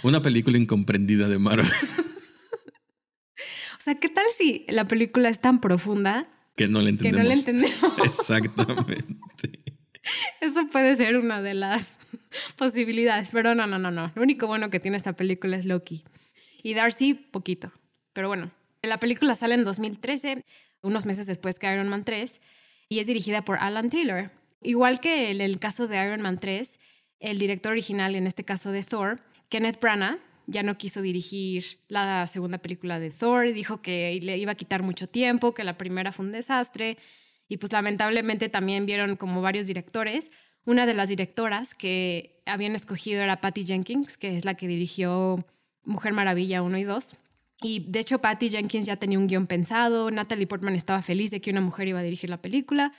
Una 0.03 0.21
película 0.21 0.57
incomprendida 0.57 1.27
de 1.27 1.39
Marvel. 1.39 1.71
O 3.77 3.83
sea, 3.83 3.95
¿qué 3.95 4.07
tal 4.07 4.25
si 4.35 4.65
la 4.69 4.87
película 4.87 5.29
es 5.29 5.39
tan 5.39 5.59
profunda 5.59 6.29
que 6.55 6.67
no 6.67 6.81
la 6.81 6.89
entendemos? 6.89 7.17
Que 7.17 7.23
no 7.23 7.27
la 7.27 7.33
entendemos. 7.33 7.97
Exactamente. 8.05 9.15
Eso 10.41 10.67
puede 10.69 10.95
ser 10.95 11.17
una 11.17 11.41
de 11.41 11.53
las 11.53 11.99
posibilidades, 12.57 13.29
pero 13.31 13.55
no, 13.55 13.67
no, 13.67 13.79
no, 13.79 13.91
no. 13.91 14.11
Lo 14.15 14.21
único 14.21 14.47
bueno 14.47 14.69
que 14.69 14.79
tiene 14.79 14.97
esta 14.97 15.13
película 15.13 15.57
es 15.57 15.65
Loki. 15.65 16.03
Y 16.61 16.73
Darcy, 16.73 17.13
poquito. 17.13 17.71
Pero 18.13 18.29
bueno, 18.29 18.51
la 18.83 18.99
película 18.99 19.33
sale 19.35 19.55
en 19.55 19.63
2013, 19.63 20.43
unos 20.81 21.05
meses 21.05 21.25
después 21.25 21.57
que 21.57 21.71
Iron 21.73 21.87
Man 21.87 22.03
3, 22.03 22.41
y 22.89 22.99
es 22.99 23.07
dirigida 23.07 23.43
por 23.43 23.57
Alan 23.57 23.89
Taylor. 23.89 24.31
Igual 24.61 24.99
que 24.99 25.31
en 25.31 25.41
el 25.41 25.57
caso 25.59 25.87
de 25.87 26.03
Iron 26.03 26.21
Man 26.21 26.37
3, 26.37 26.79
el 27.19 27.39
director 27.39 27.71
original, 27.71 28.15
en 28.15 28.27
este 28.27 28.43
caso 28.43 28.71
de 28.71 28.83
Thor, 28.83 29.21
Kenneth 29.49 29.79
Branagh, 29.79 30.19
ya 30.45 30.61
no 30.61 30.77
quiso 30.77 31.01
dirigir 31.01 31.79
la 31.87 32.27
segunda 32.27 32.57
película 32.57 32.99
de 32.99 33.09
Thor, 33.09 33.53
dijo 33.53 33.81
que 33.81 34.19
le 34.21 34.37
iba 34.37 34.51
a 34.51 34.55
quitar 34.55 34.83
mucho 34.83 35.07
tiempo, 35.07 35.53
que 35.53 35.63
la 35.63 35.77
primera 35.77 36.11
fue 36.11 36.25
un 36.25 36.33
desastre, 36.33 36.97
y 37.47 37.57
pues 37.57 37.71
lamentablemente 37.71 38.49
también 38.49 38.85
vieron 38.85 39.15
como 39.15 39.41
varios 39.41 39.65
directores. 39.65 40.31
Una 40.65 40.85
de 40.85 40.93
las 40.93 41.07
directoras 41.07 41.75
que 41.75 42.41
habían 42.45 42.75
escogido 42.75 43.21
era 43.21 43.39
Patty 43.39 43.65
Jenkins, 43.65 44.17
que 44.17 44.35
es 44.35 44.43
la 44.43 44.55
que 44.55 44.67
dirigió 44.67 45.45
Mujer 45.83 46.13
Maravilla 46.13 46.61
1 46.61 46.77
y 46.77 46.83
2. 46.83 47.17
Y 47.61 47.85
de 47.89 47.99
hecho 47.99 48.19
Patty 48.19 48.49
Jenkins 48.49 48.85
ya 48.85 48.97
tenía 48.97 49.17
un 49.17 49.27
guion 49.27 49.47
pensado, 49.47 50.11
Natalie 50.11 50.47
Portman 50.47 50.75
estaba 50.75 51.01
feliz 51.01 51.31
de 51.31 51.39
que 51.39 51.51
una 51.51 51.61
mujer 51.61 51.87
iba 51.87 51.99
a 51.99 52.03
dirigir 52.03 52.29
la 52.29 52.41
película, 52.41 52.93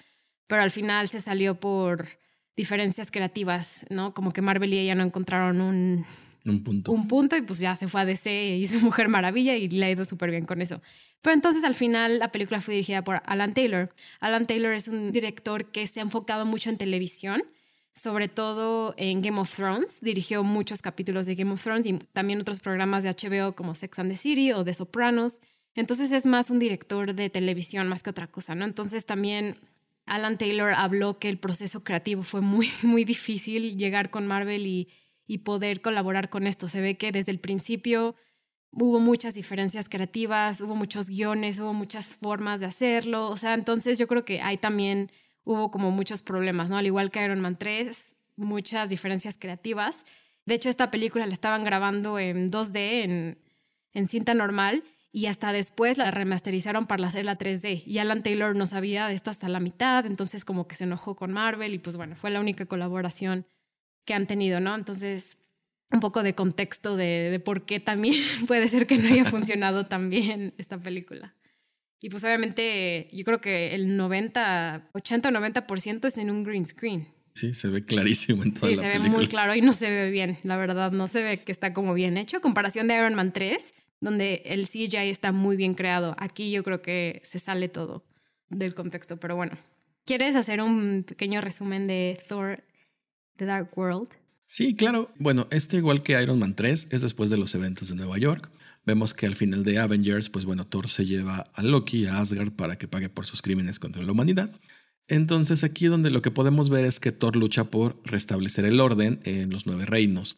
pero 0.47 0.63
al 0.63 0.71
final 0.71 1.09
se 1.09 1.21
salió 1.21 1.61
por 1.61 2.09
diferencias 2.57 3.11
creativas, 3.11 3.85
¿no? 3.91 4.15
Como 4.15 4.33
que 4.33 4.43
Marvel 4.43 4.73
y 4.73 4.79
ella 4.79 4.95
no 4.95 5.03
encontraron 5.03 5.61
un, 5.61 6.07
un 6.45 6.63
punto. 6.63 6.93
Un 6.93 7.09
punto 7.09 7.37
y 7.37 7.43
pues 7.43 7.59
ya 7.59 7.75
se 7.77 7.89
fue 7.89 8.03
a 8.03 8.05
DC 8.05 8.57
hizo 8.57 8.79
Mujer 8.81 9.09
Maravilla 9.09 9.57
y 9.57 9.69
le 9.69 9.87
ha 9.87 9.91
ido 9.91 10.05
súper 10.05 10.31
bien 10.31 10.45
con 10.45 10.61
eso. 10.61 10.83
Pero 11.23 11.35
entonces 11.35 11.65
al 11.65 11.75
final 11.75 12.19
la 12.19 12.31
película 12.31 12.61
fue 12.61 12.75
dirigida 12.75 13.03
por 13.03 13.23
Alan 13.25 13.55
Taylor. 13.55 13.95
Alan 14.21 14.47
Taylor 14.47 14.75
es 14.75 14.89
un 14.89 15.11
director 15.11 15.71
que 15.71 15.87
se 15.87 16.01
ha 16.01 16.03
enfocado 16.03 16.45
mucho 16.45 16.69
en 16.69 16.77
televisión, 16.77 17.43
sobre 17.95 18.29
todo 18.29 18.95
en 18.97 19.23
Game 19.23 19.41
of 19.41 19.55
Thrones. 19.55 20.01
Dirigió 20.01 20.43
muchos 20.43 20.83
capítulos 20.83 21.27
de 21.27 21.35
Game 21.35 21.53
of 21.53 21.63
Thrones 21.63 21.87
y 21.87 21.95
también 22.13 22.41
otros 22.41 22.61
programas 22.61 23.05
de 23.05 23.11
HBO 23.11 23.55
como 23.55 23.75
Sex 23.75 23.99
and 23.99 24.11
the 24.11 24.17
City 24.17 24.53
o 24.53 24.65
The 24.65 24.75
Sopranos. 24.75 25.41
Entonces 25.75 26.13
es 26.13 26.27
más 26.27 26.51
un 26.51 26.59
director 26.59 27.15
de 27.15 27.31
televisión 27.31 27.89
más 27.89 28.03
que 28.03 28.11
otra 28.11 28.27
cosa, 28.27 28.55
¿no? 28.55 28.65
Entonces 28.65 29.07
también 29.07 29.59
Alan 30.07 30.39
Taylor 30.39 30.73
habló 30.75 31.19
que 31.19 31.29
el 31.29 31.39
proceso 31.39 31.83
creativo 31.83 32.23
fue 32.23 32.41
muy, 32.41 32.71
muy 32.83 33.05
difícil 33.05 33.77
llegar 33.77 34.11
con 34.11 34.27
Marvel 34.27 34.67
y 34.67 34.89
y 35.27 35.39
poder 35.39 35.81
colaborar 35.81 36.29
con 36.29 36.47
esto. 36.47 36.69
Se 36.69 36.81
ve 36.81 36.97
que 36.97 37.13
desde 37.13 37.33
el 37.33 37.39
principio 37.39 38.15
hubo 38.71 39.01
muchas 39.01 39.35
diferencias 39.35 39.89
creativas, 39.89 40.61
hubo 40.61 40.75
muchos 40.75 41.09
guiones, 41.09 41.59
hubo 41.59 41.73
muchas 41.73 42.09
formas 42.09 42.61
de 42.61 42.67
hacerlo. 42.67 43.29
O 43.29 43.37
sea, 43.37 43.55
entonces 43.55 43.99
yo 43.99 44.07
creo 44.07 44.25
que 44.25 44.41
ahí 44.41 44.59
también 44.59 45.11
hubo 45.45 45.71
como 45.71 45.91
muchos 45.91 46.23
problemas, 46.23 46.71
¿no? 46.71 46.77
Al 46.77 46.87
igual 46.87 47.11
que 47.11 47.25
Iron 47.25 47.41
Man 47.41 47.57
3, 47.57 48.17
muchas 48.37 48.91
diferencias 48.91 49.37
creativas. 49.39 50.05
De 50.47 50.55
hecho, 50.55 50.69
esta 50.69 50.91
película 50.91 51.27
la 51.27 51.33
estaban 51.33 51.65
grabando 51.65 52.19
en 52.19 52.51
2D, 52.51 53.05
en, 53.05 53.39
en 53.93 54.09
cinta 54.09 54.35
normal, 54.35 54.85
y 55.13 55.27
hasta 55.27 55.53
después 55.53 55.97
la 55.97 56.11
remasterizaron 56.11 56.87
para 56.87 57.07
hacerla 57.07 57.39
3D. 57.39 57.85
Y 57.87 57.99
Alan 57.99 58.23
Taylor 58.23 58.57
no 58.57 58.67
sabía 58.67 59.07
de 59.07 59.15
esto 59.15 59.31
hasta 59.31 59.49
la 59.49 59.61
mitad, 59.61 60.07
entonces 60.07 60.45
como 60.45 60.67
que 60.67 60.75
se 60.75 60.85
enojó 60.85 61.15
con 61.15 61.33
Marvel 61.33 61.73
y 61.73 61.79
pues 61.79 61.97
bueno, 61.97 62.17
fue 62.17 62.31
la 62.31 62.41
única 62.41 62.67
colaboración 62.67 63.47
que 64.05 64.15
han 64.15 64.27
tenido, 64.27 64.61
¿no? 64.61 64.75
Entonces, 64.75 65.39
un 65.93 66.01
poco 66.01 66.23
de 66.23 66.35
contexto 66.35 66.97
de, 66.97 67.41
por 67.45 67.65
qué 67.65 67.81
también 67.81 68.21
puede 68.47 68.69
ser 68.69 68.87
que 68.87 68.99
no 68.99 69.09
haya 69.09 69.25
funcionado 69.31 69.87
tan 69.87 70.11
bien 70.11 70.55
esta 70.59 70.79
película. 70.79 71.35
Y 72.05 72.11
pues 72.11 72.23
obviamente 72.23 73.09
yo 73.15 73.25
creo 73.25 73.41
que 73.41 73.75
el 73.75 73.97
90, 73.97 74.91
80 74.93 75.27
o 75.31 75.33
90% 75.33 76.05
es 76.05 76.19
en 76.19 76.31
un 76.31 76.45
green 76.45 76.67
screen. 76.67 77.09
Sí, 77.33 77.55
se 77.55 77.69
ve 77.69 77.83
clarísimo 77.83 78.43
en 78.43 78.53
toda 78.53 78.69
sí, 78.69 78.77
la 78.77 78.83
se 78.83 78.89
ve 78.91 79.09
muy 79.09 79.27
claro 79.27 79.55
y 79.55 79.63
no 79.63 79.73
se 79.73 79.91
ve 79.91 80.11
bien, 80.11 80.37
la 80.43 80.59
verdad, 80.59 80.93
no 80.93 81.07
se 81.07 81.23
ve 81.23 81.39
que 81.39 81.51
está 81.51 81.73
como 81.73 81.95
bien 81.95 82.19
hecho. 82.19 82.43
Comparación 82.43 82.89
de 82.89 82.95
Iron 82.97 83.15
Man 83.15 83.33
3, 83.33 83.73
donde 84.03 84.43
el 84.45 84.69
CGI 84.69 85.09
está 85.09 85.33
muy 85.33 85.57
bien 85.57 85.73
creado. 85.73 86.15
Aquí 86.19 86.51
yo 86.51 86.63
creo 86.63 86.83
que 86.83 87.23
se 87.25 87.39
sale 87.39 87.71
todo 87.71 88.05
del 88.51 88.75
contexto, 88.75 89.17
pero 89.19 89.35
bueno. 89.35 89.57
¿Quieres 90.05 90.37
hacer 90.37 90.61
un 90.61 91.05
pequeño 91.09 91.41
resumen 91.41 91.87
de 91.87 92.21
Thor 92.29 92.63
The 93.37 93.47
Dark 93.47 93.71
World. 93.79 94.09
Sí, 94.47 94.77
claro. 94.77 95.11
Bueno, 95.19 95.49
este 95.51 95.79
igual 95.79 96.03
que 96.03 96.21
Iron 96.21 96.39
Man 96.39 96.55
3 96.55 96.89
es 96.91 97.01
después 97.01 97.31
de 97.31 97.39
los 97.39 97.55
eventos 97.55 97.89
de 97.89 97.95
Nueva 97.95 98.19
York. 98.19 98.51
Vemos 98.87 99.15
que 99.15 99.27
al 99.27 99.35
final 99.35 99.65
de 99.65 99.79
Avengers, 99.79 100.29
pues 100.29 100.45
bueno, 100.45 100.67
Thor 100.67 100.89
se 100.89 101.07
lleva 101.07 101.51
a 101.55 101.63
Loki, 101.63 102.07
a 102.07 102.21
Asgard, 102.21 102.53
para 102.53 102.77
que 102.77 102.89
pague 102.89 103.09
por 103.09 103.27
sus 103.27 103.41
crímenes 103.41 103.79
contra 103.79 104.03
la 104.03 104.13
humanidad. 104.13 104.61
Entonces 105.09 105.65
aquí 105.65 105.87
donde 105.87 106.11
lo 106.11 106.23
que 106.23 106.31
podemos 106.31 106.71
ver 106.71 106.85
es 106.85 107.01
que 107.01 107.13
Thor 107.13 107.37
lucha 107.37 107.65
por 107.65 108.01
restablecer 108.05 108.65
el 108.65 108.81
orden 108.81 109.21
en 109.25 109.51
los 109.51 109.67
nueve 109.67 109.87
reinos, 109.87 110.37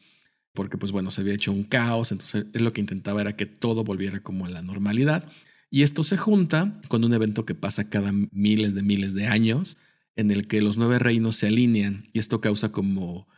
porque 0.54 0.78
pues 0.78 0.92
bueno, 0.92 1.10
se 1.10 1.20
había 1.20 1.34
hecho 1.34 1.52
un 1.52 1.64
caos, 1.64 2.12
entonces 2.12 2.46
es 2.52 2.60
lo 2.60 2.72
que 2.72 2.80
intentaba 2.80 3.20
era 3.20 3.36
que 3.36 3.46
todo 3.46 3.84
volviera 3.84 4.20
como 4.20 4.46
a 4.46 4.50
la 4.50 4.62
normalidad. 4.62 5.30
Y 5.70 5.82
esto 5.82 6.04
se 6.04 6.16
junta 6.16 6.80
con 6.88 7.04
un 7.04 7.14
evento 7.14 7.44
que 7.44 7.54
pasa 7.54 7.90
cada 7.90 8.12
miles 8.12 8.74
de 8.74 8.82
miles 8.82 9.14
de 9.14 9.26
años, 9.26 9.76
en 10.16 10.30
el 10.30 10.46
que 10.48 10.62
los 10.62 10.78
nueve 10.78 10.98
reinos 10.98 11.36
se 11.36 11.48
alinean 11.48 12.08
y 12.12 12.18
esto 12.18 12.40
causa 12.40 12.72
como 12.72 13.28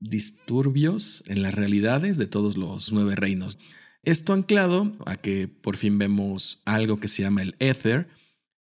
disturbios 0.00 1.24
en 1.26 1.42
las 1.42 1.54
realidades 1.54 2.16
de 2.16 2.26
todos 2.26 2.56
los 2.56 2.92
nueve 2.92 3.16
reinos. 3.16 3.58
Esto 4.02 4.32
anclado 4.32 4.96
a 5.06 5.16
que 5.16 5.48
por 5.48 5.76
fin 5.76 5.98
vemos 5.98 6.62
algo 6.64 7.00
que 7.00 7.08
se 7.08 7.22
llama 7.22 7.42
el 7.42 7.56
Ether, 7.58 8.08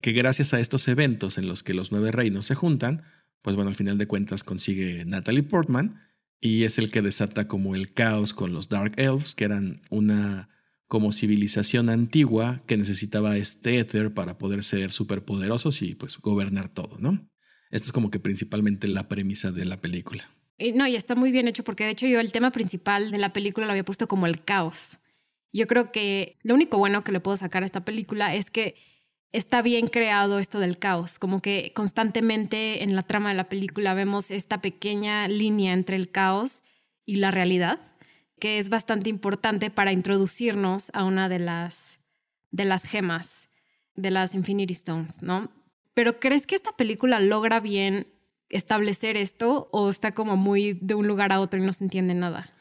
que 0.01 0.11
gracias 0.11 0.53
a 0.53 0.59
estos 0.59 0.87
eventos 0.87 1.37
en 1.37 1.47
los 1.47 1.63
que 1.63 1.73
los 1.73 1.91
nueve 1.91 2.11
reinos 2.11 2.45
se 2.45 2.55
juntan, 2.55 3.03
pues 3.41 3.55
bueno, 3.55 3.69
al 3.69 3.75
final 3.75 3.97
de 3.97 4.07
cuentas 4.07 4.43
consigue 4.43 5.05
Natalie 5.05 5.43
Portman 5.43 6.01
y 6.39 6.63
es 6.63 6.77
el 6.77 6.91
que 6.91 7.01
desata 7.01 7.47
como 7.47 7.75
el 7.75 7.93
caos 7.93 8.33
con 8.33 8.53
los 8.53 8.69
Dark 8.69 8.93
Elves, 8.97 9.35
que 9.35 9.45
eran 9.45 9.81
una 9.89 10.49
como 10.87 11.11
civilización 11.11 11.89
antigua 11.89 12.61
que 12.65 12.77
necesitaba 12.77 13.37
este 13.37 13.79
Ether 13.79 14.13
para 14.13 14.37
poder 14.37 14.63
ser 14.63 14.91
superpoderosos 14.91 15.81
y 15.81 15.95
pues 15.95 16.17
gobernar 16.17 16.69
todo, 16.69 16.97
¿no? 16.99 17.29
Esto 17.69 17.87
es 17.87 17.91
como 17.91 18.09
que 18.09 18.19
principalmente 18.19 18.87
la 18.87 19.09
premisa 19.09 19.51
de 19.51 19.65
la 19.65 19.81
película. 19.81 20.29
No, 20.75 20.87
y 20.87 20.95
está 20.95 21.15
muy 21.15 21.31
bien 21.31 21.47
hecho 21.47 21.63
porque 21.63 21.83
de 21.83 21.91
hecho 21.91 22.07
yo 22.07 22.19
el 22.19 22.31
tema 22.31 22.51
principal 22.51 23.11
de 23.11 23.17
la 23.17 23.33
película 23.33 23.65
lo 23.65 23.73
había 23.73 23.83
puesto 23.83 24.07
como 24.07 24.25
el 24.25 24.43
caos. 24.43 24.99
Yo 25.57 25.65
creo 25.65 25.91
que 25.91 26.37
lo 26.43 26.53
único 26.53 26.77
bueno 26.77 27.03
que 27.03 27.11
le 27.11 27.19
puedo 27.19 27.35
sacar 27.35 27.63
a 27.63 27.65
esta 27.65 27.83
película 27.83 28.35
es 28.35 28.51
que 28.51 28.75
está 29.31 29.63
bien 29.63 29.87
creado 29.87 30.37
esto 30.37 30.59
del 30.59 30.77
caos, 30.77 31.17
como 31.17 31.39
que 31.39 31.71
constantemente 31.73 32.83
en 32.83 32.95
la 32.95 33.01
trama 33.01 33.29
de 33.29 33.37
la 33.37 33.49
película 33.49 33.95
vemos 33.95 34.29
esta 34.29 34.61
pequeña 34.61 35.27
línea 35.27 35.73
entre 35.73 35.95
el 35.95 36.11
caos 36.11 36.63
y 37.07 37.15
la 37.15 37.31
realidad, 37.31 37.79
que 38.39 38.59
es 38.59 38.69
bastante 38.69 39.09
importante 39.09 39.71
para 39.71 39.91
introducirnos 39.91 40.91
a 40.93 41.03
una 41.03 41.27
de 41.27 41.39
las 41.39 42.01
de 42.51 42.65
las 42.65 42.83
gemas 42.83 43.49
de 43.95 44.11
las 44.11 44.35
Infinity 44.35 44.73
Stones, 44.73 45.23
¿no? 45.23 45.49
Pero 45.95 46.19
¿crees 46.19 46.45
que 46.45 46.53
esta 46.53 46.77
película 46.77 47.19
logra 47.19 47.59
bien 47.61 48.05
establecer 48.49 49.17
esto 49.17 49.69
o 49.71 49.89
está 49.89 50.13
como 50.13 50.37
muy 50.37 50.73
de 50.73 50.93
un 50.93 51.07
lugar 51.07 51.33
a 51.33 51.39
otro 51.39 51.59
y 51.59 51.63
no 51.63 51.73
se 51.73 51.83
entiende 51.83 52.13
nada? 52.13 52.53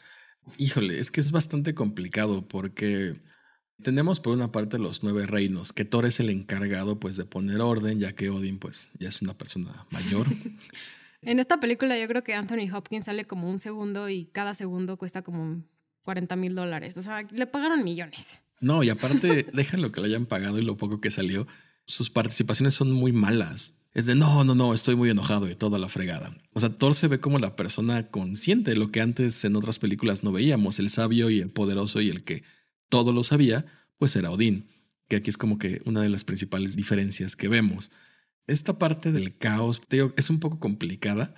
Híjole, 0.58 0.98
es 0.98 1.10
que 1.10 1.20
es 1.20 1.32
bastante 1.32 1.74
complicado 1.74 2.46
porque 2.46 3.20
tenemos 3.82 4.20
por 4.20 4.32
una 4.32 4.52
parte 4.52 4.78
los 4.78 5.02
nueve 5.02 5.26
reinos, 5.26 5.72
que 5.72 5.84
Thor 5.84 6.06
es 6.06 6.20
el 6.20 6.30
encargado 6.30 6.98
pues 6.98 7.16
de 7.16 7.24
poner 7.24 7.60
orden, 7.60 8.00
ya 8.00 8.14
que 8.14 8.30
Odin 8.30 8.58
pues 8.58 8.90
ya 8.98 9.08
es 9.08 9.22
una 9.22 9.36
persona 9.36 9.86
mayor. 9.90 10.26
en 11.22 11.38
esta 11.38 11.60
película 11.60 11.98
yo 11.98 12.08
creo 12.08 12.22
que 12.22 12.34
Anthony 12.34 12.72
Hopkins 12.72 13.06
sale 13.06 13.24
como 13.24 13.50
un 13.50 13.58
segundo 13.58 14.08
y 14.08 14.26
cada 14.26 14.54
segundo 14.54 14.96
cuesta 14.96 15.22
como 15.22 15.62
40 16.02 16.36
mil 16.36 16.54
dólares. 16.54 16.96
O 16.96 17.02
sea, 17.02 17.22
le 17.30 17.46
pagaron 17.46 17.84
millones. 17.84 18.42
No, 18.60 18.82
y 18.82 18.88
aparte, 18.88 19.46
déjalo 19.52 19.92
que 19.92 20.00
le 20.00 20.06
hayan 20.08 20.26
pagado 20.26 20.58
y 20.58 20.62
lo 20.62 20.76
poco 20.76 21.00
que 21.00 21.10
salió 21.10 21.46
sus 21.86 22.10
participaciones 22.10 22.74
son 22.74 22.92
muy 22.92 23.12
malas. 23.12 23.74
Es 23.96 24.04
de 24.04 24.14
no, 24.14 24.44
no, 24.44 24.54
no, 24.54 24.74
estoy 24.74 24.94
muy 24.94 25.08
enojado 25.08 25.48
y 25.48 25.54
toda 25.54 25.78
la 25.78 25.88
fregada. 25.88 26.36
O 26.52 26.60
sea, 26.60 26.68
Thor 26.68 26.94
se 26.94 27.08
ve 27.08 27.18
como 27.18 27.38
la 27.38 27.56
persona 27.56 28.10
consciente, 28.10 28.72
de 28.72 28.76
lo 28.76 28.90
que 28.90 29.00
antes 29.00 29.42
en 29.46 29.56
otras 29.56 29.78
películas 29.78 30.22
no 30.22 30.32
veíamos, 30.32 30.78
el 30.78 30.90
sabio 30.90 31.30
y 31.30 31.40
el 31.40 31.48
poderoso 31.48 32.02
y 32.02 32.10
el 32.10 32.22
que 32.22 32.42
todo 32.90 33.14
lo 33.14 33.24
sabía, 33.24 33.64
pues 33.96 34.14
era 34.14 34.30
Odín, 34.30 34.68
que 35.08 35.16
aquí 35.16 35.30
es 35.30 35.38
como 35.38 35.58
que 35.58 35.80
una 35.86 36.02
de 36.02 36.10
las 36.10 36.24
principales 36.24 36.76
diferencias 36.76 37.36
que 37.36 37.48
vemos. 37.48 37.90
Esta 38.46 38.78
parte 38.78 39.12
del 39.12 39.38
caos, 39.38 39.80
te 39.88 39.96
digo, 39.96 40.12
es 40.18 40.28
un 40.28 40.40
poco 40.40 40.60
complicada 40.60 41.34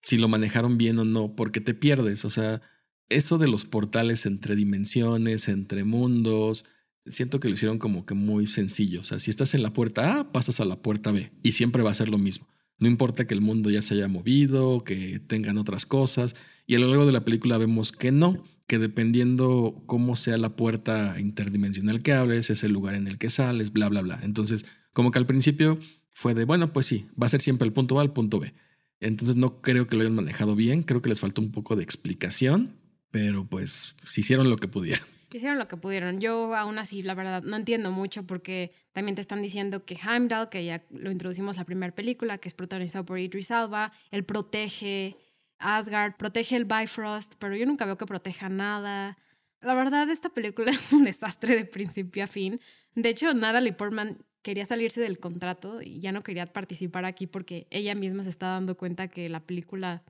si 0.00 0.16
lo 0.16 0.28
manejaron 0.28 0.78
bien 0.78 0.98
o 0.98 1.04
no, 1.04 1.36
porque 1.36 1.60
te 1.60 1.74
pierdes, 1.74 2.24
o 2.24 2.30
sea, 2.30 2.62
eso 3.10 3.36
de 3.36 3.48
los 3.48 3.66
portales 3.66 4.24
entre 4.24 4.56
dimensiones, 4.56 5.46
entre 5.46 5.84
mundos, 5.84 6.64
siento 7.06 7.40
que 7.40 7.48
lo 7.48 7.54
hicieron 7.54 7.78
como 7.78 8.06
que 8.06 8.14
muy 8.14 8.46
sencillo. 8.46 9.00
O 9.00 9.04
sea, 9.04 9.20
si 9.20 9.30
estás 9.30 9.54
en 9.54 9.62
la 9.62 9.72
puerta 9.72 10.20
A, 10.20 10.32
pasas 10.32 10.60
a 10.60 10.64
la 10.64 10.82
puerta 10.82 11.12
B 11.12 11.32
y 11.42 11.52
siempre 11.52 11.82
va 11.82 11.90
a 11.90 11.94
ser 11.94 12.08
lo 12.08 12.18
mismo. 12.18 12.48
No 12.78 12.88
importa 12.88 13.26
que 13.26 13.34
el 13.34 13.40
mundo 13.40 13.70
ya 13.70 13.82
se 13.82 13.94
haya 13.94 14.08
movido, 14.08 14.82
que 14.84 15.20
tengan 15.20 15.58
otras 15.58 15.86
cosas. 15.86 16.34
Y 16.66 16.74
a 16.74 16.78
lo 16.78 16.88
largo 16.88 17.06
de 17.06 17.12
la 17.12 17.24
película 17.24 17.58
vemos 17.58 17.92
que 17.92 18.10
no, 18.10 18.42
que 18.66 18.78
dependiendo 18.78 19.82
cómo 19.86 20.16
sea 20.16 20.36
la 20.36 20.56
puerta 20.56 21.20
interdimensional 21.20 22.02
que 22.02 22.12
abres, 22.12 22.50
es 22.50 22.64
el 22.64 22.72
lugar 22.72 22.94
en 22.94 23.06
el 23.06 23.18
que 23.18 23.30
sales, 23.30 23.72
bla, 23.72 23.88
bla, 23.88 24.02
bla. 24.02 24.18
Entonces, 24.22 24.64
como 24.92 25.10
que 25.10 25.18
al 25.18 25.26
principio 25.26 25.78
fue 26.12 26.34
de, 26.34 26.44
bueno, 26.44 26.72
pues 26.72 26.86
sí, 26.86 27.06
va 27.20 27.26
a 27.26 27.30
ser 27.30 27.40
siempre 27.40 27.66
el 27.66 27.72
punto 27.72 27.98
A 27.98 28.02
al 28.02 28.12
punto 28.12 28.40
B. 28.40 28.54
Entonces 29.00 29.36
no 29.36 29.60
creo 29.60 29.86
que 29.86 29.96
lo 29.96 30.02
hayan 30.02 30.14
manejado 30.14 30.54
bien, 30.54 30.82
creo 30.82 31.02
que 31.02 31.08
les 31.08 31.20
faltó 31.20 31.42
un 31.42 31.50
poco 31.50 31.74
de 31.74 31.82
explicación, 31.82 32.76
pero 33.10 33.46
pues 33.46 33.94
se 34.06 34.20
hicieron 34.20 34.48
lo 34.48 34.56
que 34.56 34.68
pudieron. 34.68 35.06
Hicieron 35.32 35.58
lo 35.58 35.68
que 35.68 35.76
pudieron. 35.76 36.20
Yo 36.20 36.54
aún 36.54 36.78
así, 36.78 37.02
la 37.02 37.14
verdad, 37.14 37.42
no 37.42 37.56
entiendo 37.56 37.90
mucho 37.90 38.26
porque 38.26 38.72
también 38.92 39.14
te 39.14 39.20
están 39.20 39.42
diciendo 39.42 39.84
que 39.84 39.94
Heimdall, 39.94 40.48
que 40.48 40.64
ya 40.64 40.84
lo 40.90 41.10
introducimos 41.10 41.56
la 41.56 41.64
primera 41.64 41.94
película, 41.94 42.38
que 42.38 42.48
es 42.48 42.54
protagonizado 42.54 43.04
por 43.04 43.18
Idris 43.18 43.50
Alba, 43.50 43.92
él 44.10 44.24
protege 44.24 45.16
Asgard, 45.58 46.16
protege 46.16 46.56
el 46.56 46.64
Bifrost, 46.64 47.34
pero 47.38 47.56
yo 47.56 47.66
nunca 47.66 47.86
veo 47.86 47.96
que 47.96 48.06
proteja 48.06 48.48
nada. 48.48 49.16
La 49.60 49.74
verdad, 49.74 50.10
esta 50.10 50.28
película 50.28 50.70
es 50.72 50.92
un 50.92 51.04
desastre 51.04 51.56
de 51.56 51.64
principio 51.64 52.24
a 52.24 52.26
fin. 52.26 52.60
De 52.94 53.08
hecho, 53.08 53.32
Natalie 53.32 53.72
Portman 53.72 54.18
quería 54.42 54.64
salirse 54.64 55.00
del 55.00 55.18
contrato 55.18 55.80
y 55.80 56.00
ya 56.00 56.12
no 56.12 56.22
quería 56.22 56.52
participar 56.52 57.04
aquí 57.04 57.26
porque 57.26 57.68
ella 57.70 57.94
misma 57.94 58.24
se 58.24 58.30
está 58.30 58.48
dando 58.48 58.76
cuenta 58.76 59.08
que 59.08 59.28
la 59.28 59.40
película 59.40 60.02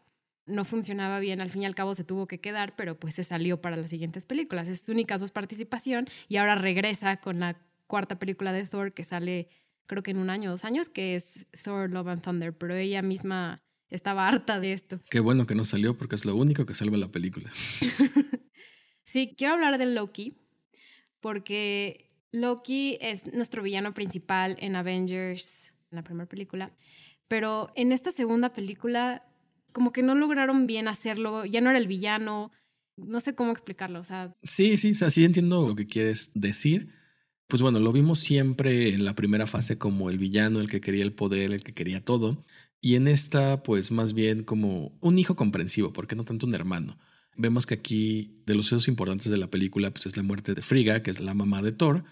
no 0.53 0.65
funcionaba 0.65 1.19
bien, 1.19 1.41
al 1.41 1.51
fin 1.51 1.63
y 1.63 1.67
al 1.67 1.75
cabo 1.75 1.95
se 1.95 2.05
tuvo 2.05 2.27
que 2.27 2.39
quedar, 2.39 2.77
pero 2.77 2.99
pues 2.99 3.15
se 3.15 3.25
salió 3.25 3.61
para 3.61 3.77
las 3.77 3.91
siguientes 3.91 4.27
películas. 4.27 4.69
Es 4.69 4.83
su 4.83 4.93
única 4.93 5.19
participación 5.33 6.09
y 6.29 6.37
ahora 6.37 6.55
regresa 6.55 7.17
con 7.17 7.41
la 7.41 7.57
cuarta 7.87 8.19
película 8.19 8.53
de 8.53 8.67
Thor 8.67 8.93
que 8.93 9.05
sale 9.05 9.49
creo 9.87 10.03
que 10.03 10.13
en 10.13 10.19
un 10.19 10.31
año, 10.31 10.51
dos 10.51 10.65
años, 10.65 10.89
que 10.89 11.15
es 11.15 11.47
Thor 11.63 11.91
Love 11.91 12.09
and 12.09 12.23
Thunder, 12.23 12.57
pero 12.57 12.75
ella 12.75 13.03
misma 13.03 13.63
estaba 13.91 14.27
harta 14.27 14.59
de 14.59 14.73
esto. 14.73 15.01
Qué 15.11 15.21
bueno 15.21 15.47
que 15.47 15.55
no 15.55 15.65
salió 15.65 15.97
porque 15.97 16.15
es 16.15 16.25
lo 16.25 16.35
único 16.35 16.65
que 16.65 16.75
salva 16.75 16.97
la 16.97 17.09
película. 17.09 17.51
sí, 19.05 19.35
quiero 19.37 19.55
hablar 19.55 19.79
de 19.79 19.87
Loki 19.87 20.39
porque 21.21 22.11
Loki 22.33 22.99
es 23.01 23.33
nuestro 23.33 23.63
villano 23.63 23.93
principal 23.93 24.57
en 24.61 24.77
Avengers, 24.77 25.75
en 25.91 25.97
la 25.97 26.05
primera 26.05 26.29
película, 26.29 26.73
pero 27.29 27.71
en 27.75 27.93
esta 27.93 28.11
segunda 28.11 28.49
película 28.49 29.25
como 29.73 29.93
que 29.93 30.03
no 30.03 30.15
lograron 30.15 30.67
bien 30.67 30.89
hacerlo, 30.89 31.45
ya 31.45 31.61
no 31.61 31.71
era 31.71 31.79
el 31.79 31.87
villano, 31.87 32.51
no 32.97 33.21
sé 33.21 33.35
cómo 33.35 33.53
explicarlo, 33.53 34.01
o 34.01 34.05
sea... 34.05 34.35
Sí, 34.43 34.77
sí, 34.77 34.95
sí 34.95 35.25
entiendo 35.25 35.67
lo 35.69 35.75
que 35.75 35.87
quieres 35.87 36.31
decir. 36.35 36.91
Pues 37.49 37.61
bueno, 37.61 37.81
lo 37.81 37.93
vimos 37.93 38.19
siempre 38.19 38.95
en 38.95 39.05
la 39.05 39.15
primera 39.15 39.47
fase 39.47 39.77
como 39.79 40.11
el 40.11 40.19
villano, 40.19 40.61
el 40.61 40.71
que 40.71 40.81
quería 40.81 41.03
el 41.03 41.13
poder, 41.13 41.53
el 41.53 41.63
que 41.63 41.75
quería 41.75 42.05
todo. 42.05 42.45
Y 42.81 42.95
en 42.97 43.09
esta, 43.09 43.63
pues 43.63 43.91
más 43.91 44.15
bien 44.15 44.43
como 44.43 44.97
un 45.01 45.19
hijo 45.19 45.37
comprensivo, 45.37 45.93
porque 45.93 46.17
no 46.17 46.25
tanto 46.25 46.47
un 46.47 46.55
hermano. 46.55 46.99
Vemos 47.37 47.67
que 47.67 47.75
aquí, 47.75 48.43
de 48.47 48.55
los 48.55 48.67
hechos 48.69 48.89
importantes 48.89 49.31
de 49.31 49.39
la 49.39 49.51
película, 49.51 49.91
pues 49.91 50.07
es 50.07 50.17
la 50.17 50.23
muerte 50.23 50.55
de 50.55 50.63
Frigga, 50.63 51.03
que 51.03 51.11
es 51.11 51.21
la 51.21 51.35
mamá 51.35 51.63
de 51.63 51.73
Thor, 51.73 52.05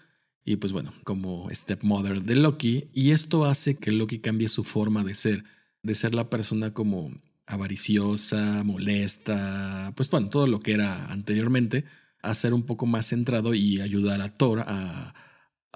y 0.43 0.55
pues 0.55 0.73
bueno, 0.73 0.93
como 1.03 1.49
stepmother 1.51 2.23
de 2.23 2.35
Loki. 2.35 2.89
Y 2.93 3.11
esto 3.11 3.45
hace 3.45 3.77
que 3.77 3.91
Loki 3.91 4.19
cambie 4.19 4.47
su 4.47 4.63
forma 4.63 5.03
de 5.03 5.13
ser, 5.13 5.43
de 5.83 5.95
ser 5.95 6.15
la 6.15 6.29
persona 6.29 6.73
como 6.73 7.11
avariciosa, 7.51 8.63
molesta, 8.63 9.93
pues 9.95 10.09
bueno, 10.09 10.29
todo 10.29 10.47
lo 10.47 10.59
que 10.59 10.73
era 10.73 11.05
anteriormente, 11.11 11.85
a 12.21 12.33
ser 12.35 12.53
un 12.53 12.63
poco 12.63 12.85
más 12.85 13.07
centrado 13.07 13.53
y 13.53 13.81
ayudar 13.81 14.21
a 14.21 14.29
Thor 14.29 14.63
a, 14.65 15.13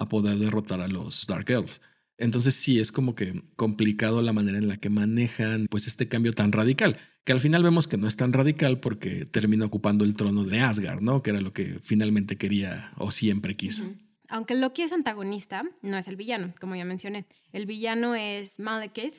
poder 0.08 0.38
derrotar 0.38 0.80
a 0.80 0.88
los 0.88 1.26
Dark 1.26 1.50
Elves. 1.50 1.80
Entonces 2.18 2.54
sí, 2.54 2.78
es 2.78 2.92
como 2.92 3.14
que 3.14 3.42
complicado 3.56 4.22
la 4.22 4.32
manera 4.32 4.58
en 4.58 4.68
la 4.68 4.76
que 4.76 4.88
manejan 4.88 5.66
pues 5.68 5.86
este 5.86 6.08
cambio 6.08 6.32
tan 6.32 6.52
radical, 6.52 6.98
que 7.24 7.32
al 7.32 7.40
final 7.40 7.62
vemos 7.62 7.88
que 7.88 7.96
no 7.96 8.06
es 8.06 8.16
tan 8.16 8.32
radical 8.32 8.80
porque 8.80 9.26
termina 9.26 9.66
ocupando 9.66 10.04
el 10.04 10.14
trono 10.14 10.44
de 10.44 10.60
Asgard, 10.60 11.00
¿no? 11.00 11.22
Que 11.22 11.30
era 11.30 11.40
lo 11.40 11.52
que 11.52 11.78
finalmente 11.82 12.36
quería 12.36 12.92
o 12.96 13.10
siempre 13.10 13.54
quiso. 13.54 13.84
Aunque 14.28 14.54
Loki 14.54 14.82
es 14.82 14.92
antagonista, 14.92 15.64
no 15.82 15.96
es 15.96 16.08
el 16.08 16.16
villano, 16.16 16.54
como 16.60 16.74
ya 16.76 16.84
mencioné. 16.84 17.26
El 17.52 17.66
villano 17.66 18.14
es 18.14 18.58
Malekith, 18.58 19.14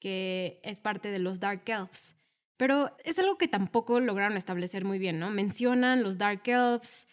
que 0.00 0.60
es 0.64 0.80
parte 0.80 1.10
de 1.10 1.18
los 1.18 1.38
Dark 1.38 1.62
Elves. 1.66 2.16
Pero 2.56 2.90
es 3.04 3.18
algo 3.18 3.38
que 3.38 3.48
tampoco 3.48 4.00
lograron 4.00 4.36
establecer 4.36 4.84
muy 4.84 4.98
bien, 4.98 5.18
¿no? 5.18 5.30
Mencionan 5.30 6.02
los 6.02 6.18
Dark 6.18 6.42
Elves, 6.46 7.06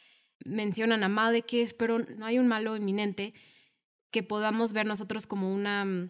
mencionan 0.43 1.03
a 1.03 1.09
Malekith, 1.09 1.73
pero 1.77 1.99
no 1.99 2.25
hay 2.25 2.39
un 2.39 2.47
malo 2.47 2.75
inminente 2.75 3.33
que 4.11 4.23
podamos 4.23 4.73
ver 4.73 4.85
nosotros 4.85 5.27
como 5.27 5.53
una 5.53 5.85
mm, 5.85 6.09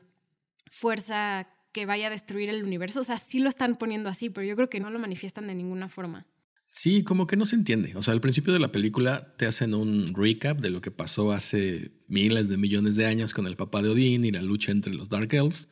fuerza 0.69 1.49
que 1.71 1.86
vaya 1.86 2.07
a 2.07 2.09
destruir 2.09 2.49
el 2.49 2.63
universo. 2.63 3.01
O 3.01 3.03
sea, 3.03 3.17
sí 3.17 3.39
lo 3.39 3.49
están 3.49 3.75
poniendo 3.75 4.09
así, 4.09 4.30
pero 4.30 4.47
yo 4.47 4.55
creo 4.55 4.69
que 4.69 4.80
no 4.80 4.89
lo 4.89 4.99
manifiestan 4.99 5.47
de 5.47 5.55
ninguna 5.55 5.89
forma. 5.89 6.25
Sí, 6.71 7.03
como 7.03 7.28
que 7.28 7.38
no 7.38 7.45
se 7.45 7.55
entiende. 7.55 7.95
O 7.95 8.01
sea, 8.01 8.13
al 8.13 8.21
principio 8.21 8.53
de 8.53 8.59
la 8.59 8.71
película 8.71 9.36
te 9.38 9.45
hacen 9.45 9.73
un 9.73 10.13
recap 10.13 10.59
de 10.59 10.69
lo 10.69 10.82
que 10.82 10.91
pasó 10.91 11.32
hace 11.32 11.91
miles 12.07 12.49
de 12.49 12.57
millones 12.57 12.95
de 12.95 13.05
años 13.05 13.34
con 13.34 13.47
el 13.47 13.55
papá 13.55 13.82
de 13.82 13.89
Odín 13.89 14.25
y 14.25 14.32
la 14.32 14.41
lucha 14.41 14.71
entre 14.71 14.93
los 14.93 15.09
Dark 15.09 15.34
Elves. 15.34 15.69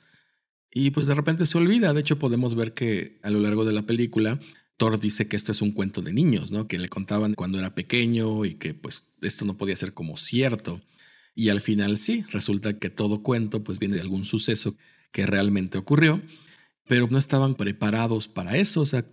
Y 0.78 0.92
pues 0.92 1.08
de 1.08 1.16
repente 1.16 1.46
se 1.46 1.58
olvida. 1.58 1.94
De 1.94 2.02
hecho, 2.02 2.20
podemos 2.20 2.54
ver 2.54 2.74
que 2.74 3.18
a 3.24 3.30
lo 3.30 3.40
largo 3.40 3.64
de 3.64 3.72
la 3.72 3.84
película, 3.84 4.42
Thor 4.76 5.00
dice 5.00 5.26
que 5.30 5.38
esto 5.38 5.54
es 5.54 5.62
un 5.62 5.72
cuento 5.72 6.02
de 6.02 6.12
niños, 6.12 6.52
¿no? 6.52 6.68
Que 6.68 6.78
le 6.78 6.90
contaban 6.90 7.34
cuando 7.34 7.58
era 7.58 7.74
pequeño 7.74 8.44
y 8.44 8.56
que 8.56 8.74
pues 8.74 9.16
esto 9.22 9.46
no 9.46 9.58
podía 9.58 9.78
ser 9.78 9.94
como 9.94 10.18
cierto. 10.18 10.82
Y 11.34 11.48
al 11.48 11.62
final 11.62 11.96
sí, 11.96 12.26
resulta 12.30 12.78
que 12.78 12.90
todo 12.90 13.24
cuento 13.24 13.64
pues 13.64 13.80
viene 13.80 13.96
de 13.96 14.02
algún 14.02 14.26
suceso 14.26 14.76
que 15.14 15.26
realmente 15.26 15.78
ocurrió, 15.78 16.22
pero 16.86 17.08
no 17.10 17.18
estaban 17.20 17.56
preparados 17.56 18.28
para 18.28 18.58
eso. 18.58 18.82
O 18.82 18.86
sea, 18.86 19.06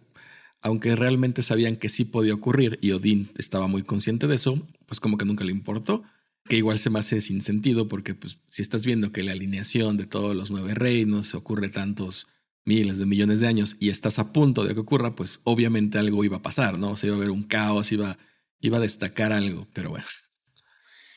aunque 0.63 0.97
realmente 0.97 1.43
sabían 1.43 1.77
que 1.77 1.91
sí 1.91 2.05
podía 2.05 2.35
ocurrir 2.35 2.81
y 2.83 2.91
Odín 2.91 3.31
estaba 3.39 3.69
muy 3.69 3.85
consciente 3.85 4.27
de 4.27 4.35
eso, 4.35 4.61
pues 4.87 4.99
como 4.99 5.17
que 5.17 5.25
nunca 5.25 5.45
le 5.45 5.53
importó, 5.53 6.03
que 6.45 6.57
igual 6.57 6.79
se 6.79 6.91
me 6.91 6.99
hace 6.99 7.21
sin 7.21 7.43
sentido 7.43 7.89
porque 7.89 8.15
pues 8.15 8.39
si 8.49 8.63
estás 8.63 8.85
viendo 8.85 9.13
que 9.13 9.23
la 9.23 9.33
alineación 9.33 9.97
de 9.97 10.07
todos 10.07 10.35
los 10.35 10.51
nueve 10.51 10.75
reinos 10.75 11.35
ocurre 11.35 11.69
tantos 11.69 12.27
miles 12.65 12.99
de 12.99 13.07
millones 13.07 13.41
de 13.41 13.49
años 13.49 13.77
y 13.81 13.91
estás 13.91 14.19
a 14.19 14.33
punto 14.33 14.65
de 14.65 14.75
que 14.75 14.81
ocurra, 14.81 15.15
pues 15.15 15.41
obviamente 15.45 15.99
algo 15.99 16.25
iba 16.25 16.39
a 16.39 16.43
pasar, 16.43 16.79
¿no? 16.79 16.93
O 16.93 16.97
iba 17.03 17.15
a 17.15 17.17
haber 17.17 17.31
un 17.31 17.43
caos, 17.43 17.93
iba, 17.93 18.19
iba 18.61 18.79
a 18.79 18.81
destacar 18.81 19.33
algo, 19.33 19.67
pero 19.73 19.91
bueno. 19.91 20.07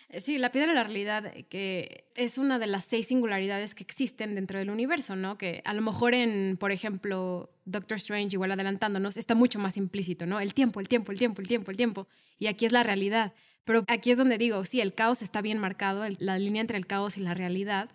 Eh, 0.09 0.21
sí, 0.21 0.37
la 0.37 0.51
piedra 0.51 0.69
de 0.69 0.75
la 0.75 0.83
realidad, 0.83 1.25
eh, 1.25 1.43
que 1.43 2.05
es 2.15 2.37
una 2.37 2.57
de 2.57 2.67
las 2.67 2.85
seis 2.85 3.07
singularidades 3.07 3.75
que 3.75 3.83
existen 3.83 4.35
dentro 4.35 4.59
del 4.59 4.69
universo, 4.69 5.15
¿no? 5.15 5.37
Que 5.37 5.61
a 5.65 5.73
lo 5.73 5.81
mejor 5.81 6.13
en, 6.13 6.57
por 6.57 6.71
ejemplo, 6.71 7.51
Doctor 7.65 7.97
Strange, 7.97 8.35
igual 8.35 8.51
adelantándonos, 8.51 9.17
está 9.17 9.35
mucho 9.35 9.59
más 9.59 9.77
implícito, 9.77 10.25
¿no? 10.25 10.39
El 10.39 10.53
tiempo, 10.53 10.79
el 10.79 10.87
tiempo, 10.87 11.11
el 11.11 11.17
tiempo, 11.17 11.41
el 11.41 11.47
tiempo, 11.47 11.71
el 11.71 11.77
tiempo. 11.77 12.07
Y 12.39 12.47
aquí 12.47 12.65
es 12.65 12.71
la 12.71 12.83
realidad. 12.83 13.33
Pero 13.65 13.83
aquí 13.87 14.11
es 14.11 14.17
donde 14.17 14.37
digo, 14.37 14.63
sí, 14.63 14.79
el 14.79 14.93
caos 14.93 15.21
está 15.21 15.41
bien 15.41 15.57
marcado, 15.57 16.05
la 16.19 16.39
línea 16.39 16.61
entre 16.61 16.77
el 16.77 16.87
caos 16.87 17.17
y 17.17 17.21
la 17.21 17.33
realidad, 17.33 17.89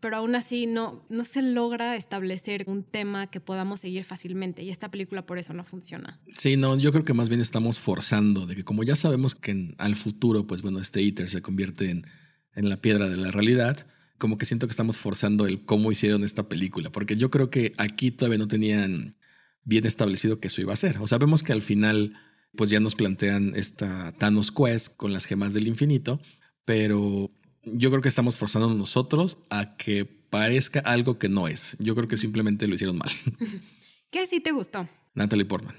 pero 0.00 0.16
aún 0.16 0.34
así 0.34 0.66
no, 0.66 1.04
no 1.08 1.24
se 1.24 1.42
logra 1.42 1.94
establecer 1.96 2.64
un 2.66 2.82
tema 2.82 3.28
que 3.28 3.40
podamos 3.40 3.80
seguir 3.80 4.02
fácilmente 4.02 4.62
y 4.62 4.70
esta 4.70 4.90
película 4.90 5.26
por 5.26 5.38
eso 5.38 5.54
no 5.54 5.64
funciona. 5.64 6.18
Sí, 6.36 6.56
no, 6.56 6.76
yo 6.76 6.90
creo 6.90 7.04
que 7.04 7.14
más 7.14 7.28
bien 7.28 7.40
estamos 7.40 7.78
forzando 7.78 8.46
de 8.46 8.56
que 8.56 8.64
como 8.64 8.82
ya 8.82 8.96
sabemos 8.96 9.36
que 9.36 9.74
al 9.78 9.94
futuro, 9.94 10.46
pues 10.46 10.62
bueno, 10.62 10.80
este 10.80 11.02
ITER 11.02 11.30
se 11.30 11.40
convierte 11.40 11.90
en, 11.90 12.06
en 12.54 12.68
la 12.68 12.80
piedra 12.80 13.08
de 13.08 13.16
la 13.16 13.30
realidad, 13.30 13.86
como 14.18 14.38
que 14.38 14.44
siento 14.44 14.66
que 14.66 14.72
estamos 14.72 14.98
forzando 14.98 15.46
el 15.46 15.64
cómo 15.64 15.92
hicieron 15.92 16.24
esta 16.24 16.48
película, 16.48 16.90
porque 16.90 17.16
yo 17.16 17.30
creo 17.30 17.50
que 17.50 17.72
aquí 17.78 18.10
todavía 18.10 18.38
no 18.38 18.48
tenían 18.48 19.16
bien 19.64 19.86
establecido 19.86 20.40
que 20.40 20.48
eso 20.48 20.60
iba 20.60 20.72
a 20.72 20.76
ser. 20.76 20.98
O 20.98 21.06
sea, 21.06 21.18
vemos 21.18 21.42
que 21.42 21.52
al 21.52 21.62
final 21.62 22.14
pues 22.56 22.70
ya 22.70 22.80
nos 22.80 22.94
plantean 22.94 23.54
esta 23.56 24.12
Thanos 24.12 24.50
Quest 24.50 24.96
con 24.96 25.12
las 25.12 25.24
gemas 25.24 25.54
del 25.54 25.68
infinito, 25.68 26.20
pero 26.64 27.30
yo 27.64 27.90
creo 27.90 28.02
que 28.02 28.08
estamos 28.08 28.36
forzando 28.36 28.72
nosotros 28.74 29.38
a 29.50 29.76
que 29.76 30.04
parezca 30.04 30.80
algo 30.80 31.18
que 31.18 31.28
no 31.28 31.48
es. 31.48 31.76
Yo 31.78 31.94
creo 31.94 32.08
que 32.08 32.16
simplemente 32.16 32.66
lo 32.66 32.74
hicieron 32.74 32.98
mal. 32.98 33.10
¿Qué 34.10 34.26
sí 34.26 34.40
te 34.40 34.52
gustó? 34.52 34.88
Natalie 35.14 35.44
Portman. 35.44 35.74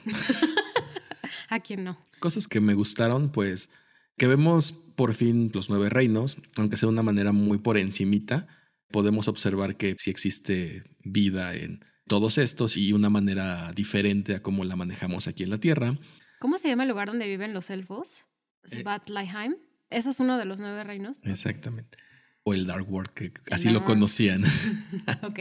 ¿A 1.50 1.60
quién 1.60 1.84
no? 1.84 2.00
Cosas 2.20 2.48
que 2.48 2.60
me 2.60 2.74
gustaron, 2.74 3.32
pues, 3.32 3.70
que 4.18 4.28
vemos 4.28 4.72
por 4.96 5.14
fin 5.14 5.52
los 5.54 5.70
nueve 5.70 5.90
reinos, 5.90 6.38
aunque 6.58 6.78
sea 6.78 6.88
de 6.88 6.94
una 6.94 7.04
manera 7.04 7.32
muy 7.32 7.58
por 7.58 7.78
encimita, 7.78 8.48
podemos 8.92 9.28
observar 9.28 9.76
que 9.76 9.96
sí 9.98 10.10
existe 10.10 10.84
vida 11.04 11.56
en 11.56 11.84
todos 12.08 12.38
estos 12.38 12.78
y 12.78 12.94
una 12.94 13.10
manera 13.10 13.72
diferente 13.74 14.36
a 14.36 14.42
cómo 14.42 14.66
la 14.66 14.76
manejamos 14.76 15.28
aquí 15.28 15.44
en 15.44 15.50
la 15.50 15.58
Tierra. 15.58 15.98
¿Cómo 16.44 16.58
se 16.58 16.68
llama 16.68 16.84
el 16.84 16.90
lugar 16.90 17.08
donde 17.08 17.26
viven 17.26 17.54
los 17.54 17.70
elfos? 17.70 18.26
Eh, 18.70 18.82
Svatlayheim. 18.82 19.56
Eso 19.90 20.10
es 20.10 20.20
uno 20.20 20.38
de 20.38 20.44
los 20.44 20.60
nueve 20.60 20.84
reinos. 20.84 21.20
Exactamente. 21.24 21.98
O 22.44 22.54
el 22.54 22.68
Dark 22.68 22.92
World, 22.92 23.12
que 23.12 23.32
así 23.50 23.70
lo 23.70 23.86
conocían. 23.86 24.44
ok. 25.24 25.40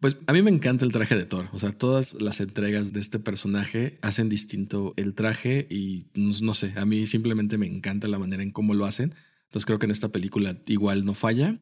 Pues 0.00 0.16
a 0.26 0.32
mí 0.32 0.42
me 0.42 0.50
encanta 0.50 0.84
el 0.84 0.90
traje 0.90 1.14
de 1.14 1.26
Thor. 1.26 1.48
O 1.52 1.60
sea, 1.60 1.70
todas 1.70 2.12
las 2.14 2.40
entregas 2.40 2.92
de 2.92 2.98
este 2.98 3.20
personaje 3.20 4.00
hacen 4.02 4.28
distinto 4.28 4.94
el 4.96 5.14
traje 5.14 5.68
y 5.70 6.08
no, 6.14 6.54
sé, 6.54 6.72
a 6.74 6.84
mí 6.84 7.06
simplemente 7.06 7.56
me 7.56 7.68
encanta 7.68 8.08
la 8.08 8.18
manera 8.18 8.42
en 8.42 8.50
cómo 8.50 8.74
lo 8.74 8.86
hacen. 8.86 9.14
Entonces 9.44 9.64
creo 9.64 9.78
que 9.78 9.86
en 9.86 9.92
esta 9.92 10.08
película 10.08 10.56
igual 10.66 11.04
no 11.04 11.14
falla. 11.14 11.60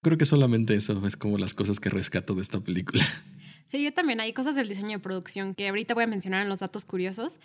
Creo 0.00 0.16
que 0.16 0.24
solamente 0.24 0.76
eso 0.76 1.06
es 1.06 1.18
como 1.18 1.36
las 1.36 1.52
cosas 1.52 1.78
que 1.78 1.90
rescato 1.90 2.34
de 2.34 2.40
esta 2.40 2.60
película. 2.60 3.04
Sí, 3.70 3.84
yo 3.84 3.92
también. 3.92 4.20
Hay 4.20 4.32
cosas 4.32 4.56
del 4.56 4.68
diseño 4.68 4.98
de 4.98 4.98
producción 4.98 5.54
que 5.54 5.68
ahorita 5.68 5.94
voy 5.94 6.02
a 6.02 6.08
mencionar 6.08 6.42
en 6.42 6.48
los 6.48 6.58
datos 6.58 6.84
curiosos, 6.84 7.38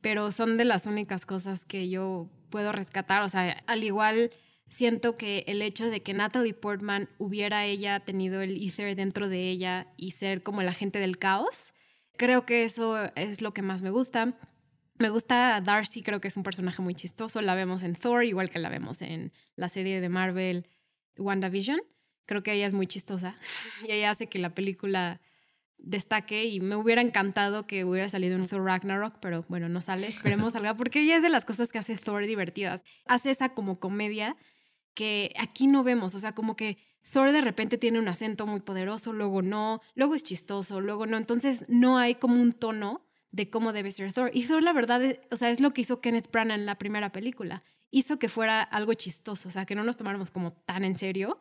pero 0.00 0.32
son 0.32 0.56
de 0.56 0.64
las 0.64 0.86
únicas 0.86 1.24
cosas 1.24 1.64
que 1.64 1.88
yo 1.88 2.28
puedo 2.50 2.72
rescatar. 2.72 3.22
O 3.22 3.28
sea, 3.28 3.62
al 3.68 3.84
igual 3.84 4.32
siento 4.68 5.16
que 5.16 5.44
el 5.46 5.62
hecho 5.62 5.88
de 5.88 6.02
que 6.02 6.14
Natalie 6.14 6.52
Portman 6.52 7.08
hubiera 7.18 7.64
ella 7.64 8.00
tenido 8.00 8.42
el 8.42 8.60
ether 8.60 8.96
dentro 8.96 9.28
de 9.28 9.50
ella 9.50 9.86
y 9.96 10.10
ser 10.10 10.42
como 10.42 10.62
el 10.62 10.68
agente 10.68 10.98
del 10.98 11.16
caos, 11.16 11.74
creo 12.16 12.44
que 12.44 12.64
eso 12.64 13.12
es 13.14 13.40
lo 13.40 13.54
que 13.54 13.62
más 13.62 13.82
me 13.82 13.90
gusta. 13.90 14.36
Me 14.98 15.10
gusta 15.10 15.60
Darcy, 15.60 16.02
creo 16.02 16.20
que 16.20 16.26
es 16.26 16.36
un 16.36 16.42
personaje 16.42 16.82
muy 16.82 16.96
chistoso. 16.96 17.40
La 17.40 17.54
vemos 17.54 17.84
en 17.84 17.94
Thor, 17.94 18.24
igual 18.24 18.50
que 18.50 18.58
la 18.58 18.68
vemos 18.68 19.00
en 19.00 19.32
la 19.54 19.68
serie 19.68 20.00
de 20.00 20.08
Marvel 20.08 20.66
WandaVision. 21.18 21.78
Creo 22.26 22.42
que 22.42 22.52
ella 22.52 22.66
es 22.66 22.72
muy 22.72 22.88
chistosa 22.88 23.36
y 23.88 23.92
ella 23.92 24.10
hace 24.10 24.26
que 24.26 24.40
la 24.40 24.56
película 24.56 25.20
destaque 25.78 26.44
y 26.44 26.60
me 26.60 26.76
hubiera 26.76 27.00
encantado 27.00 27.66
que 27.66 27.84
hubiera 27.84 28.08
salido 28.08 28.36
en 28.36 28.46
Thor 28.46 28.64
Ragnarok, 28.64 29.16
pero 29.20 29.44
bueno, 29.48 29.68
no 29.68 29.80
sale, 29.80 30.06
esperemos 30.08 30.52
salga, 30.52 30.74
porque 30.74 31.02
ella 31.02 31.16
es 31.16 31.22
de 31.22 31.30
las 31.30 31.44
cosas 31.44 31.70
que 31.70 31.78
hace 31.78 31.96
Thor 31.96 32.26
divertidas. 32.26 32.82
Hace 33.06 33.30
esa 33.30 33.50
como 33.50 33.78
comedia 33.78 34.36
que 34.94 35.32
aquí 35.38 35.66
no 35.66 35.84
vemos, 35.84 36.14
o 36.14 36.18
sea, 36.18 36.34
como 36.34 36.56
que 36.56 36.78
Thor 37.12 37.32
de 37.32 37.40
repente 37.40 37.78
tiene 37.78 37.98
un 37.98 38.08
acento 38.08 38.46
muy 38.46 38.60
poderoso, 38.60 39.12
luego 39.12 39.42
no, 39.42 39.80
luego 39.94 40.14
es 40.14 40.24
chistoso, 40.24 40.80
luego 40.80 41.06
no, 41.06 41.16
entonces 41.16 41.64
no 41.68 41.98
hay 41.98 42.16
como 42.16 42.40
un 42.40 42.52
tono 42.52 43.04
de 43.30 43.50
cómo 43.50 43.72
debe 43.72 43.90
ser 43.90 44.12
Thor. 44.12 44.30
Y 44.34 44.46
Thor, 44.46 44.62
la 44.62 44.72
verdad, 44.72 45.02
es, 45.02 45.20
o 45.30 45.36
sea, 45.36 45.50
es 45.50 45.60
lo 45.60 45.72
que 45.72 45.82
hizo 45.82 46.00
Kenneth 46.00 46.30
Branagh 46.30 46.58
en 46.58 46.66
la 46.66 46.78
primera 46.78 47.12
película. 47.12 47.62
Hizo 47.90 48.18
que 48.18 48.28
fuera 48.28 48.62
algo 48.62 48.92
chistoso, 48.94 49.48
o 49.48 49.52
sea, 49.52 49.64
que 49.64 49.74
no 49.74 49.84
nos 49.84 49.96
tomáramos 49.96 50.30
como 50.30 50.52
tan 50.52 50.84
en 50.84 50.96
serio. 50.96 51.40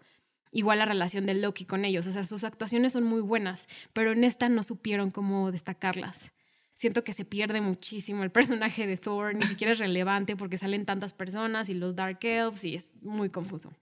Igual 0.52 0.80
la 0.80 0.86
relación 0.86 1.26
de 1.26 1.34
Loki 1.34 1.66
con 1.66 1.86
ellos, 1.86 2.08
o 2.08 2.12
sea, 2.12 2.24
sus 2.24 2.44
actuaciones 2.44 2.94
son 2.94 3.04
muy 3.04 3.22
buenas, 3.22 3.68
pero 3.94 4.12
en 4.12 4.24
esta 4.24 4.50
no 4.50 4.64
supieron 4.64 5.12
cómo 5.12 5.52
destacarlas 5.52 6.34
siento 6.78 7.04
que 7.04 7.12
se 7.12 7.26
pierde 7.26 7.60
muchísimo 7.60 8.24
el 8.24 8.32
personaje 8.32 8.88
de 8.88 8.98
Thor, 8.98 9.36
ni 9.36 9.42
siquiera 9.44 9.74
es 9.74 9.80
relevante 9.80 10.38
porque 10.38 10.58
salen 10.58 10.86
tantas 10.86 11.12
personas 11.12 11.70
y 11.70 11.74
los 11.74 11.96
Dark 11.96 12.20
Elves 12.22 12.64
y 12.64 12.76
es 12.76 12.94
muy 13.02 13.30
confuso. 13.30 13.74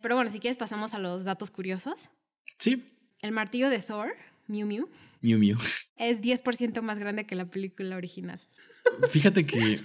Pero 0.00 0.14
bueno, 0.14 0.30
si 0.30 0.38
quieres 0.38 0.58
pasamos 0.58 0.94
a 0.94 0.98
los 0.98 1.24
datos 1.24 1.50
curiosos. 1.50 2.10
Sí. 2.58 2.84
El 3.20 3.32
martillo 3.32 3.68
de 3.70 3.80
Thor, 3.80 4.14
Mew 4.46 4.66
Mew. 4.66 4.88
Mew 5.22 5.38
Mew. 5.38 5.58
Es 5.96 6.20
10% 6.20 6.82
más 6.82 6.98
grande 6.98 7.26
que 7.26 7.34
la 7.34 7.46
película 7.46 7.96
original. 7.96 8.40
Fíjate 9.10 9.44
que 9.44 9.80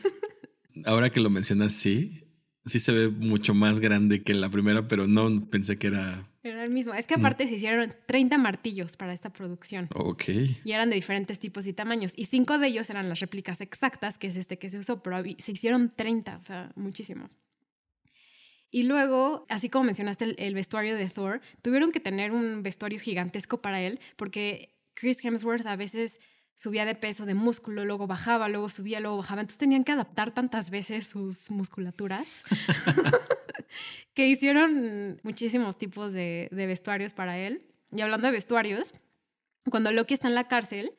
ahora 0.86 1.10
que 1.10 1.20
lo 1.20 1.30
mencionas, 1.30 1.74
sí, 1.74 2.23
sí 2.66 2.80
se 2.80 2.92
ve 2.92 3.10
mucho 3.10 3.54
más 3.54 3.80
grande 3.80 4.24
que 4.24 4.34
la 4.34 4.50
primera, 4.50 4.88
pero 4.88 5.08
no 5.08 5.50
pensé 5.50 5.78
que 5.78 5.88
era 5.88 6.28
era 6.44 6.66
el 6.66 6.72
mismo. 6.72 6.94
Es 6.94 7.08
que 7.08 7.16
mm. 7.16 7.20
aparte 7.20 7.48
se 7.48 7.56
hicieron 7.56 7.94
30 8.06 8.38
martillos 8.38 8.98
para 8.98 9.14
esta 9.14 9.32
producción. 9.32 9.88
Ok. 9.96 10.26
Y 10.66 10.72
eran 10.74 10.90
de 10.90 10.98
diferentes 10.98 11.40
tipos 11.40 11.66
y 11.68 11.74
tamaños. 11.74 12.12
Y 12.18 12.26
cinco 12.26 12.58
de 12.58 12.68
ellos 12.68 12.90
eran 12.90 13.08
las 13.08 13.22
réplicas 13.22 13.62
exactas, 13.62 14.18
que 14.18 14.28
es 14.28 14.36
este 14.36 14.60
que 14.60 14.70
se 14.70 14.78
usó, 14.78 15.02
pero 15.02 15.24
se 15.38 15.52
hicieron 15.54 15.94
30, 15.96 16.38
o 16.38 16.44
sea, 16.44 16.72
muchísimos. 16.76 17.38
Y 18.70 18.84
luego, 18.84 19.46
así 19.50 19.70
como 19.70 19.86
mencionaste 19.86 20.36
el, 20.46 20.54
vestuario 20.54 20.96
de 20.96 21.10
Thor, 21.10 21.42
tuvieron 21.62 21.92
que 21.92 22.00
tener 22.02 22.32
un 22.32 22.62
vestuario 22.62 23.00
gigantesco 23.00 23.62
para 23.62 23.82
él, 23.82 24.00
porque 24.18 24.76
Chris 24.96 25.24
Hemsworth 25.24 25.66
a 25.66 25.76
veces 25.76 26.20
subía 26.56 26.86
de 26.86 26.96
peso, 26.96 27.26
de 27.26 27.34
músculo, 27.34 27.86
luego 27.86 28.08
bajaba, 28.08 28.50
luego 28.50 28.70
subía, 28.70 29.00
luego 29.00 29.18
bajaba. 29.18 29.42
Entonces 29.42 29.58
tenían 29.58 29.84
que 29.84 29.92
adaptar 29.92 30.32
tantas 30.32 30.70
veces 30.70 31.08
sus 31.08 31.52
musculaturas 31.52 32.44
que 34.14 34.28
hicieron 34.28 35.20
muchísimos 35.24 35.78
tipos 35.78 36.14
de, 36.14 36.50
vestuarios 36.52 37.14
para 37.14 37.38
él. 37.38 37.64
Y 37.92 38.02
hablando 38.02 38.28
de 38.28 38.34
vestuarios, 38.34 38.94
cuando 39.70 39.92
Loki 39.92 40.14
está 40.14 40.28
en 40.28 40.36
la 40.36 40.48
cárcel, 40.48 40.94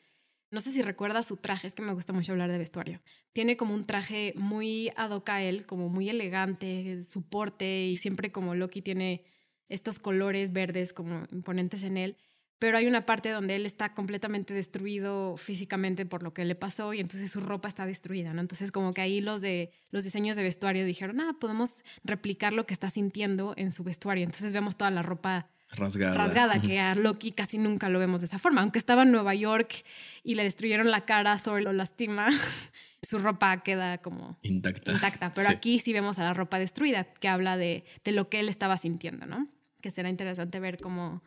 no 0.51 0.61
sé 0.61 0.71
si 0.71 0.83
recuerda 0.83 1.23
su 1.23 1.37
traje, 1.37 1.67
es 1.67 1.75
que 1.75 1.83
me 1.83 1.93
gusta 1.93 2.13
mucho 2.13 2.33
hablar 2.33 2.51
de 2.51 2.59
vestuario. 2.59 3.01
Tiene 3.33 3.57
como 3.57 3.75
un 3.75 3.87
traje 3.87 4.33
muy 4.37 4.93
ad 4.97 5.11
hoc 5.11 5.29
a 5.31 5.43
él, 5.43 5.67
como 5.67 5.89
muy 5.89 6.09
elegante, 6.09 7.03
su 7.05 7.23
porte, 7.23 7.87
y 7.87 7.97
siempre 7.97 8.31
como 8.31 8.55
Loki 8.55 8.81
tiene 8.81 9.25
estos 9.69 9.99
colores 9.99 10.53
verdes 10.53 10.93
como 10.93 11.25
imponentes 11.33 11.83
en 11.83 11.97
él 11.97 12.17
pero 12.65 12.79
hay 12.79 12.87
una 12.87 13.05
parte 13.05 13.29
donde 13.29 13.57
él 13.57 13.67
está 13.67 13.93
completamente 13.93 14.55
destruido 14.55 15.37
físicamente 15.37 16.07
por 16.07 16.23
lo 16.23 16.33
que 16.33 16.47
le 16.47 16.55
pasó 16.55 16.95
y 16.95 17.01
entonces 17.01 17.31
su 17.31 17.41
ropa 17.41 17.69
está 17.69 17.85
destruida, 17.85 18.33
¿no? 18.33 18.41
Entonces 18.41 18.73
como 18.73 18.95
que 18.95 19.03
ahí 19.03 19.21
los 19.21 19.43
de 19.43 19.71
los 19.91 20.03
diseños 20.03 20.35
de 20.35 20.45
vestuario 20.45 20.87
dijeron, 20.87 21.21
ah, 21.21 21.37
podemos 21.39 21.83
replicar 22.05 22.55
lo 22.55 22.65
que 22.65 22.73
está 22.73 22.89
sintiendo 22.89 23.53
en 23.59 23.71
su 23.71 23.85
vestuario. 23.85 24.25
Entonces 24.25 24.55
vemos 24.55 24.79
toda 24.79 24.91
la 24.91 25.03
ropa 25.03 25.51
rasgada, 25.73 26.15
rasgada 26.17 26.63
que 26.63 26.81
a 26.81 26.95
Loki 26.95 27.33
casi 27.33 27.59
nunca 27.59 27.91
lo 27.91 27.99
vemos 27.99 28.23
de 28.23 28.29
esa 28.29 28.39
forma. 28.39 28.63
Aunque 28.63 28.79
estaba 28.79 29.03
en 29.03 29.13
Nueva 29.13 29.35
York 29.35 29.85
y 30.23 30.37
le 30.37 30.43
destruyeron 30.43 30.91
la 30.91 31.05
cara, 31.05 31.37
Thor 31.37 31.61
lo 31.61 31.75
lastima, 31.75 32.31
su 33.03 33.19
ropa 33.19 33.63
queda 33.63 33.99
como 33.99 34.39
intacta. 34.41 34.91
intacta. 34.91 35.35
Pero 35.35 35.51
aquí 35.51 35.81
sí 35.81 35.93
vemos 35.93 36.19
a 36.19 36.25
la 36.25 36.33
ropa 36.33 36.59
destruida, 36.59 37.05
que 37.05 37.29
habla 37.29 37.59
de, 37.59 37.85
de 38.05 38.13
lo 38.13 38.31
que 38.31 38.41
él 38.41 38.49
estaba 38.49 38.79
sintiendo, 38.79 39.27
¿no? 39.27 39.49
Que 39.83 39.91
será 39.91 40.09
interesante 40.09 40.61
ver 40.61 40.79
cómo 40.81 41.23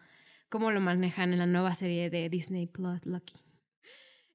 cómo 0.50 0.72
lo 0.72 0.80
manejan 0.80 1.34
en 1.34 1.40
la 1.40 1.46
nueva 1.46 1.74
serie 1.76 2.10
de 2.10 2.30
Disney 2.30 2.68
Plus 2.68 3.06
Lucky. 3.06 3.36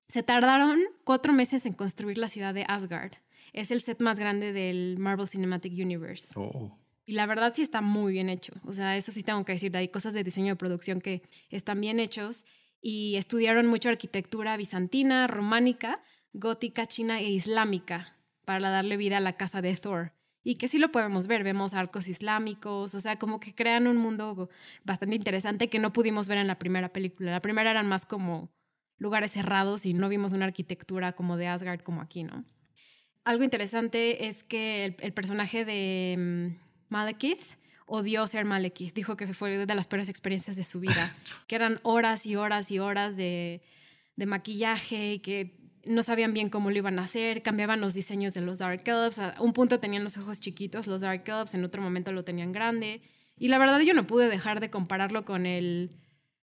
Se 0.08 0.22
tardaron 0.22 0.78
cuatro 1.04 1.32
meses 1.32 1.64
en 1.66 1.72
construir 1.72 2.18
la 2.18 2.28
ciudad 2.28 2.52
de 2.54 2.64
Asgard. 2.68 3.12
Es 3.52 3.70
el 3.70 3.80
set 3.80 4.00
más 4.00 4.18
grande 4.18 4.52
del 4.52 4.98
Marvel 4.98 5.28
Cinematic 5.28 5.72
Universe. 5.72 6.32
Oh. 6.36 6.78
Y 7.04 7.12
la 7.12 7.26
verdad 7.26 7.52
sí 7.54 7.62
está 7.62 7.80
muy 7.80 8.12
bien 8.12 8.28
hecho. 8.28 8.52
O 8.64 8.72
sea, 8.72 8.96
eso 8.96 9.10
sí 9.10 9.22
tengo 9.22 9.44
que 9.44 9.52
decir. 9.52 9.76
Hay 9.76 9.88
cosas 9.88 10.14
de 10.14 10.22
diseño 10.22 10.52
de 10.52 10.56
producción 10.56 11.00
que 11.00 11.22
están 11.50 11.80
bien 11.80 11.98
hechos. 11.98 12.44
Y 12.80 13.16
estudiaron 13.16 13.66
mucho 13.66 13.88
arquitectura 13.88 14.56
bizantina, 14.56 15.26
románica, 15.26 16.02
gótica, 16.32 16.86
china 16.86 17.20
e 17.20 17.30
islámica 17.30 18.16
para 18.44 18.70
darle 18.70 18.96
vida 18.96 19.18
a 19.18 19.20
la 19.20 19.36
casa 19.36 19.62
de 19.62 19.74
Thor 19.76 20.12
y 20.44 20.56
que 20.56 20.68
sí 20.68 20.78
lo 20.78 20.90
podemos 20.90 21.26
ver, 21.26 21.44
vemos 21.44 21.72
arcos 21.72 22.08
islámicos, 22.08 22.94
o 22.94 23.00
sea, 23.00 23.16
como 23.16 23.38
que 23.38 23.54
crean 23.54 23.86
un 23.86 23.96
mundo 23.96 24.48
bastante 24.84 25.14
interesante 25.14 25.68
que 25.68 25.78
no 25.78 25.92
pudimos 25.92 26.28
ver 26.28 26.38
en 26.38 26.48
la 26.48 26.58
primera 26.58 26.88
película. 26.88 27.30
La 27.30 27.42
primera 27.42 27.70
eran 27.70 27.88
más 27.88 28.06
como 28.06 28.50
lugares 28.98 29.30
cerrados 29.32 29.86
y 29.86 29.94
no 29.94 30.08
vimos 30.08 30.32
una 30.32 30.46
arquitectura 30.46 31.12
como 31.12 31.36
de 31.36 31.46
Asgard 31.46 31.80
como 31.80 32.00
aquí, 32.00 32.24
¿no? 32.24 32.44
Algo 33.24 33.44
interesante 33.44 34.26
es 34.26 34.42
que 34.42 34.96
el, 34.98 35.12
personaje 35.12 35.64
de 35.64 36.16
mm, 36.18 36.92
Malekith 36.92 37.42
odió 37.86 38.26
ser 38.26 38.44
Malekith, 38.44 38.94
dijo 38.94 39.16
que 39.16 39.32
fue 39.32 39.64
de 39.64 39.74
las 39.74 39.86
peores 39.86 40.08
experiencias 40.08 40.56
de 40.56 40.64
su 40.64 40.80
vida, 40.80 41.14
que 41.46 41.54
eran 41.54 41.78
horas 41.84 42.26
y 42.26 42.34
horas 42.34 42.72
y 42.72 42.80
horas 42.80 43.16
de, 43.16 43.62
de 44.16 44.26
maquillaje 44.26 45.14
y 45.14 45.18
que 45.20 45.61
no 45.84 46.02
sabían 46.02 46.34
bien 46.34 46.48
cómo 46.48 46.70
lo 46.70 46.78
iban 46.78 46.98
a 46.98 47.04
hacer, 47.04 47.42
cambiaban 47.42 47.80
los 47.80 47.94
diseños 47.94 48.34
de 48.34 48.40
los 48.40 48.58
Dark 48.58 48.82
Elves, 48.84 49.18
a 49.18 49.34
un 49.40 49.52
punto 49.52 49.80
tenían 49.80 50.04
los 50.04 50.16
ojos 50.18 50.40
chiquitos 50.40 50.86
los 50.86 51.00
Dark 51.00 51.24
Elves, 51.26 51.54
en 51.54 51.64
otro 51.64 51.82
momento 51.82 52.12
lo 52.12 52.24
tenían 52.24 52.52
grande. 52.52 53.02
Y 53.36 53.48
la 53.48 53.58
verdad 53.58 53.80
yo 53.80 53.94
no 53.94 54.06
pude 54.06 54.28
dejar 54.28 54.60
de 54.60 54.70
compararlo 54.70 55.24
con 55.24 55.46
el 55.46 55.90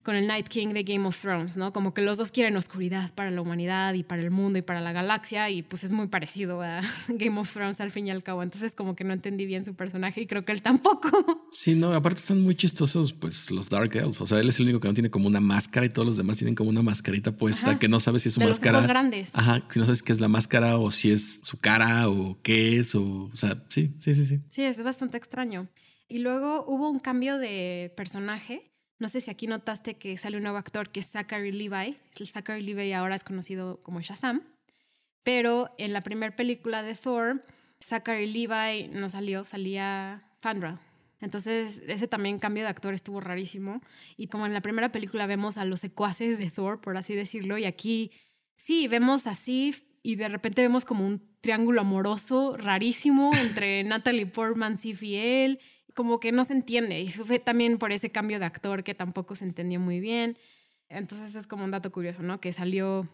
con 0.04 0.16
el 0.16 0.28
Night 0.28 0.48
King 0.48 0.70
de 0.70 0.84
Game 0.84 1.06
of 1.06 1.20
Thrones, 1.22 1.58
¿no? 1.58 1.74
Como 1.74 1.94
que 1.94 2.02
los 2.02 2.18
dos 2.18 2.32
quieren 2.32 2.56
oscuridad 2.56 3.12
para 3.14 3.32
la 3.32 3.42
humanidad 3.42 3.94
y 3.94 4.04
para 4.04 4.22
el 4.22 4.32
mundo 4.32 4.58
y 4.58 4.62
para 4.62 4.80
la 4.80 4.94
galaxia 4.94 5.50
y 5.50 5.62
pues 5.62 5.84
es 5.84 5.92
muy 5.92 6.08
parecido 6.08 6.62
a 6.62 6.82
Game 7.10 7.40
of 7.40 7.52
Thrones 7.52 7.82
al 7.82 7.92
fin 7.92 8.08
y 8.08 8.12
al 8.12 8.24
cabo. 8.24 8.42
Entonces 8.42 8.76
como 8.76 8.96
que 8.96 9.04
no 9.04 9.14
entendí 9.14 9.46
bien 9.46 9.66
su 9.66 9.76
personaje 9.76 10.22
y 10.22 10.26
creo 10.28 10.46
que 10.46 10.52
él 10.52 10.62
tampoco. 10.62 11.10
Sí, 11.52 11.74
no, 11.74 11.94
aparte 11.94 12.20
están 12.20 12.42
muy 12.42 12.56
chistosos 12.56 13.12
pues 13.12 13.50
los 13.50 13.70
Dark 13.70 13.94
Elves. 13.96 14.22
O 14.22 14.28
sea, 14.28 14.40
él 14.40 14.50
es 14.50 14.60
el 14.60 14.66
único 14.66 14.80
que 14.80 14.88
no 14.88 14.94
tiene 14.94 15.10
como 15.10 15.28
una 15.28 15.40
máscara 15.40 15.86
y 15.86 15.90
todos 15.90 16.08
los 16.08 16.16
demás 16.16 16.38
tienen 16.38 16.54
como 16.54 16.70
una 16.70 16.84
mascarita 16.84 17.32
puesta 17.32 17.80
que 17.80 17.88
no 17.88 18.00
sabes 18.00 18.22
si 18.22 18.30
es 18.30 18.36
su 18.36 18.40
máscara. 18.40 18.78
Los 18.78 18.88
grandes. 18.88 19.36
Ajá, 19.36 19.64
si 19.70 19.80
no 19.80 19.86
sabes 19.86 20.04
qué 20.04 20.12
es 20.12 20.20
la 20.20 20.28
máscara 20.28 20.78
o 20.78 20.92
si 20.92 21.12
es 21.12 21.40
su 21.44 21.58
cara 21.58 22.08
o 22.08 22.40
qué 22.44 22.78
es 22.78 22.94
o, 22.94 23.30
o 23.34 23.36
sea, 23.36 23.62
sí, 23.70 23.96
sí, 24.00 24.16
sí, 24.16 24.26
sí. 24.26 24.40
Sí, 24.50 24.64
es 24.64 24.82
bastante 24.84 25.18
extraño. 25.18 25.68
Y 26.08 26.20
luego 26.20 26.66
hubo 26.68 26.90
un 26.90 27.00
cambio 27.00 27.38
de 27.38 27.94
personaje 27.98 28.72
no 29.00 29.08
sé 29.08 29.22
si 29.22 29.32
aquí 29.32 29.48
notaste 29.48 29.96
que 29.96 30.18
sale 30.18 30.38
un 30.38 30.44
nuevo 30.44 30.58
actor 30.58 30.90
que 30.90 31.00
es 31.00 31.08
Zachary 31.08 31.52
Levi. 31.52 31.98
El 32.20 32.28
Zachary 32.28 32.62
Levi 32.62 32.92
ahora 32.94 33.16
es 33.16 33.24
conocido 33.24 33.82
como 33.82 34.02
Shazam. 34.02 34.44
Pero 35.24 35.74
en 35.78 35.94
la 35.94 36.02
primera 36.02 36.36
película 36.36 36.84
de 36.84 36.96
Thor, 36.96 37.44
Zachary 37.82 38.28
Levi 38.28 38.90
no 38.90 39.10
salió, 39.10 39.46
salía 39.46 40.24
Fandral. 40.42 40.80
Entonces, 41.22 41.82
ese 41.88 42.08
también 42.08 42.40
cambio 42.40 42.64
de 42.64 42.70
actor 42.70 42.94
estuvo 42.94 43.20
rarísimo. 43.20 43.82
Y 44.18 44.28
como 44.28 44.46
en 44.46 44.54
la 44.54 44.62
primera 44.62 44.92
película 44.92 45.28
vemos 45.28 45.58
a 45.58 45.66
los 45.66 45.80
secuaces 45.80 46.38
de 46.38 46.50
Thor, 46.50 46.80
por 46.82 46.98
así 46.98 47.16
decirlo, 47.16 47.58
y 47.58 47.66
aquí 47.66 48.12
sí, 48.56 48.88
vemos 48.88 49.28
así 49.28 49.76
y 50.02 50.16
de 50.16 50.30
repente 50.30 50.62
vemos 50.62 50.86
como 50.86 51.06
un 51.06 51.22
triángulo 51.42 51.82
amoroso 51.82 52.56
rarísimo 52.58 53.32
entre 53.36 53.84
Natalie 53.86 54.26
Portman, 54.26 54.78
y 54.84 55.16
él, 55.16 55.60
como 56.00 56.22
que 56.22 56.32
no 56.32 56.46
se 56.46 56.54
entiende. 56.54 57.02
Y 57.02 57.10
fue 57.10 57.40
también 57.40 57.78
por 57.78 57.92
ese 57.92 58.10
cambio 58.10 58.40
de 58.40 58.46
actor 58.46 58.86
que 58.86 58.96
tampoco 58.96 59.36
se 59.36 59.44
entendió 59.44 59.82
muy 59.82 60.00
bien. 60.00 60.38
Entonces 60.88 61.36
es 61.36 61.46
como 61.46 61.66
un 61.66 61.72
dato 61.72 61.92
curioso, 61.92 62.24
¿no? 62.24 62.40
Que 62.40 62.54
salió 62.54 63.06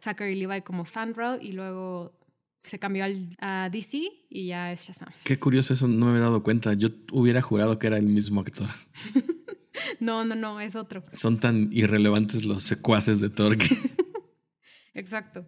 Zachary 0.00 0.34
Levi 0.34 0.62
como 0.62 0.86
Fandral 0.86 1.40
y 1.42 1.52
luego 1.52 2.18
se 2.62 2.78
cambió 2.78 3.04
al, 3.04 3.28
a 3.38 3.68
DC 3.70 3.98
y 4.30 4.46
ya 4.46 4.72
es 4.72 4.80
Shazam. 4.80 5.10
Qué 5.24 5.38
curioso 5.38 5.74
eso, 5.74 5.86
no 5.86 6.06
me 6.06 6.12
había 6.12 6.22
dado 6.22 6.42
cuenta. 6.42 6.72
Yo 6.72 6.88
hubiera 7.12 7.42
jurado 7.42 7.78
que 7.78 7.88
era 7.88 7.98
el 7.98 8.06
mismo 8.06 8.40
actor. 8.40 8.70
No, 10.00 10.22
no, 10.24 10.34
no, 10.34 10.60
es 10.60 10.76
otro. 10.76 11.02
Son 11.16 11.40
tan 11.40 11.70
irrelevantes 11.72 12.44
los 12.44 12.62
secuaces 12.62 13.20
de 13.20 13.30
Thor 13.30 13.56
Exacto. 14.94 15.46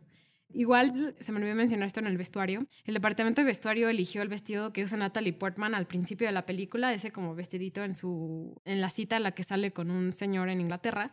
Igual 0.54 1.16
se 1.18 1.32
me 1.32 1.38
olvidó 1.38 1.56
mencionar 1.56 1.88
esto 1.88 2.00
en 2.00 2.06
el 2.06 2.16
vestuario. 2.16 2.66
El 2.84 2.94
departamento 2.94 3.40
de 3.40 3.46
vestuario 3.46 3.88
eligió 3.88 4.22
el 4.22 4.28
vestido 4.28 4.72
que 4.72 4.84
usa 4.84 4.96
Natalie 4.96 5.32
Portman 5.32 5.74
al 5.74 5.86
principio 5.86 6.28
de 6.28 6.32
la 6.32 6.46
película, 6.46 6.94
ese 6.94 7.10
como 7.10 7.34
vestidito 7.34 7.82
en 7.82 7.96
su 7.96 8.60
en 8.64 8.80
la 8.80 8.88
cita 8.88 9.16
en 9.16 9.24
la 9.24 9.32
que 9.32 9.42
sale 9.42 9.72
con 9.72 9.90
un 9.90 10.12
señor 10.12 10.48
en 10.48 10.60
Inglaterra. 10.60 11.10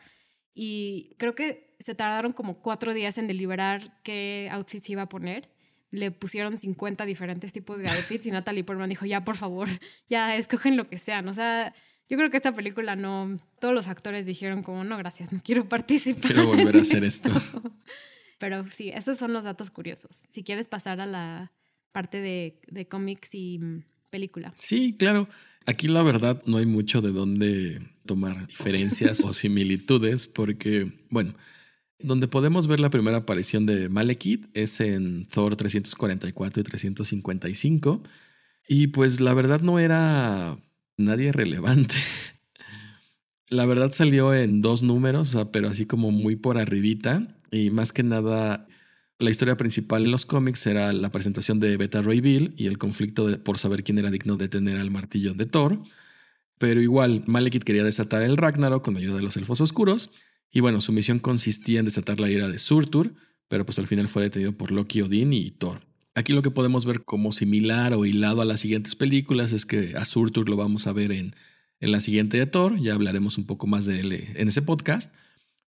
Y 0.54 1.16
creo 1.18 1.34
que 1.34 1.76
se 1.80 1.96
tardaron 1.96 2.34
como 2.34 2.62
cuatro 2.62 2.94
días 2.94 3.18
en 3.18 3.28
deliberar 3.28 4.00
qué 4.04 4.48
outfits 4.52 4.90
iba 4.90 5.04
a 5.04 5.10
poner. 5.10 5.50
Le 5.90 6.12
pusieron 6.12 6.58
50 6.58 7.06
diferentes 7.06 7.52
tipos 7.52 7.80
de 7.80 7.90
outfits 7.90 8.28
y 8.28 8.32
Natalie 8.32 8.64
Portman 8.64 8.90
dijo, 8.90 9.06
ya, 9.06 9.24
por 9.24 9.38
favor, 9.38 9.68
ya 10.10 10.36
escogen 10.36 10.78
lo 10.78 10.88
que 10.88 10.98
sean. 10.98 11.28
O 11.28 11.34
sea, 11.34 11.74
yo 12.10 12.18
creo 12.18 12.30
que 12.30 12.38
esta 12.38 12.54
película 12.54 12.96
no... 12.96 13.40
Todos 13.60 13.74
los 13.74 13.88
actores 13.88 14.26
dijeron 14.26 14.62
como, 14.62 14.84
no, 14.84 14.98
gracias, 14.98 15.32
no 15.32 15.40
quiero 15.44 15.68
participar. 15.68 16.32
Quiero 16.32 16.46
volver 16.46 16.76
a 16.76 16.82
hacer 16.82 17.04
esto. 17.06 17.32
Pero 18.42 18.66
sí, 18.66 18.90
esos 18.90 19.20
son 19.20 19.34
los 19.34 19.44
datos 19.44 19.70
curiosos. 19.70 20.24
Si 20.30 20.44
quieres 20.44 20.68
pasar 20.68 21.00
a 21.00 21.06
la 21.06 21.52
parte 21.92 22.20
de, 22.20 22.60
de 22.68 22.88
cómics 22.88 23.30
y 23.34 23.60
mm, 23.60 23.84
película. 24.10 24.52
Sí, 24.58 24.96
claro. 24.98 25.30
Aquí 25.68 25.88
la 25.88 26.02
verdad 26.02 26.42
no 26.48 26.58
hay 26.58 26.66
mucho 26.66 27.02
de 27.02 27.12
dónde 27.12 27.80
tomar 28.08 28.48
diferencias 28.48 29.24
o 29.24 29.32
similitudes 29.34 30.26
porque, 30.26 30.92
bueno, 31.12 31.36
donde 32.00 32.28
podemos 32.28 32.66
ver 32.66 32.80
la 32.80 32.90
primera 32.90 33.18
aparición 33.18 33.68
de 33.68 33.90
Malekith 33.90 34.48
es 34.56 34.82
en 34.82 35.28
Thor 35.28 35.56
344 35.56 36.62
y 36.62 36.64
355 36.64 38.02
y 38.68 38.88
pues 38.88 39.20
la 39.20 39.36
verdad 39.36 39.62
no 39.62 39.78
era 39.78 40.58
nadie 40.98 41.32
relevante. 41.32 41.96
La 43.50 43.66
verdad 43.66 43.92
salió 43.92 44.34
en 44.34 44.62
dos 44.62 44.82
números, 44.82 45.38
pero 45.52 45.68
así 45.68 45.86
como 45.86 46.10
muy 46.10 46.38
por 46.38 46.58
arribita 46.58 47.41
y 47.52 47.70
más 47.70 47.92
que 47.92 48.04
nada 48.04 48.68
la 49.22 49.30
historia 49.30 49.56
principal 49.56 50.04
en 50.04 50.12
los 50.12 50.26
cómics 50.26 50.66
era 50.66 50.92
la 50.94 51.12
presentación 51.12 51.60
de 51.60 51.78
Beta 51.78 52.02
Ray 52.02 52.22
Bill 52.22 52.56
y 52.58 52.66
el 52.66 52.80
conflicto 52.80 53.42
por 53.44 53.60
saber 53.60 53.84
quién 53.84 54.00
era 54.00 54.10
digno 54.10 54.36
de 54.36 54.50
tener 54.50 54.78
al 54.78 54.90
martillo 54.90 55.34
de 55.36 55.46
Thor. 55.46 55.80
Pero 56.58 56.82
igual, 56.82 57.24
Malekith 57.28 57.64
quería 57.64 57.84
desatar 57.84 58.24
el 58.24 58.38
Ragnarok 58.38 58.84
con 58.84 58.98
ayuda 58.98 59.18
de 59.18 59.22
los 59.22 59.38
elfos 59.38 59.62
oscuros. 59.62 60.12
Y 60.52 60.60
bueno, 60.60 60.82
su 60.82 60.92
misión 60.92 61.20
consistía 61.20 61.80
en 61.80 61.86
desatar 61.86 62.20
la 62.20 62.30
ira 62.30 62.48
de 62.48 62.58
Surtur, 62.58 63.14
pero 63.48 63.66
pues 63.66 63.80
al 63.80 63.88
final 63.88 64.08
fue 64.08 64.24
detenido 64.24 64.54
por 64.54 64.72
Loki, 64.72 65.02
Odin 65.02 65.34
y 65.34 65.52
Thor. 65.52 65.82
Aquí 66.14 66.34
lo 66.34 66.42
que 66.42 66.52
podemos 66.52 66.86
ver 66.86 67.04
como 67.04 67.32
similar 67.32 67.94
o 67.94 68.06
hilado 68.06 68.42
a 68.42 68.46
las 68.46 68.60
siguientes 68.60 68.96
películas 68.96 69.54
es 69.54 69.66
que 69.66 69.94
a 69.96 70.06
Surtur 70.06 70.50
lo 70.50 70.58
vamos 70.58 70.88
a 70.88 70.94
ver 70.94 71.12
en, 71.12 71.36
en 71.80 71.92
la 71.92 72.02
siguiente 72.02 72.38
de 72.38 72.48
Thor, 72.48 72.80
ya 72.82 72.96
hablaremos 72.96 73.38
un 73.38 73.46
poco 73.46 73.68
más 73.68 73.86
de 73.86 74.00
él 74.00 74.28
en 74.36 74.48
ese 74.48 74.62
podcast. 74.62 75.14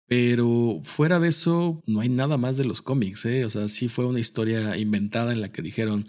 Pero 0.08 0.82
fuera 0.84 1.20
de 1.20 1.30
eso, 1.30 1.82
no 1.88 2.00
hay 2.00 2.10
nada 2.10 2.38
más 2.38 2.58
de 2.58 2.66
los 2.66 2.82
cómics, 2.82 3.26
¿eh? 3.26 3.46
O 3.46 3.50
sea, 3.50 3.68
sí 3.68 3.88
fue 3.88 4.06
una 4.06 4.20
historia 4.20 4.78
inventada 4.78 5.34
en 5.34 5.42
la 5.42 5.52
que 5.52 5.62
dijeron, 5.62 6.08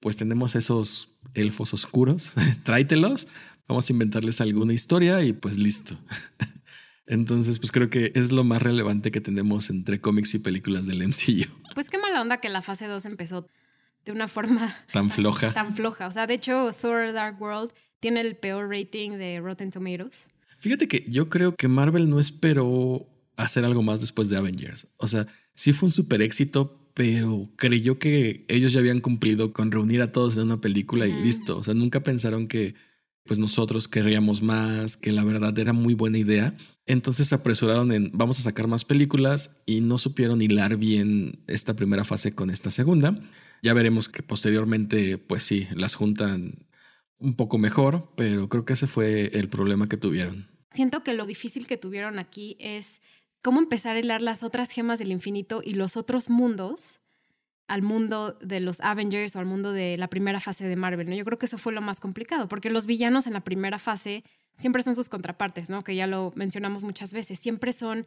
pues 0.00 0.16
tenemos 0.16 0.56
esos 0.56 1.16
elfos 1.34 1.72
oscuros, 1.72 2.32
tráitelos, 2.64 3.28
vamos 3.68 3.88
a 3.88 3.92
inventarles 3.92 4.40
alguna 4.40 4.72
historia 4.72 5.22
y 5.22 5.32
pues 5.32 5.58
listo. 5.58 5.96
Entonces, 7.06 7.58
pues 7.58 7.72
creo 7.72 7.90
que 7.90 8.12
es 8.14 8.30
lo 8.30 8.44
más 8.44 8.62
relevante 8.62 9.10
que 9.10 9.20
tenemos 9.20 9.68
entre 9.70 10.00
cómics 10.00 10.34
y 10.34 10.38
películas 10.38 10.86
del 10.86 11.06
MCU. 11.06 11.50
Pues 11.74 11.88
qué 11.88 11.98
mala 11.98 12.20
onda 12.20 12.38
que 12.38 12.48
la 12.48 12.62
fase 12.62 12.88
2 12.88 13.06
empezó 13.06 13.46
de 14.04 14.10
una 14.10 14.26
forma 14.26 14.74
tan 14.92 15.08
floja. 15.08 15.54
Tan 15.54 15.76
floja. 15.76 16.08
O 16.08 16.10
sea, 16.10 16.26
de 16.26 16.34
hecho, 16.34 16.72
Thor 16.72 17.12
Dark 17.12 17.40
World 17.40 17.70
tiene 18.00 18.22
el 18.22 18.36
peor 18.36 18.68
rating 18.68 19.12
de 19.12 19.38
Rotten 19.38 19.70
Tomatoes. 19.70 20.32
Fíjate 20.58 20.88
que 20.88 21.06
yo 21.08 21.28
creo 21.28 21.54
que 21.54 21.68
Marvel 21.68 22.10
no 22.10 22.18
esperó 22.18 23.06
hacer 23.44 23.64
algo 23.64 23.82
más 23.82 24.00
después 24.00 24.28
de 24.28 24.36
Avengers. 24.36 24.86
O 24.96 25.06
sea, 25.06 25.26
sí 25.54 25.72
fue 25.72 25.88
un 25.88 25.92
super 25.92 26.22
éxito, 26.22 26.90
pero 26.94 27.48
creyó 27.56 27.98
que 27.98 28.44
ellos 28.48 28.72
ya 28.72 28.80
habían 28.80 29.00
cumplido 29.00 29.52
con 29.52 29.70
reunir 29.70 30.02
a 30.02 30.12
todos 30.12 30.36
en 30.36 30.44
una 30.44 30.60
película 30.60 31.06
y 31.06 31.12
listo. 31.12 31.58
O 31.58 31.64
sea, 31.64 31.74
nunca 31.74 32.00
pensaron 32.00 32.48
que 32.48 32.74
pues 33.24 33.38
nosotros 33.38 33.86
querríamos 33.86 34.42
más, 34.42 34.96
que 34.96 35.12
la 35.12 35.22
verdad 35.24 35.56
era 35.58 35.72
muy 35.72 35.94
buena 35.94 36.18
idea. 36.18 36.56
Entonces 36.86 37.28
se 37.28 37.34
apresuraron 37.34 37.92
en 37.92 38.10
vamos 38.12 38.38
a 38.40 38.42
sacar 38.42 38.66
más 38.66 38.84
películas 38.84 39.56
y 39.66 39.80
no 39.80 39.98
supieron 39.98 40.42
hilar 40.42 40.76
bien 40.76 41.44
esta 41.46 41.76
primera 41.76 42.04
fase 42.04 42.34
con 42.34 42.50
esta 42.50 42.70
segunda. 42.70 43.16
Ya 43.62 43.74
veremos 43.74 44.08
que 44.08 44.22
posteriormente, 44.22 45.18
pues 45.18 45.44
sí, 45.44 45.68
las 45.74 45.94
juntan 45.94 46.66
un 47.18 47.34
poco 47.34 47.58
mejor, 47.58 48.10
pero 48.16 48.48
creo 48.48 48.64
que 48.64 48.72
ese 48.72 48.86
fue 48.86 49.30
el 49.34 49.48
problema 49.48 49.88
que 49.88 49.96
tuvieron. 49.96 50.48
Siento 50.72 51.02
que 51.02 51.14
lo 51.14 51.26
difícil 51.26 51.66
que 51.66 51.76
tuvieron 51.76 52.18
aquí 52.18 52.56
es 52.58 53.02
cómo 53.42 53.60
empezar 53.60 53.96
a 53.96 54.00
hilar 54.00 54.22
las 54.22 54.42
otras 54.42 54.70
gemas 54.70 54.98
del 54.98 55.12
infinito 55.12 55.62
y 55.64 55.74
los 55.74 55.96
otros 55.96 56.30
mundos 56.30 57.00
al 57.68 57.82
mundo 57.82 58.36
de 58.40 58.58
los 58.58 58.80
Avengers 58.80 59.36
o 59.36 59.38
al 59.38 59.46
mundo 59.46 59.72
de 59.72 59.96
la 59.96 60.08
primera 60.08 60.40
fase 60.40 60.66
de 60.66 60.74
Marvel, 60.74 61.08
¿no? 61.08 61.14
Yo 61.14 61.24
creo 61.24 61.38
que 61.38 61.46
eso 61.46 61.56
fue 61.56 61.72
lo 61.72 61.80
más 61.80 62.00
complicado, 62.00 62.48
porque 62.48 62.68
los 62.68 62.84
villanos 62.84 63.28
en 63.28 63.32
la 63.32 63.44
primera 63.44 63.78
fase 63.78 64.24
siempre 64.56 64.82
son 64.82 64.96
sus 64.96 65.08
contrapartes, 65.08 65.70
¿no? 65.70 65.82
Que 65.84 65.94
ya 65.94 66.08
lo 66.08 66.32
mencionamos 66.34 66.82
muchas 66.82 67.12
veces, 67.12 67.38
siempre 67.38 67.72
son 67.72 68.06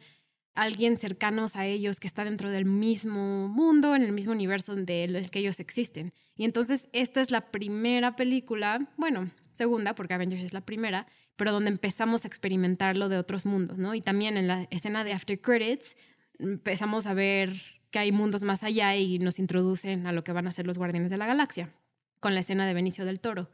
alguien 0.54 0.98
cercanos 0.98 1.56
a 1.56 1.66
ellos 1.66 1.98
que 1.98 2.06
está 2.06 2.24
dentro 2.24 2.50
del 2.50 2.66
mismo 2.66 3.48
mundo, 3.48 3.96
en 3.96 4.02
el 4.02 4.12
mismo 4.12 4.32
universo 4.32 4.74
en 4.74 4.88
el 4.88 5.30
que 5.30 5.38
ellos 5.38 5.58
existen. 5.60 6.12
Y 6.36 6.44
entonces 6.44 6.88
esta 6.92 7.22
es 7.22 7.30
la 7.30 7.50
primera 7.50 8.16
película, 8.16 8.92
bueno, 8.96 9.30
segunda, 9.54 9.94
porque 9.94 10.14
Avengers 10.14 10.42
es 10.42 10.52
la 10.52 10.60
primera, 10.60 11.06
pero 11.36 11.52
donde 11.52 11.70
empezamos 11.70 12.24
a 12.24 12.28
experimentar 12.28 12.96
lo 12.96 13.08
de 13.08 13.18
otros 13.18 13.46
mundos, 13.46 13.78
¿no? 13.78 13.94
Y 13.94 14.00
también 14.00 14.36
en 14.36 14.48
la 14.48 14.66
escena 14.70 15.04
de 15.04 15.12
After 15.12 15.40
Credits 15.40 15.96
empezamos 16.38 17.06
a 17.06 17.14
ver 17.14 17.52
que 17.90 18.00
hay 18.00 18.12
mundos 18.12 18.42
más 18.42 18.64
allá 18.64 18.96
y 18.96 19.18
nos 19.20 19.38
introducen 19.38 20.06
a 20.06 20.12
lo 20.12 20.24
que 20.24 20.32
van 20.32 20.48
a 20.48 20.52
ser 20.52 20.66
los 20.66 20.78
Guardianes 20.78 21.10
de 21.10 21.16
la 21.16 21.26
Galaxia, 21.26 21.72
con 22.20 22.34
la 22.34 22.40
escena 22.40 22.66
de 22.66 22.74
Benicio 22.74 23.04
del 23.04 23.20
Toro. 23.20 23.50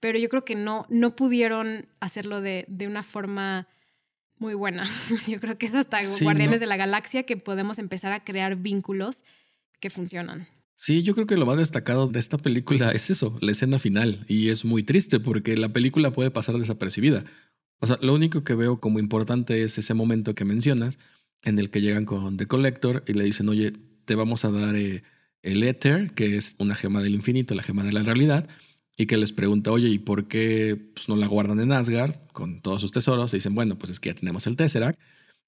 Pero 0.00 0.18
yo 0.18 0.28
creo 0.28 0.44
que 0.44 0.54
no, 0.54 0.86
no 0.88 1.14
pudieron 1.14 1.86
hacerlo 2.00 2.40
de, 2.40 2.64
de 2.68 2.86
una 2.86 3.02
forma 3.02 3.68
muy 4.38 4.54
buena. 4.54 4.88
yo 5.28 5.38
creo 5.38 5.58
que 5.58 5.66
es 5.66 5.74
hasta 5.74 5.98
Guardianes 6.20 6.60
de 6.60 6.66
la 6.66 6.76
Galaxia 6.76 7.24
que 7.24 7.36
podemos 7.36 7.78
empezar 7.78 8.12
a 8.12 8.24
crear 8.24 8.56
vínculos 8.56 9.24
que 9.80 9.90
funcionan. 9.90 10.48
Sí, 10.76 11.02
yo 11.02 11.14
creo 11.14 11.26
que 11.26 11.36
lo 11.36 11.46
más 11.46 11.56
destacado 11.56 12.08
de 12.08 12.18
esta 12.18 12.38
película 12.38 12.90
es 12.92 13.10
eso, 13.10 13.38
la 13.40 13.52
escena 13.52 13.78
final. 13.78 14.24
Y 14.28 14.48
es 14.48 14.64
muy 14.64 14.82
triste 14.82 15.20
porque 15.20 15.56
la 15.56 15.72
película 15.72 16.12
puede 16.12 16.30
pasar 16.30 16.58
desapercibida. 16.58 17.24
O 17.80 17.86
sea, 17.86 17.98
lo 18.02 18.14
único 18.14 18.44
que 18.44 18.54
veo 18.54 18.80
como 18.80 18.98
importante 18.98 19.62
es 19.62 19.78
ese 19.78 19.94
momento 19.94 20.34
que 20.34 20.44
mencionas, 20.44 20.98
en 21.42 21.58
el 21.58 21.70
que 21.70 21.80
llegan 21.80 22.06
con 22.06 22.36
The 22.36 22.46
Collector 22.46 23.04
y 23.06 23.12
le 23.12 23.24
dicen, 23.24 23.48
oye, 23.48 23.72
te 24.04 24.14
vamos 24.14 24.44
a 24.44 24.50
dar 24.50 24.74
eh, 24.76 25.02
el 25.42 25.62
Ether, 25.62 26.12
que 26.12 26.36
es 26.36 26.56
una 26.58 26.74
gema 26.74 27.02
del 27.02 27.14
infinito, 27.14 27.54
la 27.54 27.62
gema 27.62 27.84
de 27.84 27.92
la 27.92 28.02
realidad, 28.02 28.48
y 28.96 29.06
que 29.06 29.16
les 29.16 29.32
pregunta, 29.32 29.70
oye, 29.72 29.88
¿y 29.88 29.98
por 29.98 30.28
qué 30.28 30.78
pues, 30.94 31.08
no 31.08 31.16
la 31.16 31.26
guardan 31.26 31.60
en 31.60 31.72
Asgard 31.72 32.14
con 32.32 32.62
todos 32.62 32.80
sus 32.80 32.92
tesoros? 32.92 33.32
Y 33.34 33.38
dicen, 33.38 33.54
bueno, 33.54 33.76
pues 33.76 33.90
es 33.90 34.00
que 34.00 34.10
ya 34.10 34.14
tenemos 34.14 34.46
el 34.46 34.56
Tesseract 34.56 34.98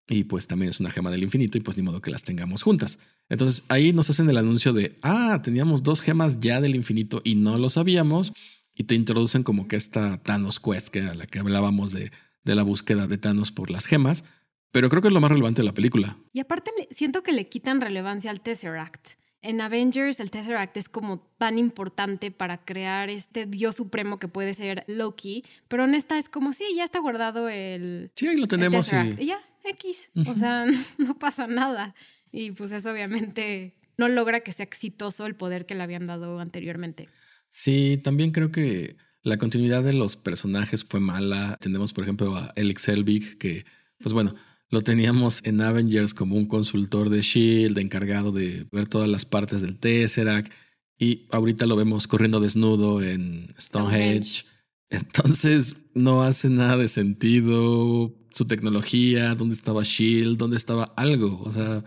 y 0.08 0.24
pues 0.24 0.46
también 0.46 0.70
es 0.70 0.80
una 0.80 0.90
gema 0.90 1.10
del 1.10 1.22
infinito 1.22 1.58
y 1.58 1.60
pues 1.60 1.76
ni 1.76 1.82
modo 1.82 2.00
que 2.00 2.10
las 2.10 2.22
tengamos 2.22 2.62
juntas. 2.62 2.98
Entonces 3.28 3.64
ahí 3.68 3.92
nos 3.92 4.08
hacen 4.10 4.30
el 4.30 4.36
anuncio 4.36 4.72
de, 4.72 4.98
ah, 5.02 5.40
teníamos 5.42 5.82
dos 5.82 6.00
gemas 6.00 6.40
ya 6.40 6.60
del 6.60 6.74
infinito 6.74 7.20
y 7.24 7.34
no 7.34 7.58
lo 7.58 7.70
sabíamos 7.70 8.32
y 8.74 8.84
te 8.84 8.94
introducen 8.94 9.42
como 9.42 9.68
que 9.68 9.76
esta 9.76 10.22
Thanos 10.22 10.60
Quest, 10.60 10.88
que 10.88 11.00
era 11.00 11.14
la 11.14 11.26
que 11.26 11.38
hablábamos 11.38 11.92
de, 11.92 12.12
de 12.44 12.54
la 12.54 12.62
búsqueda 12.62 13.06
de 13.06 13.18
Thanos 13.18 13.50
por 13.50 13.70
las 13.70 13.86
gemas, 13.86 14.24
pero 14.70 14.88
creo 14.90 15.02
que 15.02 15.08
es 15.08 15.14
lo 15.14 15.20
más 15.20 15.30
relevante 15.30 15.62
de 15.62 15.66
la 15.66 15.74
película. 15.74 16.18
Y 16.32 16.40
aparte 16.40 16.70
siento 16.90 17.22
que 17.22 17.32
le 17.32 17.48
quitan 17.48 17.80
relevancia 17.80 18.30
al 18.30 18.40
Tesseract. 18.40 19.12
En 19.42 19.60
Avengers 19.60 20.18
el 20.20 20.30
Tesseract 20.30 20.76
es 20.76 20.88
como 20.88 21.20
tan 21.38 21.58
importante 21.58 22.30
para 22.30 22.64
crear 22.64 23.10
este 23.10 23.46
dios 23.46 23.76
supremo 23.76 24.16
que 24.16 24.28
puede 24.28 24.54
ser 24.54 24.84
Loki, 24.86 25.44
pero 25.68 25.84
en 25.84 25.94
esta 25.94 26.18
es 26.18 26.28
como, 26.28 26.52
sí, 26.52 26.64
ya 26.74 26.84
está 26.84 26.98
guardado 26.98 27.48
el... 27.48 28.10
Sí, 28.14 28.26
ahí 28.26 28.36
lo 28.36 28.48
tenemos. 28.48 28.92
y 29.18 29.26
ya, 29.26 29.40
X. 29.66 30.10
O 30.26 30.34
sea, 30.34 30.66
no 30.98 31.18
pasa 31.18 31.46
nada. 31.46 31.94
Y 32.32 32.50
pues 32.52 32.72
eso 32.72 32.90
obviamente 32.90 33.74
no 33.98 34.08
logra 34.08 34.40
que 34.40 34.52
sea 34.52 34.64
exitoso 34.64 35.26
el 35.26 35.36
poder 35.36 35.66
que 35.66 35.74
le 35.74 35.82
habían 35.82 36.06
dado 36.06 36.38
anteriormente. 36.38 37.08
Sí, 37.50 37.98
también 38.02 38.32
creo 38.32 38.50
que 38.50 38.96
la 39.22 39.38
continuidad 39.38 39.82
de 39.82 39.92
los 39.92 40.16
personajes 40.16 40.84
fue 40.84 41.00
mala. 41.00 41.58
Tenemos, 41.60 41.92
por 41.92 42.04
ejemplo, 42.04 42.36
a 42.36 42.52
Alex 42.56 42.82
Selvig, 42.82 43.38
que, 43.38 43.64
pues 43.98 44.12
bueno, 44.12 44.34
lo 44.68 44.82
teníamos 44.82 45.40
en 45.44 45.60
Avengers 45.60 46.12
como 46.12 46.36
un 46.36 46.46
consultor 46.46 47.08
de 47.08 47.22
Shield, 47.22 47.78
encargado 47.78 48.32
de 48.32 48.66
ver 48.72 48.88
todas 48.88 49.08
las 49.08 49.24
partes 49.24 49.62
del 49.62 49.78
Tesseract. 49.78 50.52
Y 50.98 51.26
ahorita 51.30 51.66
lo 51.66 51.76
vemos 51.76 52.06
corriendo 52.06 52.40
desnudo 52.40 53.02
en 53.02 53.54
Stonehenge. 53.58 54.44
Entonces, 54.90 55.76
no 55.94 56.22
hace 56.22 56.48
nada 56.48 56.76
de 56.76 56.88
sentido 56.88 58.14
su 58.32 58.46
tecnología, 58.46 59.34
dónde 59.34 59.54
estaba 59.54 59.82
Shield, 59.82 60.38
dónde 60.38 60.56
estaba 60.56 60.92
algo. 60.96 61.42
O 61.44 61.52
sea, 61.52 61.82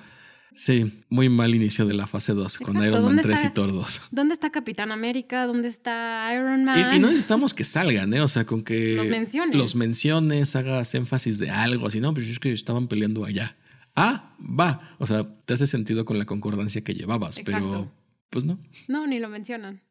Sí, 0.60 1.04
muy 1.08 1.30
mal 1.30 1.56
inicio 1.56 1.86
de 1.86 1.94
la 1.94 2.06
fase 2.06 2.34
2 2.34 2.60
con 2.60 2.84
Iron 2.84 3.06
Man 3.06 3.22
3 3.22 3.46
y 3.46 3.50
Thor 3.52 3.72
2. 3.72 4.02
¿Dónde 4.12 4.34
está 4.34 4.50
Capitán 4.50 4.92
América? 4.92 5.46
¿Dónde 5.46 5.70
está 5.70 6.30
Iron 6.34 6.66
Man? 6.66 6.96
Y, 6.96 7.00
no 7.00 7.08
necesitamos 7.08 7.54
que 7.54 7.64
salgan, 7.64 8.14
¿eh? 8.14 8.20
O 8.20 8.28
sea, 8.28 8.46
con 8.46 8.64
que 8.64 8.96
los 8.96 9.08
menciones. 9.08 9.56
Los 9.56 9.76
menciones, 9.76 10.58
hagas 10.58 10.94
énfasis 10.96 11.40
de 11.40 11.50
algo, 11.50 11.88
así, 11.88 12.02
no, 12.02 12.14
pues 12.14 12.28
es 12.28 12.40
que 12.40 12.52
estaban 12.52 12.90
peleando 12.90 13.24
allá. 13.24 13.56
Ah, 13.96 14.36
va. 14.42 14.96
O 14.98 15.06
sea, 15.06 15.32
te 15.46 15.54
hace 15.54 15.66
sentido 15.66 16.04
con 16.04 16.20
la 16.20 16.26
concordancia 16.26 16.84
que 16.84 16.94
llevabas, 16.94 17.40
pero 17.46 17.90
pues 18.30 18.44
no. 18.44 18.60
No, 18.90 19.08
ni 19.08 19.20
lo 19.20 19.30
mencionan. 19.30 19.82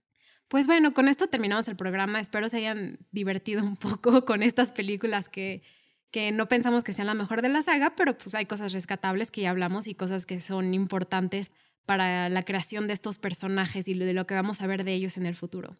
Pues 0.48 0.66
bueno, 0.66 0.94
con 0.94 1.08
esto 1.08 1.28
terminamos 1.28 1.68
el 1.68 1.76
programa. 1.76 2.20
Espero 2.20 2.48
se 2.48 2.58
hayan 2.58 2.98
divertido 3.12 3.62
un 3.64 3.76
poco 3.76 4.24
con 4.24 4.42
estas 4.42 4.72
películas 4.72 5.28
que 5.28 5.62
que 6.10 6.32
no 6.32 6.48
pensamos 6.48 6.84
que 6.84 6.92
sean 6.92 7.06
la 7.06 7.14
mejor 7.14 7.42
de 7.42 7.48
la 7.48 7.62
saga, 7.62 7.94
pero 7.96 8.16
pues 8.16 8.34
hay 8.34 8.46
cosas 8.46 8.72
rescatables 8.72 9.30
que 9.30 9.42
ya 9.42 9.50
hablamos 9.50 9.86
y 9.86 9.94
cosas 9.94 10.26
que 10.26 10.40
son 10.40 10.74
importantes 10.74 11.50
para 11.84 12.28
la 12.28 12.42
creación 12.42 12.86
de 12.86 12.94
estos 12.94 13.18
personajes 13.18 13.88
y 13.88 13.94
de 13.94 14.12
lo 14.12 14.26
que 14.26 14.34
vamos 14.34 14.62
a 14.62 14.66
ver 14.66 14.84
de 14.84 14.94
ellos 14.94 15.16
en 15.16 15.26
el 15.26 15.34
futuro. 15.34 15.74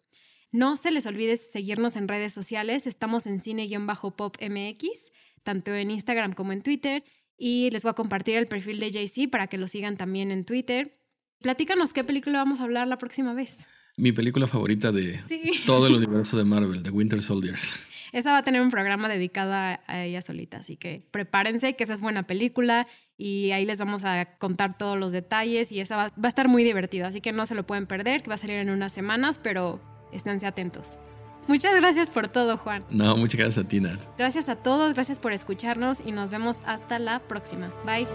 No 0.51 0.77
se 0.77 0.91
les 0.91 1.05
olvide 1.05 1.37
seguirnos 1.37 1.95
en 1.95 2.07
redes 2.07 2.33
sociales, 2.33 2.87
estamos 2.87 3.27
en 3.27 3.39
cine-pop-mx, 3.39 5.11
tanto 5.43 5.73
en 5.75 5.91
Instagram 5.91 6.33
como 6.33 6.51
en 6.51 6.63
Twitter, 6.63 7.03
y 7.37 7.69
les 7.71 7.83
voy 7.83 7.91
a 7.91 7.93
compartir 7.93 8.37
el 8.37 8.47
perfil 8.47 8.79
de 8.79 8.91
JC 8.91 9.29
para 9.29 9.47
que 9.47 9.57
lo 9.57 9.67
sigan 9.67 9.97
también 9.97 10.31
en 10.31 10.45
Twitter. 10.45 10.97
Platícanos 11.41 11.93
qué 11.93 12.03
película 12.03 12.39
vamos 12.39 12.59
a 12.59 12.63
hablar 12.63 12.87
la 12.87 12.97
próxima 12.97 13.33
vez. 13.33 13.67
Mi 13.99 14.11
película 14.11 14.47
favorita 14.47 14.91
de 14.91 15.19
todo 15.65 15.87
el 15.87 15.95
universo 15.95 16.37
de 16.37 16.45
Marvel, 16.45 16.83
The 16.83 16.89
Winter 16.89 17.21
Soldiers. 17.21 17.73
Esa 18.11 18.31
va 18.31 18.39
a 18.39 18.43
tener 18.43 18.61
un 18.61 18.71
programa 18.71 19.07
dedicado 19.07 19.53
a 19.53 20.03
ella 20.03 20.21
solita, 20.21 20.57
así 20.57 20.77
que 20.77 21.03
prepárense 21.11 21.75
que 21.75 21.83
esa 21.83 21.93
es 21.93 22.01
buena 22.01 22.23
película 22.23 22.87
y 23.19 23.51
ahí 23.51 23.65
les 23.65 23.77
vamos 23.77 24.05
a 24.05 24.25
contar 24.37 24.77
todos 24.77 24.97
los 24.97 25.11
detalles 25.11 25.73
y 25.73 25.81
esa 25.81 25.97
va, 25.97 26.03
a 26.05 26.27
estar 26.27 26.47
muy 26.47 26.63
divertida, 26.63 27.07
así 27.07 27.19
que 27.19 27.33
no 27.33 27.45
se 27.45 27.53
lo 27.53 27.65
pueden 27.65 27.85
perder, 27.85 28.23
que 28.23 28.29
va 28.29 28.35
a 28.35 28.37
salir 28.37 28.55
en 28.55 28.69
unas 28.69 28.93
semanas, 28.93 29.37
pero 29.37 29.81
esténse 30.13 30.47
atentos. 30.47 30.97
Muchas 31.45 31.75
gracias 31.75 32.07
por 32.07 32.29
todo, 32.29 32.57
Juan. 32.57 32.85
No, 32.91 33.17
muchas 33.17 33.39
gracias 33.39 33.65
a 33.65 33.67
ti, 33.67 33.81
Nat. 33.81 33.99
Gracias 34.17 34.47
a 34.47 34.55
todos, 34.55 34.93
gracias 34.93 35.19
por 35.19 35.33
escucharnos 35.33 35.99
y 36.05 36.13
nos 36.13 36.31
vemos 36.31 36.59
hasta 36.65 36.97
la 36.97 37.19
próxima. 37.19 37.73
Bye. 37.85 38.07